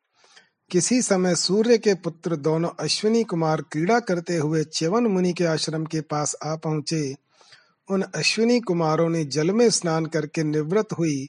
किसी 0.71 1.03
समय 1.03 1.35
सूर्य 1.35 1.79
के 1.79 1.95
पुत्र 1.95 2.37
दोनों 2.37 2.69
अश्विनी 2.81 3.23
कुमार 3.25 3.61
क्रीड़ा 3.63 4.01
करते 4.01 4.37
हुए 4.37 4.65
च्यवन 4.65 5.07
मुनि 5.07 5.33
के 5.33 5.45
आश्रम 5.45 5.85
के 5.85 6.01
पास 6.01 6.35
आ 6.45 6.55
पहुँचे। 6.57 7.15
उन 7.89 8.03
अश्विनी 8.03 8.59
कुमारों 8.61 9.09
ने 9.09 9.25
जल 9.25 9.51
में 9.51 9.71
स्नान 9.71 10.07
करके 10.07 10.45
निवृत्त 10.45 10.93
हुई 10.93 11.27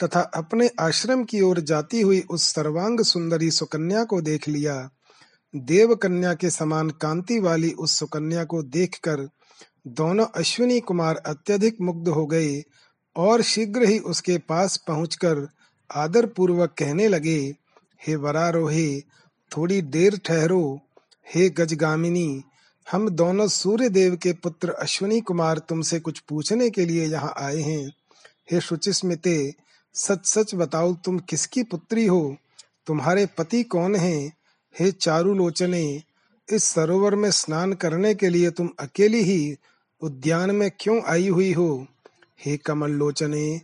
तथा 0.00 0.20
अपने 0.20 0.70
आश्रम 0.80 1.24
की 1.24 1.40
ओर 1.40 1.60
जाती 1.60 2.00
हुई 2.00 2.20
उस 2.30 2.52
सर्वांग 2.54 3.00
सुंदरी 3.00 3.50
सुकन्या 3.50 4.04
को 4.04 4.20
देख 4.20 4.48
लिया। 4.48 4.76
देव 5.54 5.94
कन्या 5.94 6.34
के 6.34 6.50
समान 6.50 6.90
कांति 6.90 7.40
वाली 7.40 7.70
उस 7.70 7.98
सुकन्या 7.98 8.44
को 8.44 8.62
देखकर 8.62 9.28
दोनों 9.86 10.26
अश्विनी 10.36 10.80
कुमार 10.80 11.22
अत्यधिक 11.26 11.80
मुग्ध 11.80 12.08
हो 12.08 12.26
गए 12.26 12.62
और 13.16 13.42
शीघ्र 13.42 13.82
ही 13.82 13.98
उसके 13.98 14.38
पास 14.38 14.76
पहुंचकर 14.76 15.46
आदर 15.90 16.26
पूर्वक 16.26 16.74
कहने 16.78 17.08
लगे 17.08 17.63
हे 18.06 18.16
वरारोहे, 18.16 19.00
थोड़ी 19.56 19.82
देर 19.82 20.20
ठहरो। 20.24 20.80
हे 21.34 21.50
गजगामिनी, 21.50 22.42
हम 22.92 23.08
दोनों 23.08 23.48
सूर्य 23.48 23.88
देव 23.88 24.16
के 24.16 24.32
पुत्र 24.32 24.70
अश्विनी 24.70 25.20
कुमार 25.20 25.58
तुमसे 25.58 26.00
कुछ 26.00 26.18
पूछने 26.18 26.70
के 26.70 26.86
लिए 26.86 27.06
यहाँ 27.06 27.34
आए 27.38 27.56
हैं। 27.56 27.92
हे 28.52 28.60
शुचिस्मिते 28.60 29.54
सच 29.94 30.26
सच 30.26 30.54
बताओ 30.54 30.94
तुम 30.94 31.18
किसकी 31.18 31.62
पुत्री 31.62 32.06
हो? 32.06 32.36
तुम्हारे 32.86 33.26
पति 33.26 33.62
कौन 33.62 33.96
हैं? 33.96 34.36
हे 34.80 34.92
चारु 34.92 35.34
लोचने 35.34 36.02
इस 36.52 36.64
सरोवर 36.64 37.14
में 37.14 37.30
स्नान 37.30 37.72
करने 37.72 38.14
के 38.14 38.28
लिए 38.28 38.50
तुम 38.50 38.70
अकेली 38.78 39.22
ही 39.22 39.56
उद्यान 40.00 40.50
में 40.50 40.70
क्यों 40.80 41.02
आई 41.06 41.28
हुई 41.28 41.52
हो? 41.52 41.86
हे 42.44 42.56
कमल 42.56 42.90
लोचने 42.90 43.60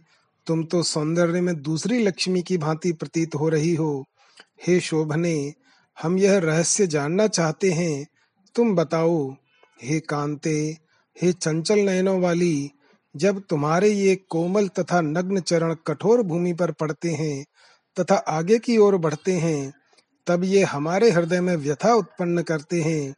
तुम 0.47 0.65
तो 0.65 0.83
सौंदर्य 0.83 1.41
में 1.41 1.63
दूसरी 1.63 1.99
लक्ष्मी 1.99 2.43
की 2.43 2.59
भांति 2.59 2.93
प्रतीत 2.93 3.35
हो 3.35 3.49
रही 3.49 3.75
हो। 3.75 4.05
हे 4.67 4.81
शोभने, 4.81 5.55
हम 6.03 6.19
यह 6.19 6.39
रहस्य 6.39 6.87
जानना 6.87 7.27
चाहते 7.27 7.71
हैं। 7.71 8.07
तुम 8.55 8.75
बताओ, 8.77 9.37
हे 9.83 10.01
कांते, 10.01 10.77
हे 11.23 11.33
चंचल 11.33 11.79
नयनों 11.79 12.21
वाली, 12.21 12.71
जब 13.17 13.43
तुम्हारे 13.51 13.89
ये 13.89 14.17
कोमल 14.29 14.69
तथा 14.69 15.01
नग्न 15.01 15.41
चरण 15.41 15.75
कठोर 15.87 16.23
भूमि 16.23 16.53
पर 16.53 16.71
पड़ते 16.71 17.11
हैं 17.11 17.47
तथा 18.01 18.15
आगे 18.15 18.59
की 18.59 18.79
ओर 18.79 18.97
बढ़ते 18.97 19.33
हैं, 19.33 19.73
तब 20.27 20.45
ये 20.45 20.63
हमारे 20.63 21.11
हृदय 21.11 21.41
में 21.41 21.57
व्यथा 21.57 21.95
उत्पन्न 21.95 22.43
करते 22.43 22.81
हैं। 22.81 23.15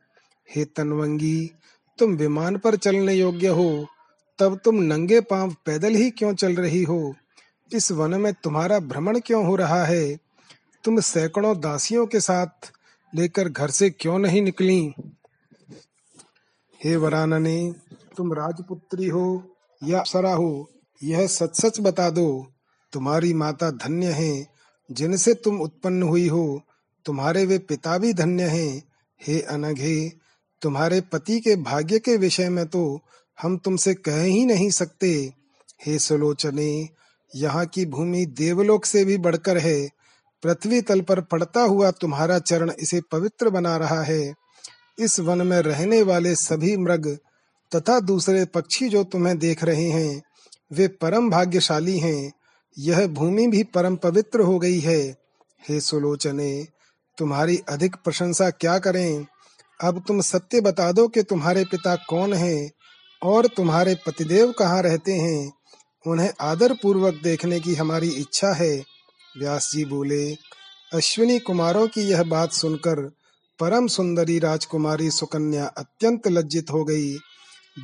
हे 0.56 0.64
तनवंगी, 0.64 1.50
तुम 1.98 2.12
विमान 2.12 2.56
पर 2.56 2.76
चलने 2.76 3.14
योग्य 3.14 3.48
हो, 3.48 3.86
तब 4.38 4.60
तुम 4.64 4.82
नंगे 4.82 5.20
पाँव 5.20 5.56
पैदल 5.66 5.94
ही 5.94 6.10
क्यों 6.10 6.34
चल 6.34 6.54
रही 6.54 6.82
हो? 6.82 7.14
इस 7.74 7.92
वन 7.92 8.20
में 8.20 8.32
तुम्हारा 8.32 8.78
भ्रमण 8.78 9.20
क्यों 9.20 9.46
हो 9.46 9.56
रहा 9.56 9.84
है? 9.84 10.18
तुम 10.84 11.00
सैकड़ों 11.00 11.60
दासियों 11.60 12.06
के 12.06 12.20
साथ 12.20 12.72
लेकर 13.14 13.48
घर 13.48 13.70
से 13.70 13.90
क्यों 13.90 14.18
नहीं 14.18 14.42
निकली? 14.42 14.94
हे 16.84 16.96
वरानने, 16.96 17.74
तुम 18.16 18.32
राजपुत्री 18.32 19.08
हो 19.08 19.56
या 19.84 19.98
अप्सरा 19.98 20.32
हो, 20.32 20.70
यह 21.02 21.26
सच 21.26 21.60
सच 21.60 21.80
बता 21.80 22.10
दो। 22.10 22.52
तुम्हारी 22.92 23.34
माता 23.34 23.70
धन्य 23.70 24.06
है, 24.06 24.46
जिनसे 24.90 25.34
तुम 25.34 25.60
उत्पन्न 25.60 26.02
हुई 26.02 26.28
हो। 26.28 26.62
तुम्हारे 27.04 27.46
वे 27.46 27.58
पिता 27.58 27.98
भी 27.98 28.12
धन्य 28.12 28.42
हैं। 28.42 28.82
हे 29.26 29.40
अनघे, 29.40 30.12
तुम्हारे 30.62 31.00
पति 31.00 31.40
के 31.40 31.56
भाग्य 31.56 31.98
के 31.98 32.16
विषय 32.16 32.48
में 32.48 32.66
तो 32.66 33.00
हम 33.42 33.56
तुमसे 33.56 33.94
कह 33.94 34.22
ही 34.22 34.44
नहीं 34.44 34.70
सकते। 34.70 35.32
हे 35.86 35.98
सुलोचने, 35.98 36.88
यहाँ 37.36 37.66
की 37.66 37.86
भूमि 37.86 38.26
देवलोक 38.26 38.84
से 38.84 39.04
भी 39.04 39.16
बढ़कर 39.16 39.58
है। 39.58 40.01
पृथ्वी 40.42 40.80
तल 40.80 41.00
पर 41.00 41.20
पड़ता 41.20 41.60
हुआ 41.60 41.90
तुम्हारा 41.90 42.38
चरण 42.38 42.72
इसे 42.78 43.00
पवित्र 43.00 43.50
बना 43.50 43.76
रहा 43.76 44.02
है। 44.02 44.34
इस 44.98 45.20
वन 45.20 45.46
में 45.46 45.60
रहने 45.60 46.02
वाले 46.02 46.34
सभी 46.34 46.76
मृग 46.76 47.18
तथा 47.76 48.00
दूसरे 48.00 48.44
पक्षी 48.44 48.88
जो 48.88 49.04
तुम्हें 49.04 49.38
देख 49.38 49.64
रहे 49.64 49.88
हैं, 49.90 50.22
वे 50.72 50.88
परम 50.88 51.30
भाग्यशाली 51.30 51.98
हैं। 51.98 52.32
यह 52.78 53.06
भूमि 53.06 53.46
भी 53.46 53.62
परम 53.62 53.96
पवित्र 53.96 54.40
हो 54.40 54.58
गई 54.58 54.80
है। 54.80 55.16
हे 55.68 55.80
सुलोचने, 55.80 56.66
तुम्हारी 57.18 57.62
अधिक 57.68 57.96
प्रशंसा 57.96 58.50
क्या 58.50 58.78
करें? 58.78 59.26
अब 59.80 60.04
तुम 60.08 60.20
सत्य 60.20 60.60
बता 60.60 60.92
दो 60.92 61.08
कि 61.08 61.22
तुम्हारे 61.22 61.64
पिता 61.64 61.96
कौन 61.96 62.32
हैं 62.32 62.70
और 63.22 63.46
तुम्हारे 63.46 63.94
पतिदेव 63.94 64.52
कहाँ 64.52 64.82
रहते 64.82 65.12
हैं। 65.12 65.52
उन्हें 66.06 66.32
आदर 66.40 66.72
पूर्वक 66.72 67.14
देखने 67.22 67.60
की 67.60 67.74
हमारी 67.74 68.08
इच्छा 68.08 68.52
है। 68.52 68.91
व्यास 69.38 69.70
जी 69.72 69.84
बोले, 69.84 70.34
अश्विनी 70.92 71.38
कुमारों 71.38 71.86
की 71.88 72.00
यह 72.00 72.22
बात 72.22 72.52
सुनकर 72.52 73.00
परम 73.60 73.86
सुंदरी 73.86 74.38
राजकुमारी 74.38 75.10
सुकन्या 75.10 75.66
अत्यंत 75.66 76.28
लज्जित 76.28 76.70
हो 76.70 76.84
गई। 76.84 77.12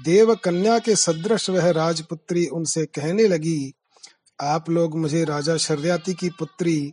देव 0.04 0.34
कन्या 0.34 0.78
के 0.78 0.96
सदृश 0.96 1.50
वह 1.50 1.70
राजपुत्री 1.70 2.46
उनसे 2.46 2.86
कहने 2.86 3.28
लगी, 3.28 3.72
आप 4.40 4.70
लोग 4.70 4.98
मुझे 4.98 5.24
राजा 5.24 5.56
शर्याति 5.56 6.14
की 6.14 6.30
पुत्री 6.30 6.92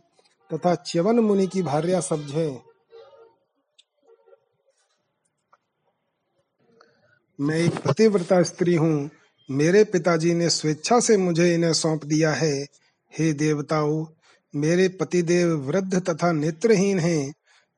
तथा 0.54 0.74
च्यवन 0.74 1.18
मुनि 1.18 1.46
की 1.46 1.62
भार्या 1.62 2.00
समझे। 2.00 2.60
मैं 7.40 7.56
एक 7.56 7.74
पतिव्रता 7.74 8.42
स्त्री 8.42 8.74
हूँ। 8.74 9.10
मेरे 9.50 9.84
पिताजी 9.84 10.34
ने 10.34 10.50
स्वेच्छा 10.50 11.00
से 11.00 11.16
मुझे 11.16 11.54
इन्हें 11.54 11.72
सौंप 11.72 12.04
दिया 12.04 12.32
है। 12.32 12.66
हे 13.18 13.32
देवताओं 13.32 14.04
मेरे 14.56 14.88
पतिदेव 14.88 15.56
वृद्ध 15.56 16.08
तथा 16.08 16.32
नेत्रहीन 16.32 16.98
हैं, 16.98 17.34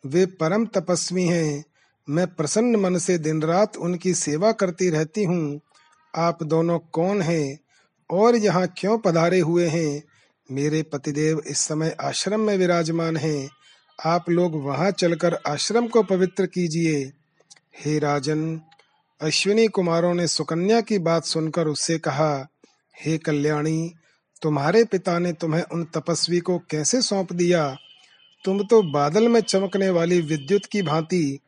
वे 0.07 0.26
परम 0.26 0.66
तपस्वी 0.66 1.24
हैं। 1.24 1.64
मैं 2.09 2.26
प्रसन्न 2.26 2.76
मन 2.76 2.99
से 2.99 3.18
दिन 3.18 3.43
रात 3.43 3.76
उनकी 3.76 4.14
सेवा 4.14 4.53
करती 4.53 4.91
रहती 4.91 5.24
हूँ। 5.24 5.61
आप 6.16 6.43
दोनों 6.43 6.79
कौन 6.79 7.22
हैं 7.22 7.59
और 8.11 8.37
यहाँ 8.37 8.74
क्यों 8.79 8.99
पधारे 8.99 9.41
हुए 9.41 9.68
हैं? 9.68 10.03
मेरे 10.51 10.83
पतिदेव 10.83 11.43
इस 11.47 11.59
समय 11.59 11.97
आश्रम 12.01 12.41
में 12.41 12.59
विराजमान 12.59 13.16
हैं। 13.16 13.51
आप 14.07 14.31
लोग 14.31 14.64
वहाँ 14.64 14.91
चलकर 14.91 15.39
आश्रम 15.47 15.87
को 15.87 16.03
पवित्र 16.03 16.47
कीजिए। 16.47 17.12
हे 17.85 17.99
राजन, 17.99 18.61
अश्विनी 19.20 19.66
कुमारों 19.66 20.14
ने 20.14 20.26
सुकन्या 20.26 20.81
की 20.81 20.99
बात 20.99 21.24
सुनकर 21.24 21.66
उससे 21.66 21.99
कहा, 21.99 22.49
हे 23.03 23.18
कल्याणी 23.18 23.95
तुम्हारे 24.43 24.84
पिता 24.84 25.18
ने 25.18 25.32
तुम्हें 25.32 25.62
उन 25.62 25.84
तपस्वी 25.84 26.41
को 26.41 26.59
कैसे 26.59 27.03
सौंप 27.03 27.32
दिया? 27.32 27.76
तुम 28.45 28.64
तो 28.64 28.82
बादल 28.82 29.28
में 29.28 29.41
चमकने 29.41 29.91
वाली 29.91 30.20
विद्युत 30.20 30.66
की 30.66 30.82
भांति 30.82 31.39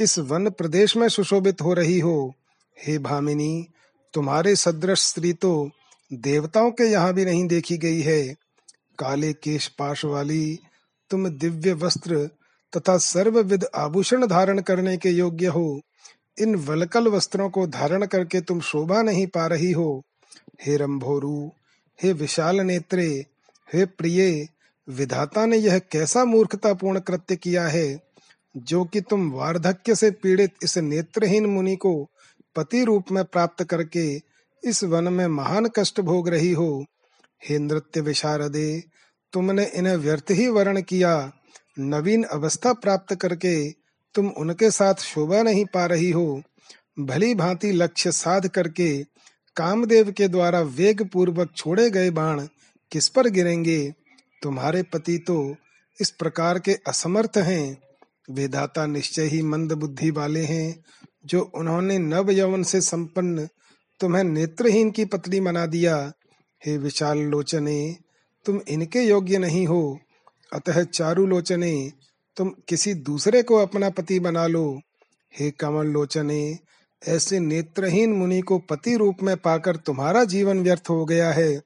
इस 0.00 0.18
वन 0.18 0.50
प्रदेश 0.50 0.96
में 0.96 1.08
सुशोभित 1.08 1.62
हो 1.62 1.74
रही 1.74 1.98
हो। 2.00 2.34
हे 2.86 2.98
भामिनी, 2.98 3.66
तुम्हारे 4.14 4.56
सदृश 4.56 5.02
स्त्री 5.02 5.32
तो 5.32 5.70
देवताओं 6.12 6.70
के 6.70 6.84
यहाँ 6.84 7.14
भी 7.14 7.24
नहीं 7.24 7.46
देखी 7.46 7.78
गई 7.78 8.00
है। 8.00 8.34
काले 8.98 9.32
केश 9.32 9.66
पाश 9.68 10.04
वाली, 10.04 10.58
तुम 11.10 11.28
दिव्य 11.28 11.72
वस्त्र 11.72 12.30
तथा 12.76 12.98
सर्वविध 12.98 13.66
आभूषण 13.74 14.26
धारण 14.26 14.60
करने 14.60 14.96
के 14.96 15.10
योग्य 15.10 15.46
हो। 15.46 15.80
इन 16.38 16.54
वलकल 16.54 17.08
वस्त्रों 17.08 17.50
को 17.50 17.66
धारण 17.66 18.06
करके 18.06 18.40
तुम 18.40 18.60
शोभा 18.60 19.02
नहीं 19.02 19.26
पा 19.26 19.46
रही 19.46 19.72
हो। 19.72 20.02
हे 20.66 20.76
रंभोरु 20.76 21.50
हे 22.02 22.12
विशाल 22.12 22.60
नेत्रे, 22.60 23.24
हे 23.74 23.84
प्रिय, 23.84 24.48
विधाता 24.88 25.46
ने 25.46 25.56
यह 25.56 25.78
कैसा 25.78 26.24
मूर्खतापूर्ण 26.24 27.00
कृत्य 27.00 27.36
किया 27.36 27.68
है, 27.68 28.00
जो 28.56 28.84
कि 28.84 29.00
तुम 29.00 29.30
वार्धक्य 29.30 29.94
से 29.94 30.10
पीड़ित 30.10 30.54
इस 30.62 30.78
नेत्रहीन 30.78 31.46
मुनि 31.46 31.76
को 31.76 32.10
पति 32.56 32.84
रूप 32.84 33.04
में 33.12 33.24
प्राप्त 33.24 33.64
करके 33.64 34.22
इस 34.64 34.84
वन 34.84 35.12
में 35.12 35.26
महान 35.26 35.68
कष्ट 35.78 36.00
भोग 36.00 36.28
रही 36.28 36.52
हो। 36.52 36.84
हे 37.48 37.58
नृत्य 37.58 38.00
विशारदे, 38.00 38.84
तुमने 39.32 39.64
इन्हें 39.64 39.96
व्यर्थ 39.96 40.30
ही 40.30 40.48
वर्ण 40.48 40.82
किया। 40.82 41.32
नवीन 41.78 42.22
अवस्था 42.22 42.72
प्राप्त 42.72 43.14
करके 43.14 43.70
तुम 44.14 44.28
उनके 44.28 44.70
साथ 44.70 44.94
शोभा 44.94 45.42
नहीं 45.42 45.64
पा 45.64 45.86
रही 45.86 46.10
हो। 46.10 46.42
भली 46.98 47.34
भांति 47.34 47.72
लक्ष्य 47.72 48.12
साध 48.12 48.48
करके 48.48 49.02
कामदेव 49.58 50.12
के 50.12 50.28
द्वारा 50.28 50.60
वेग 50.60 51.08
पूर्वक 51.08 51.50
छोड़े 51.56 51.90
गए 51.90 52.10
बाण 52.10 52.46
किस 52.92 53.08
पर 53.08 53.28
गिरेंगे? 53.28 53.94
तुम्हारे 54.42 54.82
पति 54.82 55.18
तो 55.18 55.56
इस 56.00 56.10
प्रकार 56.10 56.58
के 56.58 56.72
असमर्थ 56.72 57.32
हैं। 57.36 57.78
वेदाता 58.30 58.86
निश्चय 58.86 59.22
ही 59.22 59.42
मंद 59.42 59.72
बुद्धि 59.72 60.10
वाले 60.10 60.44
हैं। 60.44 60.84
जो 61.26 61.52
उन्होंने 61.54 61.98
नव 61.98 62.30
यवन 62.30 62.62
से 62.62 62.80
संपन्न 62.80 63.48
तुम्हें 64.00 64.24
नेत्रहीन 64.24 64.90
की 64.90 65.04
पत्नी 65.04 65.40
बना 65.40 65.66
दिया। 65.66 66.12
हे 66.66 66.78
विशाल 66.78 67.18
लोचने, 67.18 67.96
तुम 68.44 68.60
इनके 68.68 69.00
योग्य 69.00 69.38
नहीं 69.38 69.66
हो। 69.66 69.98
अतः 70.52 70.84
चारु 70.84 71.26
लोचने, 71.26 71.92
तुम 72.36 72.48
किसी 72.68 72.94
दूसरे 72.94 73.42
को 73.42 73.56
अपना 73.56 73.90
पति 73.90 74.20
बना 74.20 74.46
लो। 74.46 74.80
हे 75.40 75.50
कमल 75.50 75.86
लोचने 75.86 76.58
ऐसे 77.06 77.40
नेत्रहीन 77.40 78.12
मुनि 78.12 78.40
को 78.40 78.58
पति 78.58 78.96
रूप 78.96 79.16
में 79.22 79.36
पाकर 79.36 79.76
तुम्हारा 79.76 80.24
जीवन 80.24 80.62
व्यर्थ 80.62 80.82
हो 80.90 81.04
गया 81.04 81.32
है। 81.32 81.62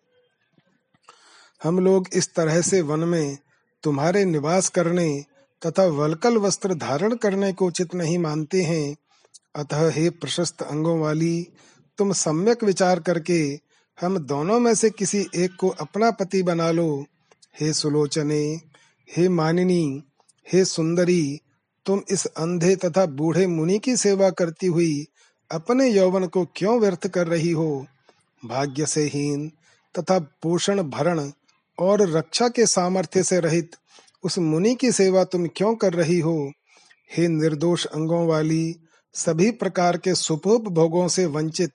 हम 1.63 1.79
लोग 1.79 2.09
इस 2.13 2.35
तरह 2.35 2.61
से 2.61 2.81
वन 2.81 3.01
में 3.01 3.39
तुम्हारे 3.83 4.25
निवास 4.25 4.69
करने 4.69 5.25
तथा 5.67 5.85
वलकल 5.85 6.37
वस्त्र 6.37 6.75
धारण 6.75 7.15
करने 7.15 7.53
को 7.53 7.67
उचित 7.67 7.95
नहीं 7.95 8.19
मानते 8.19 8.63
हैं। 8.63 8.97
अतः 9.57 9.91
हे 9.91 10.11
प्रशस्त 10.11 10.63
अंगों 10.63 11.01
वाली, 11.01 11.49
तुम 11.99 12.13
सम्यक 12.13 12.65
विचार 12.65 13.01
करके 13.01 13.59
हम 14.01 14.19
दोनों 14.19 14.61
में 14.61 14.75
से 14.75 14.91
किसी 14.91 15.27
एक 15.35 15.57
को 15.61 15.69
अपना 15.69 16.11
पति 16.11 16.43
बना 16.43 16.71
लो। 16.71 17.05
हे 17.61 17.73
सुलोचने, 17.73 18.61
हे 19.17 19.29
मानिनी, 19.29 20.03
हे 20.53 20.65
सुंदरी, 20.65 21.41
तुम 21.87 22.03
इस 22.11 22.27
अंधे 22.27 22.77
तथा 22.77 23.07
बूढ़े 23.07 23.47
मुनि 23.47 23.79
की 23.79 23.97
सेवा 23.97 24.31
करती 24.31 24.67
हुई 24.67 25.07
अपने 25.53 25.89
यौवन 25.89 26.27
को 26.27 26.45
क्यों 26.57 26.81
व्यर्थ 26.81 27.09
कर 27.09 27.27
रही 27.27 27.51
हो? 27.51 27.87
भाग्य 28.45 28.87
से 28.87 29.05
हीन 29.05 29.53
तथा 29.99 30.19
पोषण 30.19 30.83
भरण 30.83 31.31
और 31.79 32.11
रक्षा 32.11 32.49
के 32.49 32.67
सामर्थ्य 32.67 33.23
से 33.23 33.41
रहित 33.41 33.71
उस 34.25 34.39
मुनि 34.39 34.75
की 34.75 34.93
सेवा 34.93 35.25
तुम 35.25 35.47
क्यों 35.47 35.75
कर 35.75 35.93
रही 35.93 36.21
हो? 36.21 36.53
हे 37.17 37.29
निर्दोष 37.29 37.87
अंगों 37.87 38.27
वाली, 38.27 38.77
सभी 39.13 39.51
प्रकार 39.51 39.97
के 39.97 40.15
सुपोप 40.15 40.63
भोगों 40.63 41.09
से 41.09 41.27
वंचित 41.27 41.73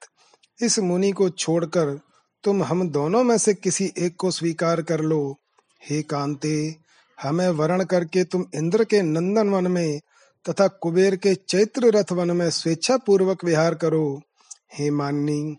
इस 0.61 0.79
मुनि 0.79 1.11
को 1.11 1.29
छोड़कर 1.29 1.99
तुम 2.43 2.63
हम 2.63 2.89
दोनों 2.89 3.23
में 3.23 3.37
से 3.37 3.53
किसी 3.53 3.93
एक 3.97 4.15
को 4.15 4.31
स्वीकार 4.31 4.81
कर 4.81 4.99
लो। 4.99 5.37
हे 5.89 6.01
कांते, 6.01 6.75
हमें 7.21 7.49
वरण 7.49 7.83
करके 7.83 8.23
तुम 8.23 8.45
इंद्र 8.55 8.83
के 8.83 9.01
नंदन 9.01 9.49
वन 9.49 9.71
में 9.71 9.99
तथा 10.49 10.67
कुबेर 10.67 11.15
के 11.15 11.35
चैत्र 11.35 11.91
रथ 11.91 12.11
वन 12.11 12.31
में 12.31 12.49
स्वेच्छा 12.49 12.97
पूर्वक 12.97 13.45
विहार 13.45 13.75
करो। 13.75 14.21
हे 14.73 14.91
माननी, 14.91 15.57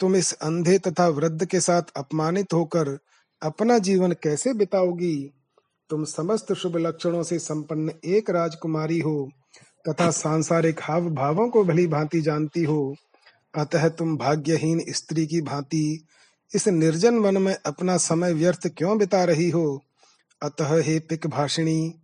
तुम 0.00 0.16
इस 0.16 0.32
अंधे 0.32 0.78
तथा 0.78 1.08
वृद्ध 1.08 1.44
के 1.44 1.60
साथ 1.60 1.82
अपमानित 1.96 2.52
होकर 2.52 2.98
अपना 3.42 3.78
जीवन 3.78 4.12
कैसे 4.12 4.54
बिताओगी? 4.54 5.34
तुम 5.90 6.04
समस्त 6.04 6.52
शुभ 6.52 6.76
लक्षणों 6.76 7.22
से 7.22 7.38
संपन्न 7.38 7.92
एक 8.04 8.30
राजकुमारी 8.30 9.00
हो, 9.00 9.30
तथा 9.88 10.10
सांसारिक 10.10 10.80
हाव 10.82 11.10
भावों 11.10 11.48
को 11.48 11.64
भली 11.64 11.86
भांति 11.86 12.20
जानती 12.20 12.64
हो। 12.64 12.94
अतः 13.54 13.88
तुम 13.88 14.16
भाग्यहीन 14.16 14.84
स्त्री 14.88 15.26
की 15.26 15.40
भांति 15.40 16.06
इस 16.54 16.68
निर्जन 16.68 17.18
वन 17.18 17.42
में 17.42 17.56
अपना 17.66 17.96
समय 17.96 18.32
व्यर्थ 18.32 18.66
क्यों 18.66 18.98
बिता 18.98 19.24
रही 19.24 19.50
हो? 19.50 19.82
अतः 20.42 20.82
हे 20.82 20.98
पिक 20.98 21.26
भाषिणी 21.26 21.94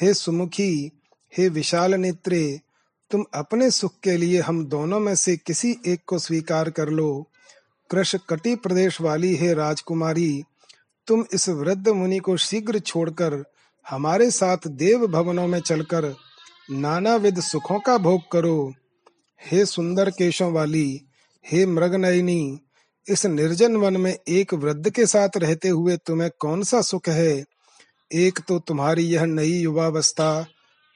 हे 0.00 0.14
सुमुखी 0.14 1.00
हे 1.38 1.48
विशाल 1.48 1.94
नेत्रे, 1.94 2.60
तुम 3.10 3.24
अपने 3.34 3.70
सुख 3.70 3.92
के 4.02 4.16
लिए 4.16 4.40
हम 4.40 4.66
दोनों 4.66 5.00
में 5.00 5.14
से 5.14 5.36
किसी 5.36 5.76
एक 5.86 6.00
को 6.06 6.18
स्वीकार 6.18 6.70
कर 6.70 6.88
लो। 6.88 7.26
कृष 7.90 8.16
कटी 8.28 8.56
प्रदेश 8.56 9.00
वाली 9.00 9.36
हे 9.36 9.54
राजकुमारी, 9.54 10.42
तुम 11.06 11.24
इस 11.34 11.48
वृद्ध 11.48 11.88
मुनि 11.88 12.18
को 12.18 12.36
शीघ्र 12.36 12.78
छोड़कर 12.78 13.44
हमारे 13.88 14.30
साथ 14.30 14.56
देव 14.66 15.06
भवनों 15.06 15.46
में 15.46 15.60
चलकर 15.60 16.14
नाना 16.70 17.16
विध 17.16 17.40
सुखों 17.40 17.80
का 17.80 17.98
भोग 17.98 18.20
करो। 18.32 18.74
हे 19.46 19.66
सुंदर 19.66 20.10
केशों 20.10 20.52
वाली, 20.52 21.00
हे 21.46 21.66
मृगनयनी, 21.66 22.60
इस 23.08 23.26
निर्जन 23.26 23.76
वन 23.76 23.96
में 23.96 24.18
एक 24.28 24.54
वृद्ध 24.54 24.90
के 24.90 25.06
साथ 25.06 25.28
रहते 25.36 25.68
हुए 25.68 25.96
तुम्हें 25.96 26.30
कौन 26.38 26.62
सा 26.62 26.80
सुख 26.80 27.08
है? 27.08 27.44
एक 28.12 28.40
तो 28.48 28.58
तुम्हारी 28.58 29.02
यह 29.02 29.24
नई 29.24 29.52
युवावस्था 29.52 30.46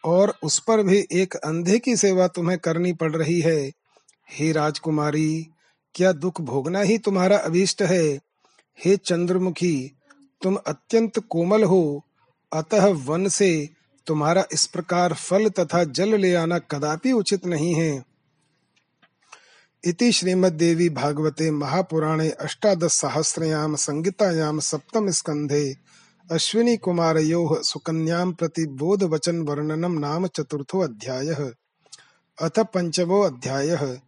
और 0.08 0.34
उस 0.42 0.58
पर 0.58 0.82
भी 0.82 1.06
एक 1.12 1.34
अंधे 1.34 1.78
की 1.78 1.96
सेवा 1.96 2.28
तुम्हें 2.28 2.58
करनी 2.58 2.92
पड़ 2.92 3.16
रही 3.16 3.40
है। 3.40 3.72
हे 4.32 4.52
राजकुमारी, 4.52 5.46
क्या 5.94 6.12
दुख 6.12 6.40
भोगना 6.40 6.80
ही 6.80 6.98
तुम्हारा 6.98 7.38
अभीष्ट 7.38 7.82
है? 7.82 8.20
हे 8.84 8.96
चंद्रमुखी, 8.96 9.92
तुम 10.42 10.56
अत्यंत 10.66 11.18
कोमल 11.18 11.64
हो। 11.64 12.04
अतः 12.52 12.86
वन 12.86 13.28
से 13.28 13.68
तुम्हारा 14.06 14.44
इस 14.52 14.66
प्रकार 14.66 15.14
फल 15.14 15.48
तथा 15.48 15.84
जल 15.84 16.20
ले 16.20 16.34
आना 16.34 16.58
कदापि 16.58 17.12
उचित 17.12 17.46
नहीं 17.46 17.74
है। 17.74 18.04
इति 19.84 20.12
श्रीमद्देवी 20.12 20.88
भागवते 20.88 21.50
महापुराणे 21.50 22.30
अष्टादश 22.30 22.92
सहस्रयाम 22.92 23.76
संगीतायाम 23.76 24.60
सप्तम 24.60 25.10
स्कंधे 25.10 25.76
अश्विनी 26.32 26.76
कुमारयो 26.76 27.62
सुकन्याम 27.62 28.32
प्रति 28.32 28.66
बोध 28.66 29.02
वचन 29.02 29.38
वर्णनम 29.38 29.92
नाम 29.92 30.26
चतुर्थो 30.26 30.80
अध्याय। 30.80 31.28
अथ 32.42 32.58
पंचमो 32.58 33.20
अध्याय। 33.20 34.00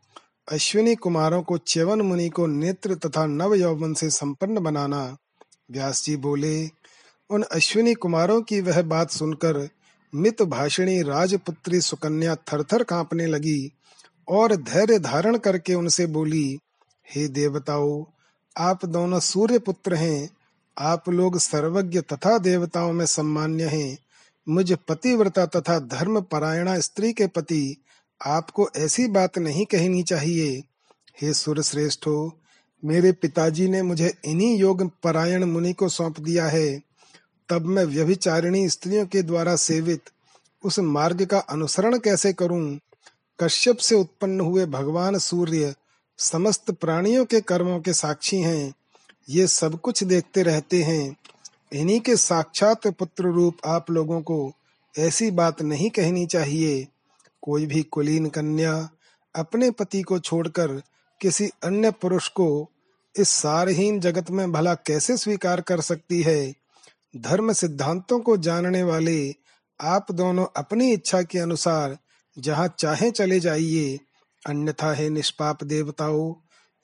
अश्विनी 0.52 0.94
कुमारों 0.94 1.42
को 1.42 1.58
च्यवन 1.58 2.00
मुनि 2.00 2.28
को 2.28 2.46
नेत्र 2.46 2.94
तथा 2.94 3.26
नव 3.26 3.54
यौवन 3.54 3.94
से 3.94 4.10
संपन्न 4.10 4.60
बनाना। 4.60 5.16
व्यास 5.70 6.04
जी 6.04 6.16
बोले, 6.16 6.66
उन 7.30 7.42
अश्विनी 7.42 7.94
कुमारों 7.94 8.42
की 8.42 8.60
वह 8.60 8.82
बात 8.82 9.10
सुनकर 9.10 9.68
मित 10.14 10.42
भाषिणी 10.42 11.02
राजपुत्री 11.02 11.80
सुकन्या 11.80 12.34
थरथर 12.34 12.82
कांपने 12.82 13.26
लगी 13.26 13.72
और 14.28 14.56
धैर्य 14.56 14.98
धारण 14.98 15.36
करके 15.36 15.74
उनसे 15.74 16.06
बोली, 16.06 16.58
हे 17.14 17.28
देवताओं, 17.28 18.04
आप 18.56 18.84
दोनों 18.84 19.20
सूर्य 19.20 19.58
पुत्र 19.58 19.94
हैं 19.94 20.28
आप 20.80 21.08
लोग 21.08 21.38
सर्वज्ञ 21.38 22.00
तथा 22.00 22.38
देवताओं 22.38 22.92
में 22.92 23.06
सम्मान्य 23.06 23.64
हैं। 23.64 23.98
मुझ 24.48 24.72
पतिव्रता 24.88 25.46
तथा 25.46 25.78
धर्म 25.78 26.20
परायणा 26.20 26.80
स्त्री 26.80 27.12
के 27.12 27.26
पति, 27.26 27.76
आपको 28.26 28.70
ऐसी 28.76 29.08
बात 29.08 29.38
नहीं 29.38 29.66
कहनी 29.66 30.02
चाहिए। 30.02 30.64
हे 31.22 31.34
सुर 31.34 31.62
श्रेष्ठो 31.62 32.32
मेरे 32.84 33.12
पिताजी 33.12 33.68
ने 33.68 33.82
मुझे 33.82 34.14
इन्हीं 34.24 34.58
योग 34.58 34.90
परायण 35.02 35.44
मुनि 35.44 35.72
को 35.72 35.88
सौंप 35.88 36.20
दिया 36.20 36.46
है। 36.46 36.80
तब 37.48 37.66
मैं 37.66 37.84
व्यभिचारिणी 37.84 38.68
स्त्रियों 38.68 39.06
के 39.06 39.22
द्वारा 39.22 39.56
सेवित, 39.56 40.02
उस 40.64 40.78
मार्ग 40.78 41.24
का 41.24 41.38
अनुसरण 41.38 41.98
कैसे 41.98 42.32
करूँ? 42.32 42.78
कश्यप 43.40 43.76
से 43.76 43.94
उत्पन्न 43.94 44.40
हुए 44.40 44.66
भगवान 44.66 45.18
सूर्य, 45.18 45.74
समस्त 46.18 46.70
प्राणियों 46.70 47.24
के 47.24 47.40
कर्मों 47.40 47.80
के 47.80 47.92
साक्षी 47.92 48.36
हैं। 48.36 48.74
ये 49.28 49.46
सब 49.46 49.80
कुछ 49.80 50.04
देखते 50.04 50.42
रहते 50.42 50.82
हैं। 50.82 51.16
इन्हीं 51.72 52.00
के 52.00 52.16
साक्षात 52.16 52.86
पुत्र 52.86 53.24
रूप 53.24 53.56
आप 53.66 53.90
लोगों 53.90 54.22
को 54.22 54.52
ऐसी 54.98 55.30
बात 55.30 55.62
नहीं 55.62 55.90
कहनी 55.90 56.26
चाहिए। 56.26 56.88
कोई 57.42 57.66
भी 57.66 57.82
कुलीन 57.82 58.26
कन्या 58.26 58.90
अपने 59.36 59.70
पति 59.70 60.02
को 60.02 60.18
छोड़कर 60.18 60.82
किसी 61.20 61.50
अन्य 61.64 61.90
पुरुष 61.90 62.28
को 62.28 62.70
इस 63.18 63.28
सारहीन 63.28 64.00
जगत 64.00 64.30
में 64.30 64.52
भला 64.52 64.74
कैसे 64.74 65.16
स्वीकार 65.16 65.60
कर 65.60 65.80
सकती 65.80 66.22
है? 66.22 66.54
धर्म 67.16 67.52
सिद्धांतों 67.52 68.20
को 68.20 68.36
जानने 68.36 68.82
वाले 68.82 69.34
आप 69.80 70.12
दोनों 70.12 70.46
अपनी 70.56 70.92
इच्छा 70.92 71.22
के 71.22 71.38
अनुसार 71.38 71.98
जहाँ 72.38 72.74
चाहे 72.78 73.10
चले 73.10 73.40
जाइए। 73.40 73.98
अन्यथा 74.46 74.92
है 74.92 75.08
निष्पाप 75.08 75.64
देवताओं 75.64 76.34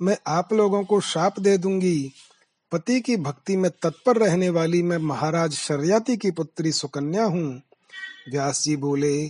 मैं 0.02 0.16
आप 0.26 0.52
लोगों 0.52 0.84
को 0.84 1.00
शाप 1.00 1.40
दे 1.40 1.58
दूँगी। 1.58 2.12
पति 2.72 3.00
की 3.00 3.16
भक्ति 3.16 3.56
में 3.56 3.70
तत्पर 3.70 4.16
रहने 4.16 4.50
वाली 4.50 4.82
मैं 4.82 4.98
महाराज 4.98 5.52
शर्याति 5.52 6.16
की 6.16 6.30
पुत्री 6.30 6.72
सुकन्या 6.72 7.24
हूँ। 7.24 7.62
व्यास 8.30 8.62
जी 8.62 8.76
बोले, 8.76 9.24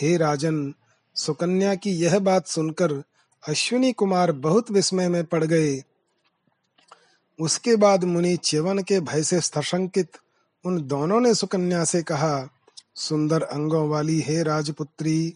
हे 0.00 0.16
राजन, 0.16 0.74
सुकन्या 1.14 1.74
की 1.74 1.90
यह 1.90 2.18
बात 2.18 2.46
सुनकर 2.46 3.02
अश्विनी 3.48 3.92
कुमार 3.92 4.32
बहुत 4.32 4.70
विस्मय 4.70 5.08
में 5.08 5.24
पड़ 5.24 5.44
गए। 5.44 5.82
उसके 7.40 7.76
बाद 7.76 8.04
मुनि 8.04 8.36
च्यवन 8.36 8.78
के 8.78 9.00
भय 9.00 9.22
से 9.22 9.40
सशंकित 9.40 10.10
उन 10.64 10.86
दोनों 10.86 11.20
ने 11.20 11.34
सुकन्या 11.34 11.84
से 11.84 12.02
कहा, 12.02 12.48
सुंदर 12.94 13.42
अंगों 13.42 13.88
वाली 13.88 14.20
हे 14.20 14.42
राजपुत्री, 14.42 15.34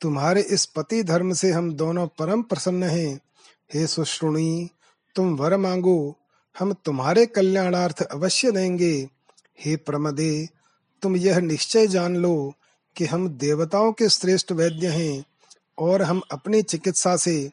तुम्हारे 0.00 0.40
इस 0.40 0.66
पति 0.66 1.02
धर्म 1.02 1.32
से 1.32 1.52
हम 1.52 1.74
दोनों 1.74 2.06
परम 2.06 2.42
प्रसन्न 2.42 2.82
हैं। 2.82 3.20
हे 3.74 3.86
सुश्रुणी, 3.86 4.70
तुम 5.14 5.36
वर 5.36 5.56
मांगो, 5.56 6.16
हम 6.58 6.72
तुम्हारे 6.72 7.26
कल्याणार्थ 7.26 8.02
अवश्य 8.02 8.50
देंगे। 8.50 9.08
हे 9.60 9.76
प्रमदे, 9.76 10.48
तुम 11.02 11.16
यह 11.16 11.38
निश्चय 11.38 11.86
जान 11.86 12.16
लो 12.16 12.54
कि 12.96 13.04
हम 13.04 13.28
देवताओं 13.28 13.92
के 13.92 14.08
श्रेष्ठ 14.08 14.52
वैद्य 14.52 14.86
हैं 14.86 15.24
और 15.78 16.02
हम 16.02 16.22
अपनी 16.30 16.62
चिकित्सा 16.62 17.16
से 17.16 17.50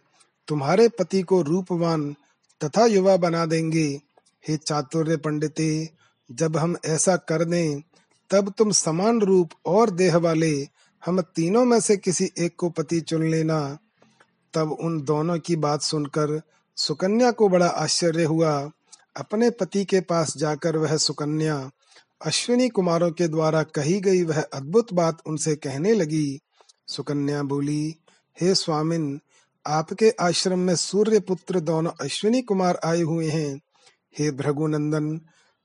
तुम्हारे 0.48 0.88
पति 0.88 1.22
को 1.22 1.42
रूपवान 1.42 2.16
तथा 2.64 2.86
युवा 2.86 3.18
बना 3.18 3.46
देंगे। 3.46 4.02
हे 4.48 4.58
चातुर्य 4.58 5.18
पंडिते, 5.18 5.90
जब 6.32 6.58
हम 6.58 6.78
ऐसा 6.86 7.16
कर 7.16 7.44
दें, 7.44 7.82
तब 8.30 8.54
तुम 8.58 8.72
समान 8.72 9.22
रूप 9.22 9.50
और 9.66 9.90
देह 9.90 10.18
वाले 10.18 10.68
हम 11.06 11.22
तीनों 11.22 11.66
में 11.66 11.80
से 11.80 11.98
किसी 11.98 12.32
एक 12.38 12.56
को 12.58 12.70
पति 12.70 13.02
चुन 13.02 13.30
लेना। 13.30 13.78
तब 14.54 14.72
उन 14.72 15.02
दोनों 15.02 15.40
की 15.40 15.56
बात 15.56 15.82
सुनकर 15.82 16.42
सुकन्या 16.76 17.32
को 17.32 17.50
बड़ा 17.50 17.68
आश्चर्य 17.68 18.24
हुआ। 18.24 18.72
अपने 19.16 19.50
पति 19.50 19.86
के 19.86 20.02
पास 20.02 20.38
जाकर 20.38 20.78
वह 20.78 20.98
सुकन्या, 20.98 21.72
अश्विनी 22.26 22.70
कुमारों 22.70 23.12
के 23.12 23.28
द्वारा 23.28 23.64
कही 23.64 24.00
गई 24.00 24.24
वह 24.24 24.42
अद्भुत 24.42 24.94
बात 24.94 25.18
उनसे 25.26 25.56
कहने 25.56 25.94
लगी। 25.94 26.40
सुकन्या 26.88 27.44
बोली, 27.44 27.96
हे 28.42 28.56
स्वामिन, 28.56 29.20
आपके 29.68 30.10
आश्रम 30.10 30.60
में 30.60 30.76
सूर्य 30.76 31.20
पुत्र 31.20 31.60
दोनों 31.60 31.92
अश्विनी 32.02 32.42
कुमार 32.42 32.80
आए 32.86 33.02
हुए 33.02 33.30
हैं। 33.30 33.62
हे 34.20 34.32
भृगुनंदन, 34.32 35.22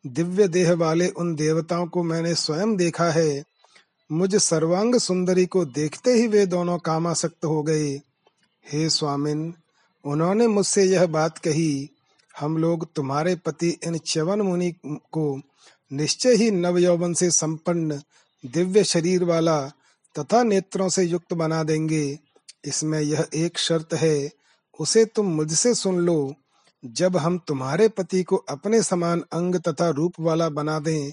दिव्य 0.07 0.49
देह 0.49 0.73
वाले 0.73 1.09
उन 1.09 1.35
देवताओं 1.35 1.87
को 1.87 2.03
मैंने 2.03 2.35
स्वयं 2.35 2.77
देखा 2.77 3.11
है। 3.11 3.45
मुझ 4.13 4.37
सर्वांग 4.37 4.95
सुंदरी 4.95 5.47
को 5.47 5.65
देखते 5.65 6.13
ही 6.13 6.27
वे 6.27 6.47
दोनों 6.47 6.79
कामासक्त 6.79 7.45
हो 7.45 7.63
गए। 7.63 8.01
हे 8.67 8.89
स्वामिन, 8.91 9.55
उन्होंने 10.05 10.47
मुझसे 10.47 10.85
यह 10.85 11.07
बात 11.07 11.39
कही, 11.39 11.91
हम 12.41 12.57
लोग 12.57 12.87
तुम्हारे 12.95 13.35
पति 13.37 13.69
इन 13.85 13.99
च्यवन 13.99 14.41
मुनि 14.41 14.73
को 14.87 15.41
निश्चय 15.93 16.35
ही 16.35 16.51
नव 16.51 16.79
यौवन 16.79 17.15
से 17.15 17.31
संपन्न 17.31 18.03
दिव्य 18.47 18.85
शरीर 18.85 19.25
वाला 19.25 19.61
तथा 20.19 20.43
नेत्रों 20.43 20.89
से 20.89 21.03
युक्त 21.03 21.33
बना 21.35 21.63
देंगे। 21.63 22.19
इसमें 22.65 23.01
यह 23.01 23.27
एक 23.35 23.59
शर्त 23.59 23.95
है, 23.95 24.31
उसे 24.81 25.05
तुम 25.05 25.27
मुझसे 25.27 25.75
सुन 25.75 25.99
लो। 25.99 26.35
जब 26.85 27.17
हम 27.17 27.39
तुम्हारे 27.39 27.89
पति 27.89 28.23
को 28.23 28.37
अपने 28.37 28.83
समान 28.83 29.25
अंग 29.33 29.57
तथा 29.57 29.89
रूप 29.89 30.13
वाला 30.21 30.49
बना 30.49 30.79
दें, 30.79 31.13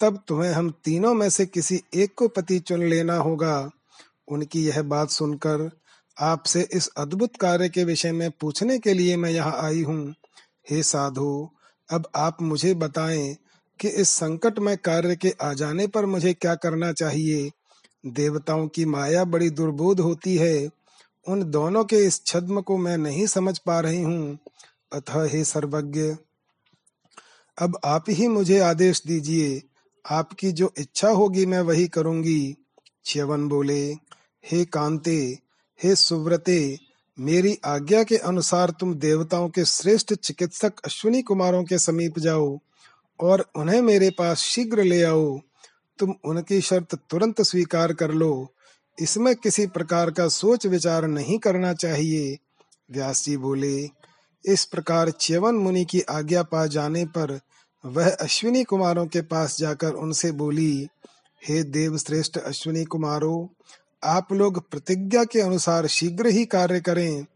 तब 0.00 0.20
तुम्हें 0.28 0.52
हम 0.52 0.70
तीनों 0.84 1.14
में 1.14 1.30
से 1.30 1.46
किसी 1.46 1.82
एक 1.94 2.14
को 2.16 2.28
पति 2.28 2.58
चुन 2.58 2.82
लेना 2.82 3.16
होगा। 3.16 3.70
उनकी 4.28 4.64
यह 4.66 4.82
बात 4.82 5.10
सुनकर 5.10 5.70
आपसे 6.20 6.68
इस 6.72 6.88
अद्भुत 6.96 7.36
कार्य 7.36 7.68
के 7.68 7.84
विषय 7.84 8.12
में 8.12 8.30
पूछने 8.30 8.78
के 8.78 8.94
लिए 8.94 9.16
मैं 9.16 9.30
यहाँ 9.30 9.56
आई 9.58 9.82
हूँ। 9.82 10.14
हे 10.70 10.82
साधु, 10.82 11.50
अब 11.92 12.08
आप 12.16 12.42
मुझे 12.42 12.74
बताएँ 12.74 13.36
कि 13.80 13.88
इस 13.88 14.08
संकट 14.08 14.58
में 14.58 14.76
कार्य 14.76 15.16
के 15.16 15.34
आ 15.42 15.52
जाने 15.52 15.86
पर 15.86 16.06
मुझे 16.06 16.34
क्या 16.34 16.54
करना 16.54 16.92
चाहिए? 16.92 17.50
देवताओं 18.06 18.68
की 18.68 18.84
माया 18.84 19.24
बड़ी 19.24 19.50
दुर्बोध 19.50 20.00
होती 20.00 20.36
है। 20.36 20.70
उन 21.28 21.50
दोनों 21.50 21.84
के 21.84 21.96
इस 21.96 22.26
छद्म 22.26 22.60
को 22.60 22.76
मैं 22.76 22.98
नहीं 22.98 23.26
समझ 23.26 23.58
पा 23.58 23.80
रही 23.80 24.02
हूँ। 24.02 24.38
अतः 24.92 25.28
हे 25.28 25.44
सर्वज्ञ, 25.44 26.16
अब 27.58 27.78
आप 27.84 28.04
ही 28.08 28.28
मुझे 28.28 28.58
आदेश 28.58 29.02
दीजिए। 29.06 29.62
आपकी 30.10 30.52
जो 30.52 30.72
इच्छा 30.78 31.08
होगी 31.08 31.46
मैं 31.46 31.60
वही 31.60 31.88
करूँगी। 31.88 32.56
च्यवन 33.04 33.48
बोले, 33.48 33.92
हे 34.44 34.64
कांते 34.64 35.38
हे 35.82 35.94
सुव्रते, 35.94 36.78
मेरी 37.20 37.58
आज्ञा 37.64 38.02
के 38.02 38.16
अनुसार 38.16 38.70
तुम 38.70 38.94
देवताओं 38.94 39.48
के 39.48 39.64
श्रेष्ठ 39.64 40.14
चिकित्सक 40.14 40.72
अश्विनी 40.84 41.22
कुमारों 41.22 41.64
के 41.64 41.78
समीप 41.78 42.18
जाओ 42.18 42.58
और 43.20 43.50
उन्हें 43.56 43.82
मेरे 43.82 44.10
पास 44.10 44.38
शीघ्र 44.38 44.82
ले 44.82 45.02
आओ। 45.02 45.40
तुम 45.98 46.14
उनकी 46.24 46.60
शर्त 46.60 46.94
तुरंत 47.10 47.42
स्वीकार 47.42 47.92
कर 47.92 48.10
लो। 48.10 48.52
इसमें 48.98 49.36
किसी 49.36 49.66
प्रकार 49.66 50.10
का 50.10 50.28
सोच 50.28 50.66
विचार 50.66 51.06
नहीं 51.06 51.38
करना 51.38 51.74
चाहिए। 51.74 52.38
व्यास 52.90 53.24
जी 53.24 53.36
बोले, 53.36 53.90
इस 54.44 54.64
प्रकार 54.64 55.10
च्यवन 55.10 55.54
मुनि 55.54 55.84
की 55.84 56.00
आज्ञा 56.00 56.42
पा 56.42 56.66
जाने 56.66 57.04
पर 57.04 57.40
वह 57.84 58.10
अश्विनी 58.10 58.64
कुमारों 58.64 59.06
के 59.06 59.20
पास 59.20 59.58
जाकर 59.58 59.92
उनसे 59.92 60.32
बोली, 60.32 60.88
हे 61.48 61.62
देव 61.62 61.98
श्रेष्ठ 61.98 62.38
अश्विनी 62.38 62.84
कुमारों 62.84 63.46
आप 64.04 64.32
लोग 64.32 64.70
प्रतिज्ञा 64.70 65.24
के 65.24 65.40
अनुसार 65.40 65.86
शीघ्र 65.86 66.26
ही 66.26 66.44
कार्य 66.44 66.80
करें। 66.80 67.26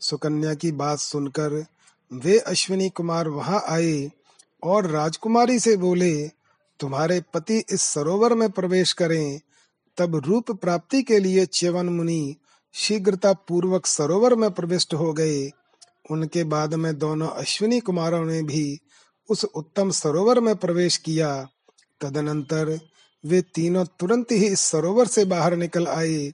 सुकन्या 0.00 0.54
की 0.54 0.72
बात 0.72 0.98
सुनकर 0.98 1.64
वे 2.12 2.38
अश्विनी 2.38 2.88
कुमार 2.88 3.28
वहाँ 3.28 3.64
आए 3.68 4.10
और 4.62 4.86
राजकुमारी 4.86 5.58
से 5.58 5.76
बोले, 5.76 6.28
तुम्हारे 6.80 7.22
पति 7.34 7.64
इस 7.70 7.80
सरोवर 7.80 8.34
में 8.34 8.50
प्रवेश 8.50 8.92
करें। 8.92 9.40
तब 9.96 10.16
रूप 10.16 10.50
प्राप्ति 10.50 11.02
के 11.02 11.18
लिए 11.18 11.46
च्यवन 11.46 11.88
मुनि 11.88 12.36
शीघ्रता 12.72 13.32
पूर्वक 13.32 13.86
सरोवर 13.86 14.34
में 14.34 14.50
प्रविष्ट 14.50 14.94
हो 14.94 15.12
गए। 15.12 15.50
उनके 16.10 16.44
बाद 16.44 16.74
में 16.74 16.98
दोनों 16.98 17.28
अश्विनी 17.28 17.80
कुमारों 17.80 18.24
ने 18.26 18.42
भी 18.42 18.78
उस 19.30 19.44
उत्तम 19.44 19.90
सरोवर 19.90 20.40
में 20.40 20.56
प्रवेश 20.56 20.96
किया। 20.96 21.48
तदनंतर 22.00 22.80
वे 23.26 23.42
तीनों 23.42 23.84
तुरंत 23.84 24.32
ही 24.32 24.46
इस 24.46 24.60
सरोवर 24.60 25.06
से 25.06 25.24
बाहर 25.24 25.56
निकल 25.56 25.86
आए। 25.86 26.32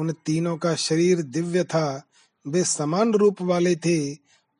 उन 0.00 0.14
तीनों 0.26 0.56
का 0.56 0.74
शरीर 0.74 1.22
दिव्य 1.22 1.64
था। 1.64 2.02
वे 2.46 2.64
समान 2.64 3.12
रूप 3.12 3.42
वाले 3.42 3.76
थे 3.76 4.16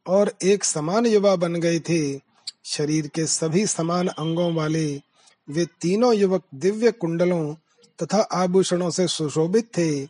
और 0.07 0.33
एक 0.43 0.65
समान 0.65 1.07
युवा 1.07 1.37
बन 1.37 1.55
गए 1.55 1.81
थे। 1.81 2.21
शरीर 2.65 3.07
के 3.07 3.27
सभी 3.27 3.67
समान 3.67 4.09
अंगों 4.09 4.55
वाले 4.55 5.01
वे 5.49 5.67
तीनों 5.81 6.15
युवक 6.15 6.43
दिव्य 6.55 6.93
कुंडलों 6.93 7.55
तथा 8.03 8.19
आभूषणों 8.19 8.91
से 8.91 9.09
सुशोभित 9.09 9.67
थे। 9.79 10.05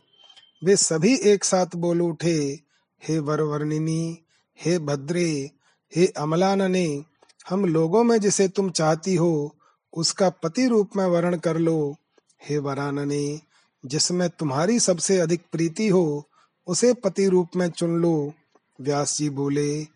वे 0.63 0.75
सभी 0.75 1.15
एक 1.15 1.43
साथ 1.43 1.65
बोल 1.75 2.01
उठे, 2.01 2.59
हे 3.07 3.19
वरवर्णिनी, 3.19 4.19
हे 4.61 4.79
भद्रे, 4.79 5.51
हे 5.95 6.05
अमलानने, 6.05 7.03
हम 7.49 7.65
लोगों 7.65 8.03
में 8.03 8.17
जिसे 8.19 8.47
तुम 8.47 8.69
चाहती 8.69 9.15
हो 9.15 9.55
उसका 9.95 10.29
पति 10.29 10.67
रूप 10.67 10.89
में 10.95 11.05
वर्ण 11.05 11.37
कर 11.37 11.57
लो। 11.57 11.95
हे 12.49 12.57
वरानने 12.57 13.41
जिसमें 13.85 14.29
तुम्हारी 14.29 14.79
सबसे 14.79 15.17
अधिक 15.17 15.41
प्रीति 15.51 15.87
हो, 15.87 16.29
उसे 16.67 16.93
पति 16.93 17.27
रूप 17.27 17.49
में 17.55 17.69
चुन 17.69 17.95
लो। 17.95 18.33
व्यास 18.81 19.17
जी 19.17 19.29
बोले 19.29 19.87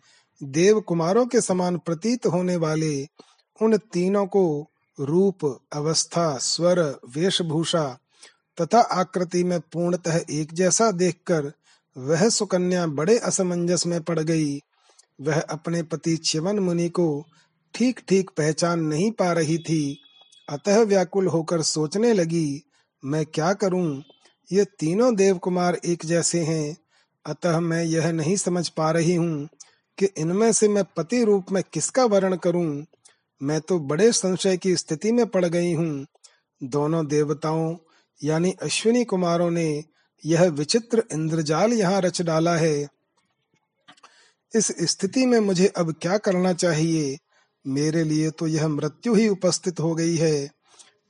देव 0.42 0.80
कुमारों 0.80 1.26
के 1.26 1.40
समान 1.40 1.78
प्रतीत 1.78 2.26
होने 2.26 2.56
वाले 2.56 3.08
उन 3.62 3.76
तीनों 3.76 4.26
को 4.26 4.66
रूप, 5.00 5.60
अवस्था, 5.72 6.38
स्वर, 6.38 7.00
वेशभूषा 7.16 7.98
तथा 8.60 8.80
आकृति 8.80 9.44
में 9.44 9.60
पूर्णतः 9.60 10.20
एक 10.30 10.54
जैसा 10.54 10.90
देखकर 10.90 11.52
वह 11.96 12.28
सुकन्या 12.28 12.86
बड़े 12.86 13.18
असमंजस 13.18 13.86
में 13.86 14.02
पड़ 14.02 14.20
गई। 14.20 14.58
वह 15.20 15.40
अपने 15.40 15.82
पति 15.82 16.16
चिवन 16.16 16.58
मुनि 16.58 16.88
को 16.88 17.24
ठीक 17.74 18.00
ठीक 18.08 18.30
पहचान 18.30 18.80
नहीं 18.80 19.10
पा 19.10 19.32
रही 19.32 19.58
थी। 19.58 20.00
अतः 20.48 20.82
व्याकुल 20.82 21.26
होकर 21.26 21.62
सोचने 21.62 22.12
लगी, 22.12 22.62
मैं 23.04 23.26
क्या 23.26 23.52
करूँ? 23.52 24.02
ये 24.52 24.64
तीनों 24.64 25.14
देव 25.14 25.38
कुमार 25.38 25.80
एक 25.84 26.04
जैसे 26.04 26.40
हैं। 26.40 26.76
अतः 27.26 27.60
मैं 27.60 27.84
यह 27.84 28.12
नहीं 28.12 28.36
समझ 28.36 28.68
पा 28.68 28.90
रही 28.90 29.14
हूँ 29.14 29.48
कि 29.98 30.06
इनमें 30.18 30.52
से 30.52 30.68
मैं 30.68 30.84
पति 30.96 31.24
रूप 31.24 31.52
में 31.52 31.62
किसका 31.72 32.04
वर्ण 32.04 32.36
करूँ। 32.36 32.84
मैं 33.42 33.60
तो 33.60 33.78
बड़े 33.78 34.12
संशय 34.12 34.56
की 34.56 34.76
स्थिति 34.76 35.12
में 35.12 35.26
पड़ 35.26 35.44
गई 35.44 35.72
हूँ। 35.72 36.06
दोनों 36.62 37.06
देवताओं, 37.06 37.76
यानी 38.24 38.54
अश्विनी 38.62 39.04
कुमारों 39.04 39.50
ने 39.50 39.84
यह 40.26 40.44
विचित्र 40.44 41.04
इंद्रजाल 41.12 41.72
यहाँ 41.72 42.00
रच 42.00 42.22
डाला 42.22 42.56
है। 42.56 42.88
इस 44.54 44.66
स्थिति 44.66 45.26
में 45.26 45.40
मुझे 45.40 45.66
अब 45.66 45.94
क्या 46.02 46.18
करना 46.18 46.52
चाहिए? 46.52 47.18
मेरे 47.64 48.04
लिए 48.04 48.30
तो 48.30 48.46
यह 48.46 48.68
मृत्यु 48.68 49.14
ही 49.14 49.28
उपस्थित 49.28 49.80
हो 49.80 49.94
गई 49.94 50.16
है। 50.16 50.50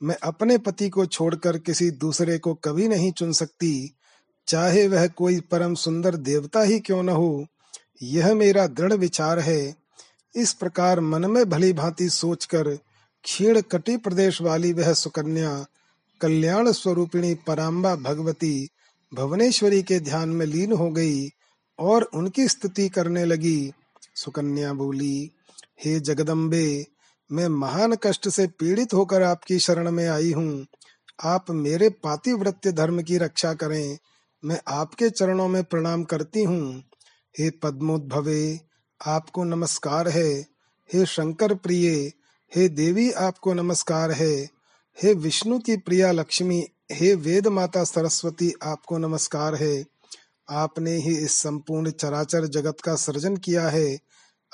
मैं 0.03 0.16
अपने 0.22 0.59
पति 0.59 0.88
को 0.88 1.07
छोड़कर 1.07 1.59
किसी 1.59 1.90
दूसरे 1.90 2.38
को 2.38 2.55
कभी 2.55 2.88
नहीं 2.88 3.12
चुन 3.12 3.32
सकती। 3.32 3.94
चाहे 4.48 4.86
वह 4.88 5.07
कोई 5.07 5.40
परम 5.40 5.74
सुंदर 5.74 6.16
देवता 6.16 6.61
ही 6.61 6.78
क्यों 6.80 7.03
न 7.03 7.09
हो, 7.09 7.46
यह 8.03 8.34
मेरा 8.34 8.66
दृढ़ 8.66 8.92
विचार 8.92 9.38
है। 9.38 9.74
इस 10.34 10.53
प्रकार 10.53 11.01
मन 11.01 11.30
में 11.30 11.44
भली 11.51 11.72
भांति 11.72 12.09
सोचकर 12.09 12.68
क्षीण 13.24 13.61
कटी 13.61 13.96
प्रदेश 13.96 14.40
वाली 14.42 14.72
वह 14.72 14.92
सुकन्या, 14.92 15.66
कल्याण 16.20 16.72
स्वरूपिणी 16.72 17.34
पराम्बा 17.46 17.94
भगवती 17.96 18.68
भवनेश्वरी 19.12 19.82
के 19.82 20.01
ध्यान 20.01 20.28
में 20.28 20.46
लीन 20.46 20.72
हो 20.72 20.90
गई 20.90 21.28
और 21.78 22.03
उनकी 22.03 22.48
स्तुति 22.48 22.88
करने 22.88 23.24
लगी। 23.24 23.72
सुकन्या 24.14 24.72
बोली 24.72 25.30
हे 25.85 26.01
जगदम्बे, 26.01 26.87
मैं 27.33 27.49
महान 27.49 27.95
कष्ट 27.95 28.28
से 28.28 28.47
पीड़ित 28.47 28.95
होकर 28.95 29.22
आपकी 29.22 29.59
शरण 29.59 29.91
में 29.91 30.09
आई 30.09 30.33
हूँ। 30.33 30.66
आप 31.24 31.51
मेरे 31.51 31.89
पातिव्रत्य 31.89 32.72
धर्म 32.72 33.03
की 33.03 33.18
रक्षा 33.18 33.55
करें। 33.55 33.99
मैं 34.45 34.61
आपके 34.68 35.11
चरणों 35.11 35.49
में 35.49 35.64
प्रणाम 35.64 36.05
करती 36.05 36.45
हूँ। 36.45 36.85
हे 37.39 37.51
पद्मोद्भवे, 37.51 38.61
आपको 39.07 39.45
नमस्कार 39.45 40.09
है। 40.09 40.47
हे 40.95 41.07
शंकर 41.07 41.55
प्रिय 41.55 42.12
हे 42.57 42.68
देवी 42.68 43.12
आपको 43.12 43.55
नमस्कार 43.55 44.11
है। 44.11 44.49
हे 45.03 45.14
विष्णु 45.14 45.59
की 45.59 45.76
प्रिया 45.76 46.12
लक्ष्मी, 46.12 46.66
हे 46.93 47.14
वेद 47.14 47.47
माता 47.47 47.85
सरस्वती 47.85 48.55
आपको 48.62 48.99
नमस्कार 48.99 49.55
है। 49.55 49.85
आपने 50.51 50.97
ही 50.97 51.18
इस 51.18 51.33
संपूर्ण 51.33 51.91
चराचर 51.91 52.47
जगत 52.47 52.76
का 52.85 52.95
सृजन 52.95 53.37
किया 53.37 53.68
है। 53.68 53.99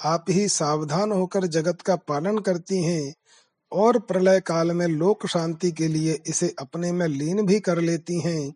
आप 0.05 0.25
ही 0.31 0.49
सावधान 0.49 1.13
होकर 1.13 1.47
जगत 1.47 1.81
का 1.81 1.97
पालन 1.97 2.39
करती 2.39 2.83
हैं 2.83 3.15
और 3.73 3.99
प्रलय 3.99 4.41
काल 4.41 4.73
में 4.73 4.87
लोक 4.87 5.27
शांति 5.27 5.73
के 5.73 5.89
लिए 5.89 6.23
इसे 6.27 6.55
अपने 6.59 6.93
में 6.93 7.07
लीन 7.07 7.47
भी 7.47 7.61
कर 7.61 7.81
लेती 7.81 8.21
हैं। 8.21 8.55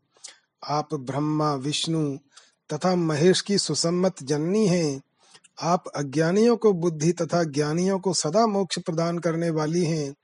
आप 0.68 0.94
ब्रह्मा, 0.94 1.54
विष्णु 1.54 2.18
तथा 2.72 2.94
महेश 2.94 3.40
की 3.40 3.58
सुसम्मत 3.58 4.22
जननी 4.22 4.66
हैं। 4.66 5.02
आप 5.62 5.84
अज्ञानियों 5.88 6.56
को 6.56 6.72
बुद्धि 6.72 7.12
तथा 7.12 7.44
ज्ञानियों 7.44 7.98
को 7.98 8.14
सदा 8.14 8.46
मोक्ष 8.46 8.78
प्रदान 8.78 9.18
करने 9.18 9.50
वाली 9.50 9.84
हैं। 9.84 10.14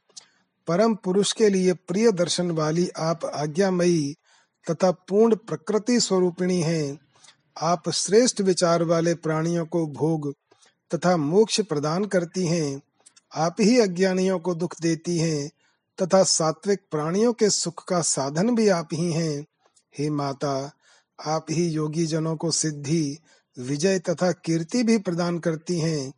परम 0.67 0.95
पुरुष 0.95 1.33
के 1.33 1.49
लिए 1.49 1.73
प्रिय 1.73 2.13
दर्शन 2.13 2.51
वाली 2.51 2.89
आप 2.89 3.25
आज्ञामयी 3.25 4.15
तथा 4.71 4.91
पूर्ण 4.91 5.37
प्रकृति 5.37 6.01
स्वरूपिणी 6.01 6.61
हैं। 6.61 6.99
आप 7.63 7.91
श्रेष्ठ 7.91 8.41
विचार 8.41 8.83
वाले 8.83 9.15
प्राणियों 9.15 9.67
को 9.67 9.87
भोग 9.87 10.35
तथा 10.95 11.17
मोक्ष 11.17 11.61
प्रदान 11.61 12.05
करती 12.05 12.47
हैं, 12.47 12.81
आप 13.35 13.57
ही 13.61 13.81
अज्ञानियों 13.81 14.39
को 14.39 14.55
दुख 14.55 14.81
देती 14.81 15.19
हैं, 15.19 15.51
तथा 16.03 16.23
सात्विक 16.23 16.81
प्राणियों 16.91 17.33
के 17.33 17.51
सुख 17.51 17.85
का 17.85 18.01
साधन 18.01 18.55
भी 18.55 18.69
आप 18.69 18.89
ही 18.93 19.13
हैं। 19.13 19.47
हे 19.99 20.11
माता, 20.11 20.73
आप 21.27 21.47
ही 21.51 21.69
योगी 21.69 22.07
जनों 22.07 22.37
को 22.37 22.51
सिद्धि, 22.51 23.19
विजय 23.59 23.99
तथा 23.99 24.33
कीर्ति 24.33 24.83
भी 24.83 24.99
प्रदान 24.99 25.39
करती 25.39 25.79
हैं। 25.81 26.13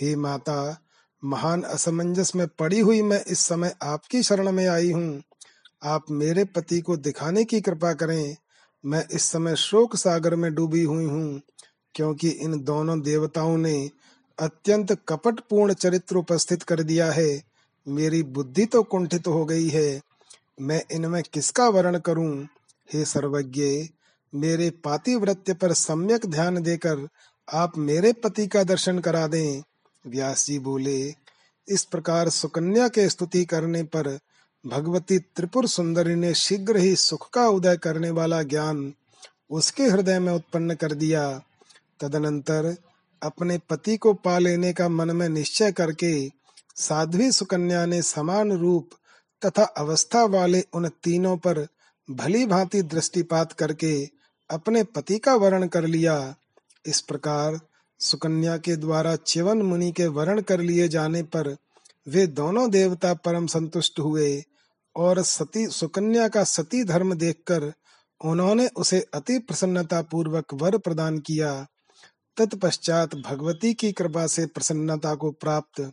हे 0.00 0.16
माता, 0.16 0.84
महान 1.24 1.62
असमंजस 1.62 2.34
में 2.36 2.46
पड़ी 2.48 2.80
हुई 2.80 3.02
मैं 3.02 3.24
इस 3.24 3.38
समय 3.38 3.74
आपकी 3.82 4.22
शरण 4.22 4.52
में 4.52 4.66
आई 4.68 4.92
हूँ। 4.92 5.22
आप 5.82 6.04
मेरे 6.10 6.44
पति 6.44 6.80
को 6.80 6.96
दिखाने 6.96 7.44
की 7.44 7.60
कृपा 7.60 7.92
करें। 7.92 8.36
मैं 8.84 9.06
इस 9.12 9.22
समय 9.22 9.56
शोक 9.56 9.96
सागर 9.96 10.34
में 10.34 10.54
डूबी 10.54 10.82
हुई 10.82 11.04
हूँ, 11.04 11.40
क्योंकि 11.94 12.28
इन 12.28 12.60
दोनों 12.64 13.00
देवताओं 13.00 13.56
ने 13.58 13.90
अत्यंत 14.38 14.92
कपट 15.08 15.40
पूर्ण 15.40 15.72
चरित्र 15.72 16.16
उपस्थित 16.16 16.62
कर 16.62 16.82
दिया 16.82 17.12
है। 17.12 17.42
मेरी 17.88 18.22
बुद्धि 18.22 18.64
तो 18.64 18.82
कुंठित 18.82 19.26
हो 19.26 19.44
गई 19.44 19.68
है। 19.68 20.00
मैं 20.60 20.82
इनमें 20.90 21.22
किसका 21.32 21.68
वर्ण 21.68 21.98
करूँ? 21.98 22.48
हे 22.92 23.04
सर्वज्ञ, 23.04 23.88
मेरे 24.34 24.70
पातिव्रत्य 24.70 25.54
पर 25.54 25.72
सम्यक 25.72 26.26
ध्यान 26.26 26.62
देकर 26.62 27.08
आप 27.52 27.78
मेरे 27.78 28.12
पति 28.12 28.46
का 28.46 28.62
दर्शन 28.62 28.98
करा 28.98 29.26
दें। 29.26 29.62
व्यास 30.06 30.46
जी 30.46 30.58
बोले, 30.58 31.14
इस 31.68 31.84
प्रकार 31.84 32.28
सुकन्या 32.28 32.88
के 32.88 33.08
स्तुति 33.08 33.44
करने 33.44 33.82
पर 33.82 34.18
भगवती 34.66 35.18
त्रिपुर 35.18 35.66
सुंदरी 35.66 36.14
ने 36.14 36.34
शीघ्र 36.34 36.76
ही 36.76 36.96
सुख 36.96 37.30
का 37.30 37.48
उदय 37.48 37.76
करने 37.76 38.10
वाला 38.10 38.42
ज्ञान 38.42 38.92
उसके 39.50 39.82
हृदय 39.82 40.18
में 40.18 40.32
उत्पन्न 40.32 40.74
कर 40.74 40.92
दिया। 40.92 41.40
तदनंतर 42.00 42.76
अपने 43.22 43.58
पति 43.58 43.96
को 43.96 44.12
पा 44.14 44.38
लेने 44.38 44.72
का 44.72 44.88
मन 44.88 45.10
में 45.10 45.28
निश्चय 45.28 45.72
करके 45.72 46.28
साध्वी 46.76 47.32
सुकन्या 47.32 47.86
ने 47.86 48.02
समान 48.02 48.52
रूप 48.52 48.90
तथा 49.46 49.62
अवस्था 49.62 50.24
वाले 50.24 50.64
उन 50.72 50.88
तीनों 50.88 51.36
पर 51.36 51.66
भली 52.10 52.46
भांति 52.46 52.82
दृष्टिपात 52.82 53.52
करके 53.52 54.08
अपने 54.50 54.84
पति 54.84 55.18
का 55.18 55.34
वर्ण 55.34 55.66
कर 55.66 55.86
लिया। 55.86 56.34
इस 56.86 57.00
प्रकार 57.00 57.60
सुकन्या 57.98 58.56
के 58.56 58.76
द्वारा 58.76 59.16
चिवन 59.16 59.62
मुनि 59.62 59.92
के 59.92 60.06
वर्ण 60.06 60.40
कर 60.40 60.60
लिए 60.60 60.88
जाने 60.88 61.22
पर 61.22 61.56
वे 62.08 62.26
दोनों 62.26 62.70
देवता 62.70 63.14
परम 63.14 63.46
संतुष्ट 63.46 64.00
हुए 64.00 64.42
और 64.96 65.22
सती 65.22 65.66
सुकन्या 65.66 66.28
का 66.28 66.44
सती 66.44 66.84
धर्म 66.84 67.14
देखकर 67.14 67.72
उन्होंने 68.24 68.68
उसे 68.76 69.06
अति 69.14 69.38
प्रसन्नता 69.38 70.02
पूर्वक 70.02 70.54
वर 70.54 70.78
प्रदान 70.78 71.18
किया। 71.18 71.66
तत्पश्चात 72.38 73.14
भगवती 73.14 73.74
की 73.74 73.92
कृपा 73.92 74.26
से 74.26 74.46
प्रसन्नता 74.46 75.14
को 75.14 75.30
प्राप्त, 75.30 75.92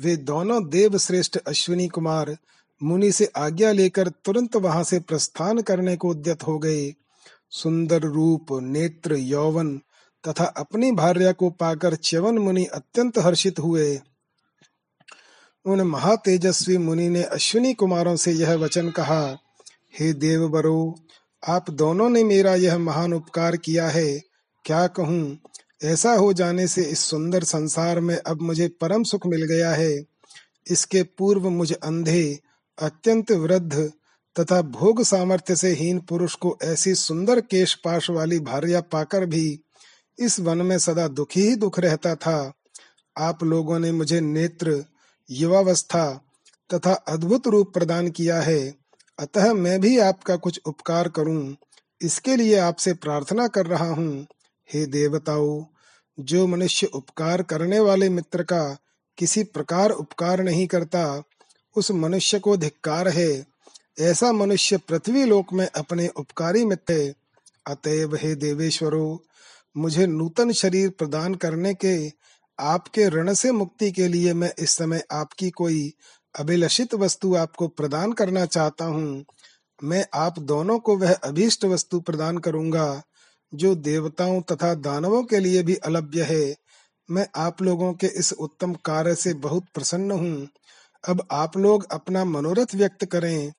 वे 0.00 0.16
दोनों 0.16 0.68
देव 0.68 0.98
श्रेष्ठ 0.98 1.36
अश्विनी 1.36 1.88
कुमार 1.88 2.36
मुनि 2.82 3.12
से 3.12 3.30
आज्ञा 3.36 3.72
लेकर 3.72 4.08
तुरंत 4.08 4.56
वहाँ 4.56 4.84
से 4.84 5.00
प्रस्थान 5.00 5.60
करने 5.60 5.96
को 5.96 6.08
उद्यत 6.08 6.46
हो 6.46 6.58
गए। 6.58 6.94
सुंदर 7.50 8.02
रूप, 8.02 8.46
नेत्र, 8.52 9.14
यौवन 9.14 9.80
तथा 10.28 10.44
अपनी 10.44 10.92
भार्या 10.92 11.32
को 11.32 11.50
पाकर 11.50 11.94
च्यवन 11.94 12.38
मुनि 12.38 12.64
अत्यंत 12.64 13.18
हर्षित 13.18 13.58
हुए। 13.58 14.00
उन 15.66 15.80
महातेजस्वी 15.80 16.78
मुनि 16.78 17.08
ने 17.08 17.22
अश्विनी 17.22 17.74
कुमारों 17.74 18.16
से 18.16 18.32
यह 18.32 18.54
वचन 18.54 18.90
कहा, 18.90 19.36
हे 20.00 20.12
देव 20.12 20.48
बरो 20.48 20.94
आप 21.48 21.70
दोनों 21.70 22.10
ने 22.10 22.24
मेरा 22.24 22.54
यह 22.54 22.78
महान 22.78 23.12
उपकार 23.12 23.56
किया 23.56 23.88
है। 23.88 24.20
क्या 24.64 24.86
कहूँ 24.86 25.38
ऐसा 25.84 26.12
हो 26.12 26.32
जाने 26.32 26.68
से 26.68 26.82
इस 26.82 26.98
सुंदर 26.98 27.44
संसार 27.44 28.00
में 28.00 28.16
अब 28.16 28.42
मुझे 28.42 28.68
परम 28.68 29.02
सुख 29.02 29.26
मिल 29.26 29.44
गया 29.44 29.70
है। 29.70 30.04
इसके 30.70 31.02
पूर्व 31.02 31.50
मुझे 31.50 31.74
अंधे, 31.74 32.40
अत्यंत 32.78 33.32
वृद्ध 33.32 33.92
तथा 34.40 34.62
भोग 34.62 35.02
सामर्थ्य 35.02 35.56
से 35.56 35.68
हीन 35.68 35.98
पुरुष 35.98 36.34
को 36.34 36.58
ऐसी 36.62 36.94
सुंदर 36.94 37.40
केश 37.40 37.74
पाश 37.74 38.10
वाली 38.10 38.40
भार्या 38.40 38.80
पाकर 38.80 39.26
भी 39.26 39.60
इस 40.18 40.40
वन 40.40 40.58
में 40.58 40.78
सदा 40.78 41.08
दुखी 41.08 41.40
ही 41.40 41.56
दुख 41.56 41.78
रहता 41.78 42.14
था। 42.14 42.52
आप 43.18 43.44
लोगों 43.44 43.78
ने 43.78 43.92
मुझे 43.92 44.20
नेत्र, 44.20 44.84
युवावस्था 45.30 46.24
तथा 46.74 46.92
अद्भुत 46.92 47.46
रूप 47.46 47.74
प्रदान 47.74 48.08
किया 48.08 48.40
है। 48.40 48.74
अतः 49.18 49.52
मैं 49.52 49.80
भी 49.80 49.98
आपका 49.98 50.36
कुछ 50.36 50.60
उपकार 50.66 51.08
करूँ। 51.08 51.56
इसके 52.02 52.36
लिए 52.36 52.56
आपसे 52.58 52.92
प्रार्थना 52.94 53.48
कर 53.48 53.66
रहा 53.66 53.90
हूँ। 53.90 54.26
हे 54.72 54.86
देवताओं, 54.86 55.64
जो 56.20 56.46
मनुष्य 56.46 56.86
उपकार 56.86 57.42
करने 57.42 57.80
वाले 57.80 58.08
मित्र 58.08 58.42
का 58.42 58.78
किसी 59.18 59.42
प्रकार 59.44 59.90
उपकार 59.90 60.42
नहीं 60.42 60.66
करता, 60.66 61.22
उस 61.76 61.90
मनुष्य 61.90 62.38
को 62.38 62.56
धिक्कार 62.56 63.08
है। 63.08 63.46
ऐसा 64.00 64.32
मनुष्य 64.32 64.76
पृथ्वी 64.76 65.24
लोक 65.24 65.52
में 65.52 65.66
अपने 65.66 66.08
उपकारी 66.08 66.64
मित्र 66.64 67.14
अतएव 67.66 68.16
हे 68.16 68.34
देवेश्वरो, 68.34 69.22
मुझे 69.76 70.06
नूतन 70.06 70.52
शरीर 70.52 70.90
प्रदान 70.90 71.34
करने 71.34 71.74
के, 71.74 72.12
आपके 72.60 73.08
ऋण 73.08 73.34
से 73.34 73.52
मुक्ति 73.52 73.92
के 73.92 74.08
लिए 74.08 74.34
मैं 74.34 74.52
इस 74.58 74.70
समय 74.70 75.02
आपकी 75.10 75.50
कोई 75.50 75.92
अभिलषित 76.38 76.94
वस्तु 76.94 77.34
आपको 77.34 77.68
प्रदान 77.68 78.12
करना 78.12 78.46
चाहता 78.46 78.84
हूँ। 78.84 79.24
मैं 79.84 80.06
आप 80.14 80.38
दोनों 80.38 80.78
को 80.78 80.96
वह 80.96 81.12
अभीष्ट 81.12 81.64
वस्तु 81.64 82.00
प्रदान 82.00 82.38
करूँगा। 82.38 83.02
जो 83.54 83.74
देवताओं 83.74 84.40
तथा 84.42 84.74
दानवों 84.74 85.22
के 85.24 85.38
लिए 85.38 85.62
भी 85.62 85.74
अलभ्य 85.74 86.22
है। 86.22 86.56
मैं 87.10 87.26
आप 87.36 87.62
लोगों 87.62 87.92
के 87.94 88.06
इस 88.06 88.32
उत्तम 88.32 88.74
कार्य 88.74 89.14
से 89.14 89.34
बहुत 89.34 89.64
प्रसन्न 89.74 90.10
हूँ। 90.10 90.48
अब 91.08 91.26
आप 91.30 91.56
लोग 91.56 91.86
अपना 91.90 92.24
मनोरथ 92.24 92.74
व्यक्त 92.74 93.04
करें। 93.04 93.52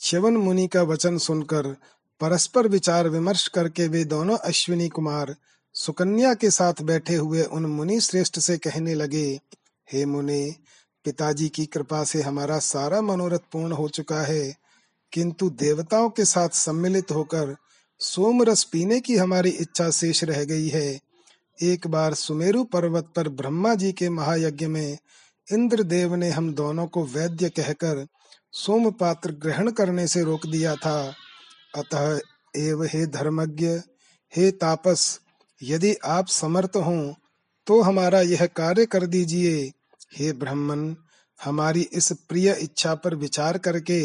च्यवन 0.00 0.36
मुनि 0.36 0.66
का 0.66 0.82
वचन 0.82 1.18
सुनकर 1.18 1.76
परस्पर 2.20 2.68
विचार 2.68 3.08
विमर्श 3.08 3.48
करके 3.48 3.88
वे 3.88 4.04
दोनों 4.04 4.36
अश्विनी 4.36 4.88
कुमार 4.88 5.34
सुकन्या 5.74 6.34
के 6.34 6.50
साथ 6.50 6.82
बैठे 6.82 7.14
हुए 7.14 7.42
उन 7.42 7.66
मुनि 7.66 8.00
श्रेष्ठ 8.00 8.38
से 8.38 8.58
कहने 8.58 8.94
लगे, 8.94 9.40
हे 9.92 10.04
मुनि, 10.06 10.54
पिताजी 11.04 11.48
की 11.48 11.66
कृपा 11.66 12.04
से 12.04 12.22
हमारा 12.22 12.58
सारा 12.58 13.00
मनोरथ 13.00 13.38
पूर्ण 13.52 13.72
हो 13.72 13.88
चुका 13.88 14.22
है। 14.22 14.67
किंतु 15.12 15.50
देवताओं 15.50 16.08
के 16.10 16.24
साथ 16.24 16.48
सम्मिलित 16.48 17.10
होकर 17.10 17.56
सोम 18.00 18.42
रस 18.42 18.64
पीने 18.64 19.00
की 19.00 19.16
हमारी 19.16 19.50
इच्छा 19.50 19.90
शेष 19.90 20.24
रह 20.24 20.44
गई 20.44 20.68
है। 20.68 21.00
एक 21.58 21.86
बार 21.86 22.14
सुमेरु 22.14 22.64
पर्वत 22.64 23.12
पर 23.16 23.28
ब्रह्मा 23.28 23.74
जी 23.74 23.92
के 23.92 24.08
महायज्ञ 24.10 24.66
में 24.66 24.98
इंद्र 25.52 25.82
देव 25.82 26.14
ने 26.14 26.30
हम 26.30 26.52
दोनों 26.54 26.86
को 26.86 27.04
वैद्य 27.04 27.48
कहकर 27.48 28.06
सोम 28.52 28.90
पात्र 28.90 29.32
ग्रहण 29.32 29.70
करने 29.70 30.06
से 30.06 30.22
रोक 30.22 30.46
दिया 30.46 30.74
था। 30.76 31.14
अतः 31.76 32.20
एव 32.56 32.82
हे 32.84 33.06
धर्मज्ञ, 33.06 33.66
हे 34.32 34.50
तापस, 34.50 35.20
यदि 35.62 35.94
आप 36.04 36.26
समर्थ 36.26 36.76
हो 36.76 37.14
तो 37.66 37.80
हमारा 37.82 38.20
यह 38.20 38.46
कार्य 38.46 38.86
कर 38.86 39.06
दीजिए। 39.06 39.72
हे 40.16 40.32
ब्राह्मण, 40.32 40.94
हमारी 41.38 41.80
इस 41.92 42.12
प्रिय 42.28 42.56
इच्छा 42.60 42.94
पर 42.94 43.14
विचार 43.14 43.58
करके 43.58 44.00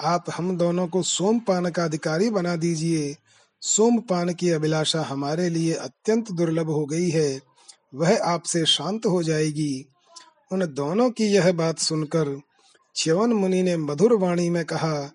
आप 0.00 0.24
हम 0.34 0.56
दोनों 0.58 0.88
को 0.88 1.02
सोमपान 1.02 1.70
का 1.70 1.84
अधिकारी 1.84 2.30
बना 2.30 2.56
दीजिए। 2.56 3.16
सोमपान 3.62 4.34
की 4.34 4.50
अभिलाषा 4.50 5.02
हमारे 5.02 5.48
लिए 5.50 5.72
अत्यंत 5.72 6.32
दुर्लभ 6.32 6.66
हो 6.66 6.86
गई 6.86 7.08
है। 7.10 7.40
वह 7.94 8.22
आपसे 8.22 8.64
शांत 8.66 9.06
हो 9.06 9.22
जाएगी। 9.22 9.88
उन 10.52 10.66
दोनों 10.74 11.10
की 11.10 11.24
यह 11.24 11.52
बात 11.52 11.78
सुनकर 11.78 12.40
च्यवन 12.96 13.32
मुनि 13.32 13.62
ने 13.62 13.76
मधुर 13.76 14.12
वाणी 14.12 14.50
में 14.50 14.64
कहा, 14.64 15.10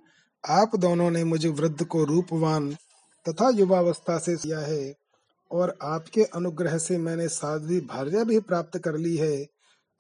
आप 0.50 0.76
दोनों 0.76 1.12
ने 1.12 1.24
मुझे 1.24 1.50
वृद्ध 1.50 1.86
को 1.86 2.04
रूपवान 2.04 2.78
तथा 3.30 3.50
युवावस्था 3.50 4.18
से 4.18 4.36
किया 4.36 4.60
है 4.60 4.94
और 5.52 5.78
आपके 5.82 6.24
अनुग्रह 6.24 6.78
से 6.78 6.98
मैंने 6.98 7.28
साध्वी 7.28 7.80
भार्या 7.80 8.24
भी 8.24 8.40
प्राप्त 8.40 8.78
कर 8.78 8.98
ली 8.98 9.18
है। 9.18 9.48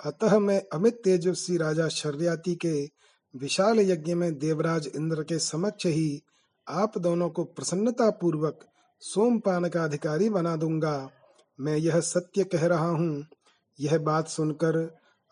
अतः 0.05 0.39
मैं 0.39 0.61
अमित 0.73 0.93
तेजस्वी 0.93 1.57
राजा 1.57 1.87
शर्याति 1.87 2.55
के 2.55 3.02
विशाल 3.35 3.79
यज्ञ 3.79 4.13
में 4.13 4.37
देवराज 4.39 4.89
इंद्र 4.95 5.23
के 5.23 5.39
समक्ष 5.39 5.85
ही 5.85 6.21
आप 6.67 6.97
दोनों 6.97 7.29
को 7.29 7.43
प्रसन्नता 7.43 8.09
पूर्वक 8.09 8.59
सोमपान 9.01 9.67
का 9.69 9.83
अधिकारी 9.83 10.29
बना 10.29 10.55
दूँगा। 10.55 11.09
मैं 11.59 11.77
यह 11.77 11.99
सत्य 11.99 12.43
कह 12.43 12.65
रहा 12.67 12.89
हूँ। 12.89 13.25
यह 13.79 13.97
बात 13.97 14.27
सुनकर 14.27 14.77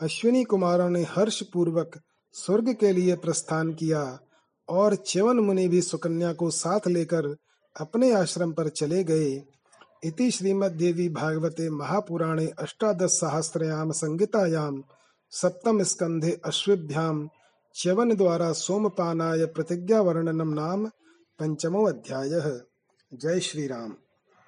अश्विनी 0.02 0.44
कुमारों 0.44 0.90
ने 0.90 1.02
हर्ष 1.04 1.42
पूर्वक 1.44 2.00
स्वर्ग 2.34 2.74
के 2.74 2.92
लिए 2.92 3.16
प्रस्थान 3.16 3.74
किया 3.74 4.20
और 4.70 4.96
च्यवन 4.96 5.40
मुनि 5.40 5.68
भी 5.68 5.82
सुकन्या 5.82 6.34
को 6.34 6.50
साथ 6.50 6.88
लेकर 6.88 7.36
अपने 7.76 8.12
आश्रम 8.14 8.52
पर 8.52 8.70
चले 8.70 9.04
गए। 9.04 9.44
इति 10.04 10.32
श्रीमद 10.32 10.72
देवी 10.72 11.10
भागवते 11.10 11.70
महापुराणे 11.70 12.48
अष्टादश 12.60 13.12
सहस्रयाम 13.12 13.92
संहितायाम 13.92 14.84
सप्तम 15.32 15.84
स्कंधे 15.84 16.40
अश्विभ्याम 16.46 17.30
च्यवन 17.76 18.16
द्वारा 18.16 18.52
सोमपानाय 18.54 19.46
प्रतिज्ञा 19.46 20.02
वर्णनम 20.02 20.54
नाम 20.54 20.86
पंचमो 21.40 21.84
अध्याय। 21.86 22.30
जय 23.14 23.40
श्री 23.40 23.68
राम 23.68 23.96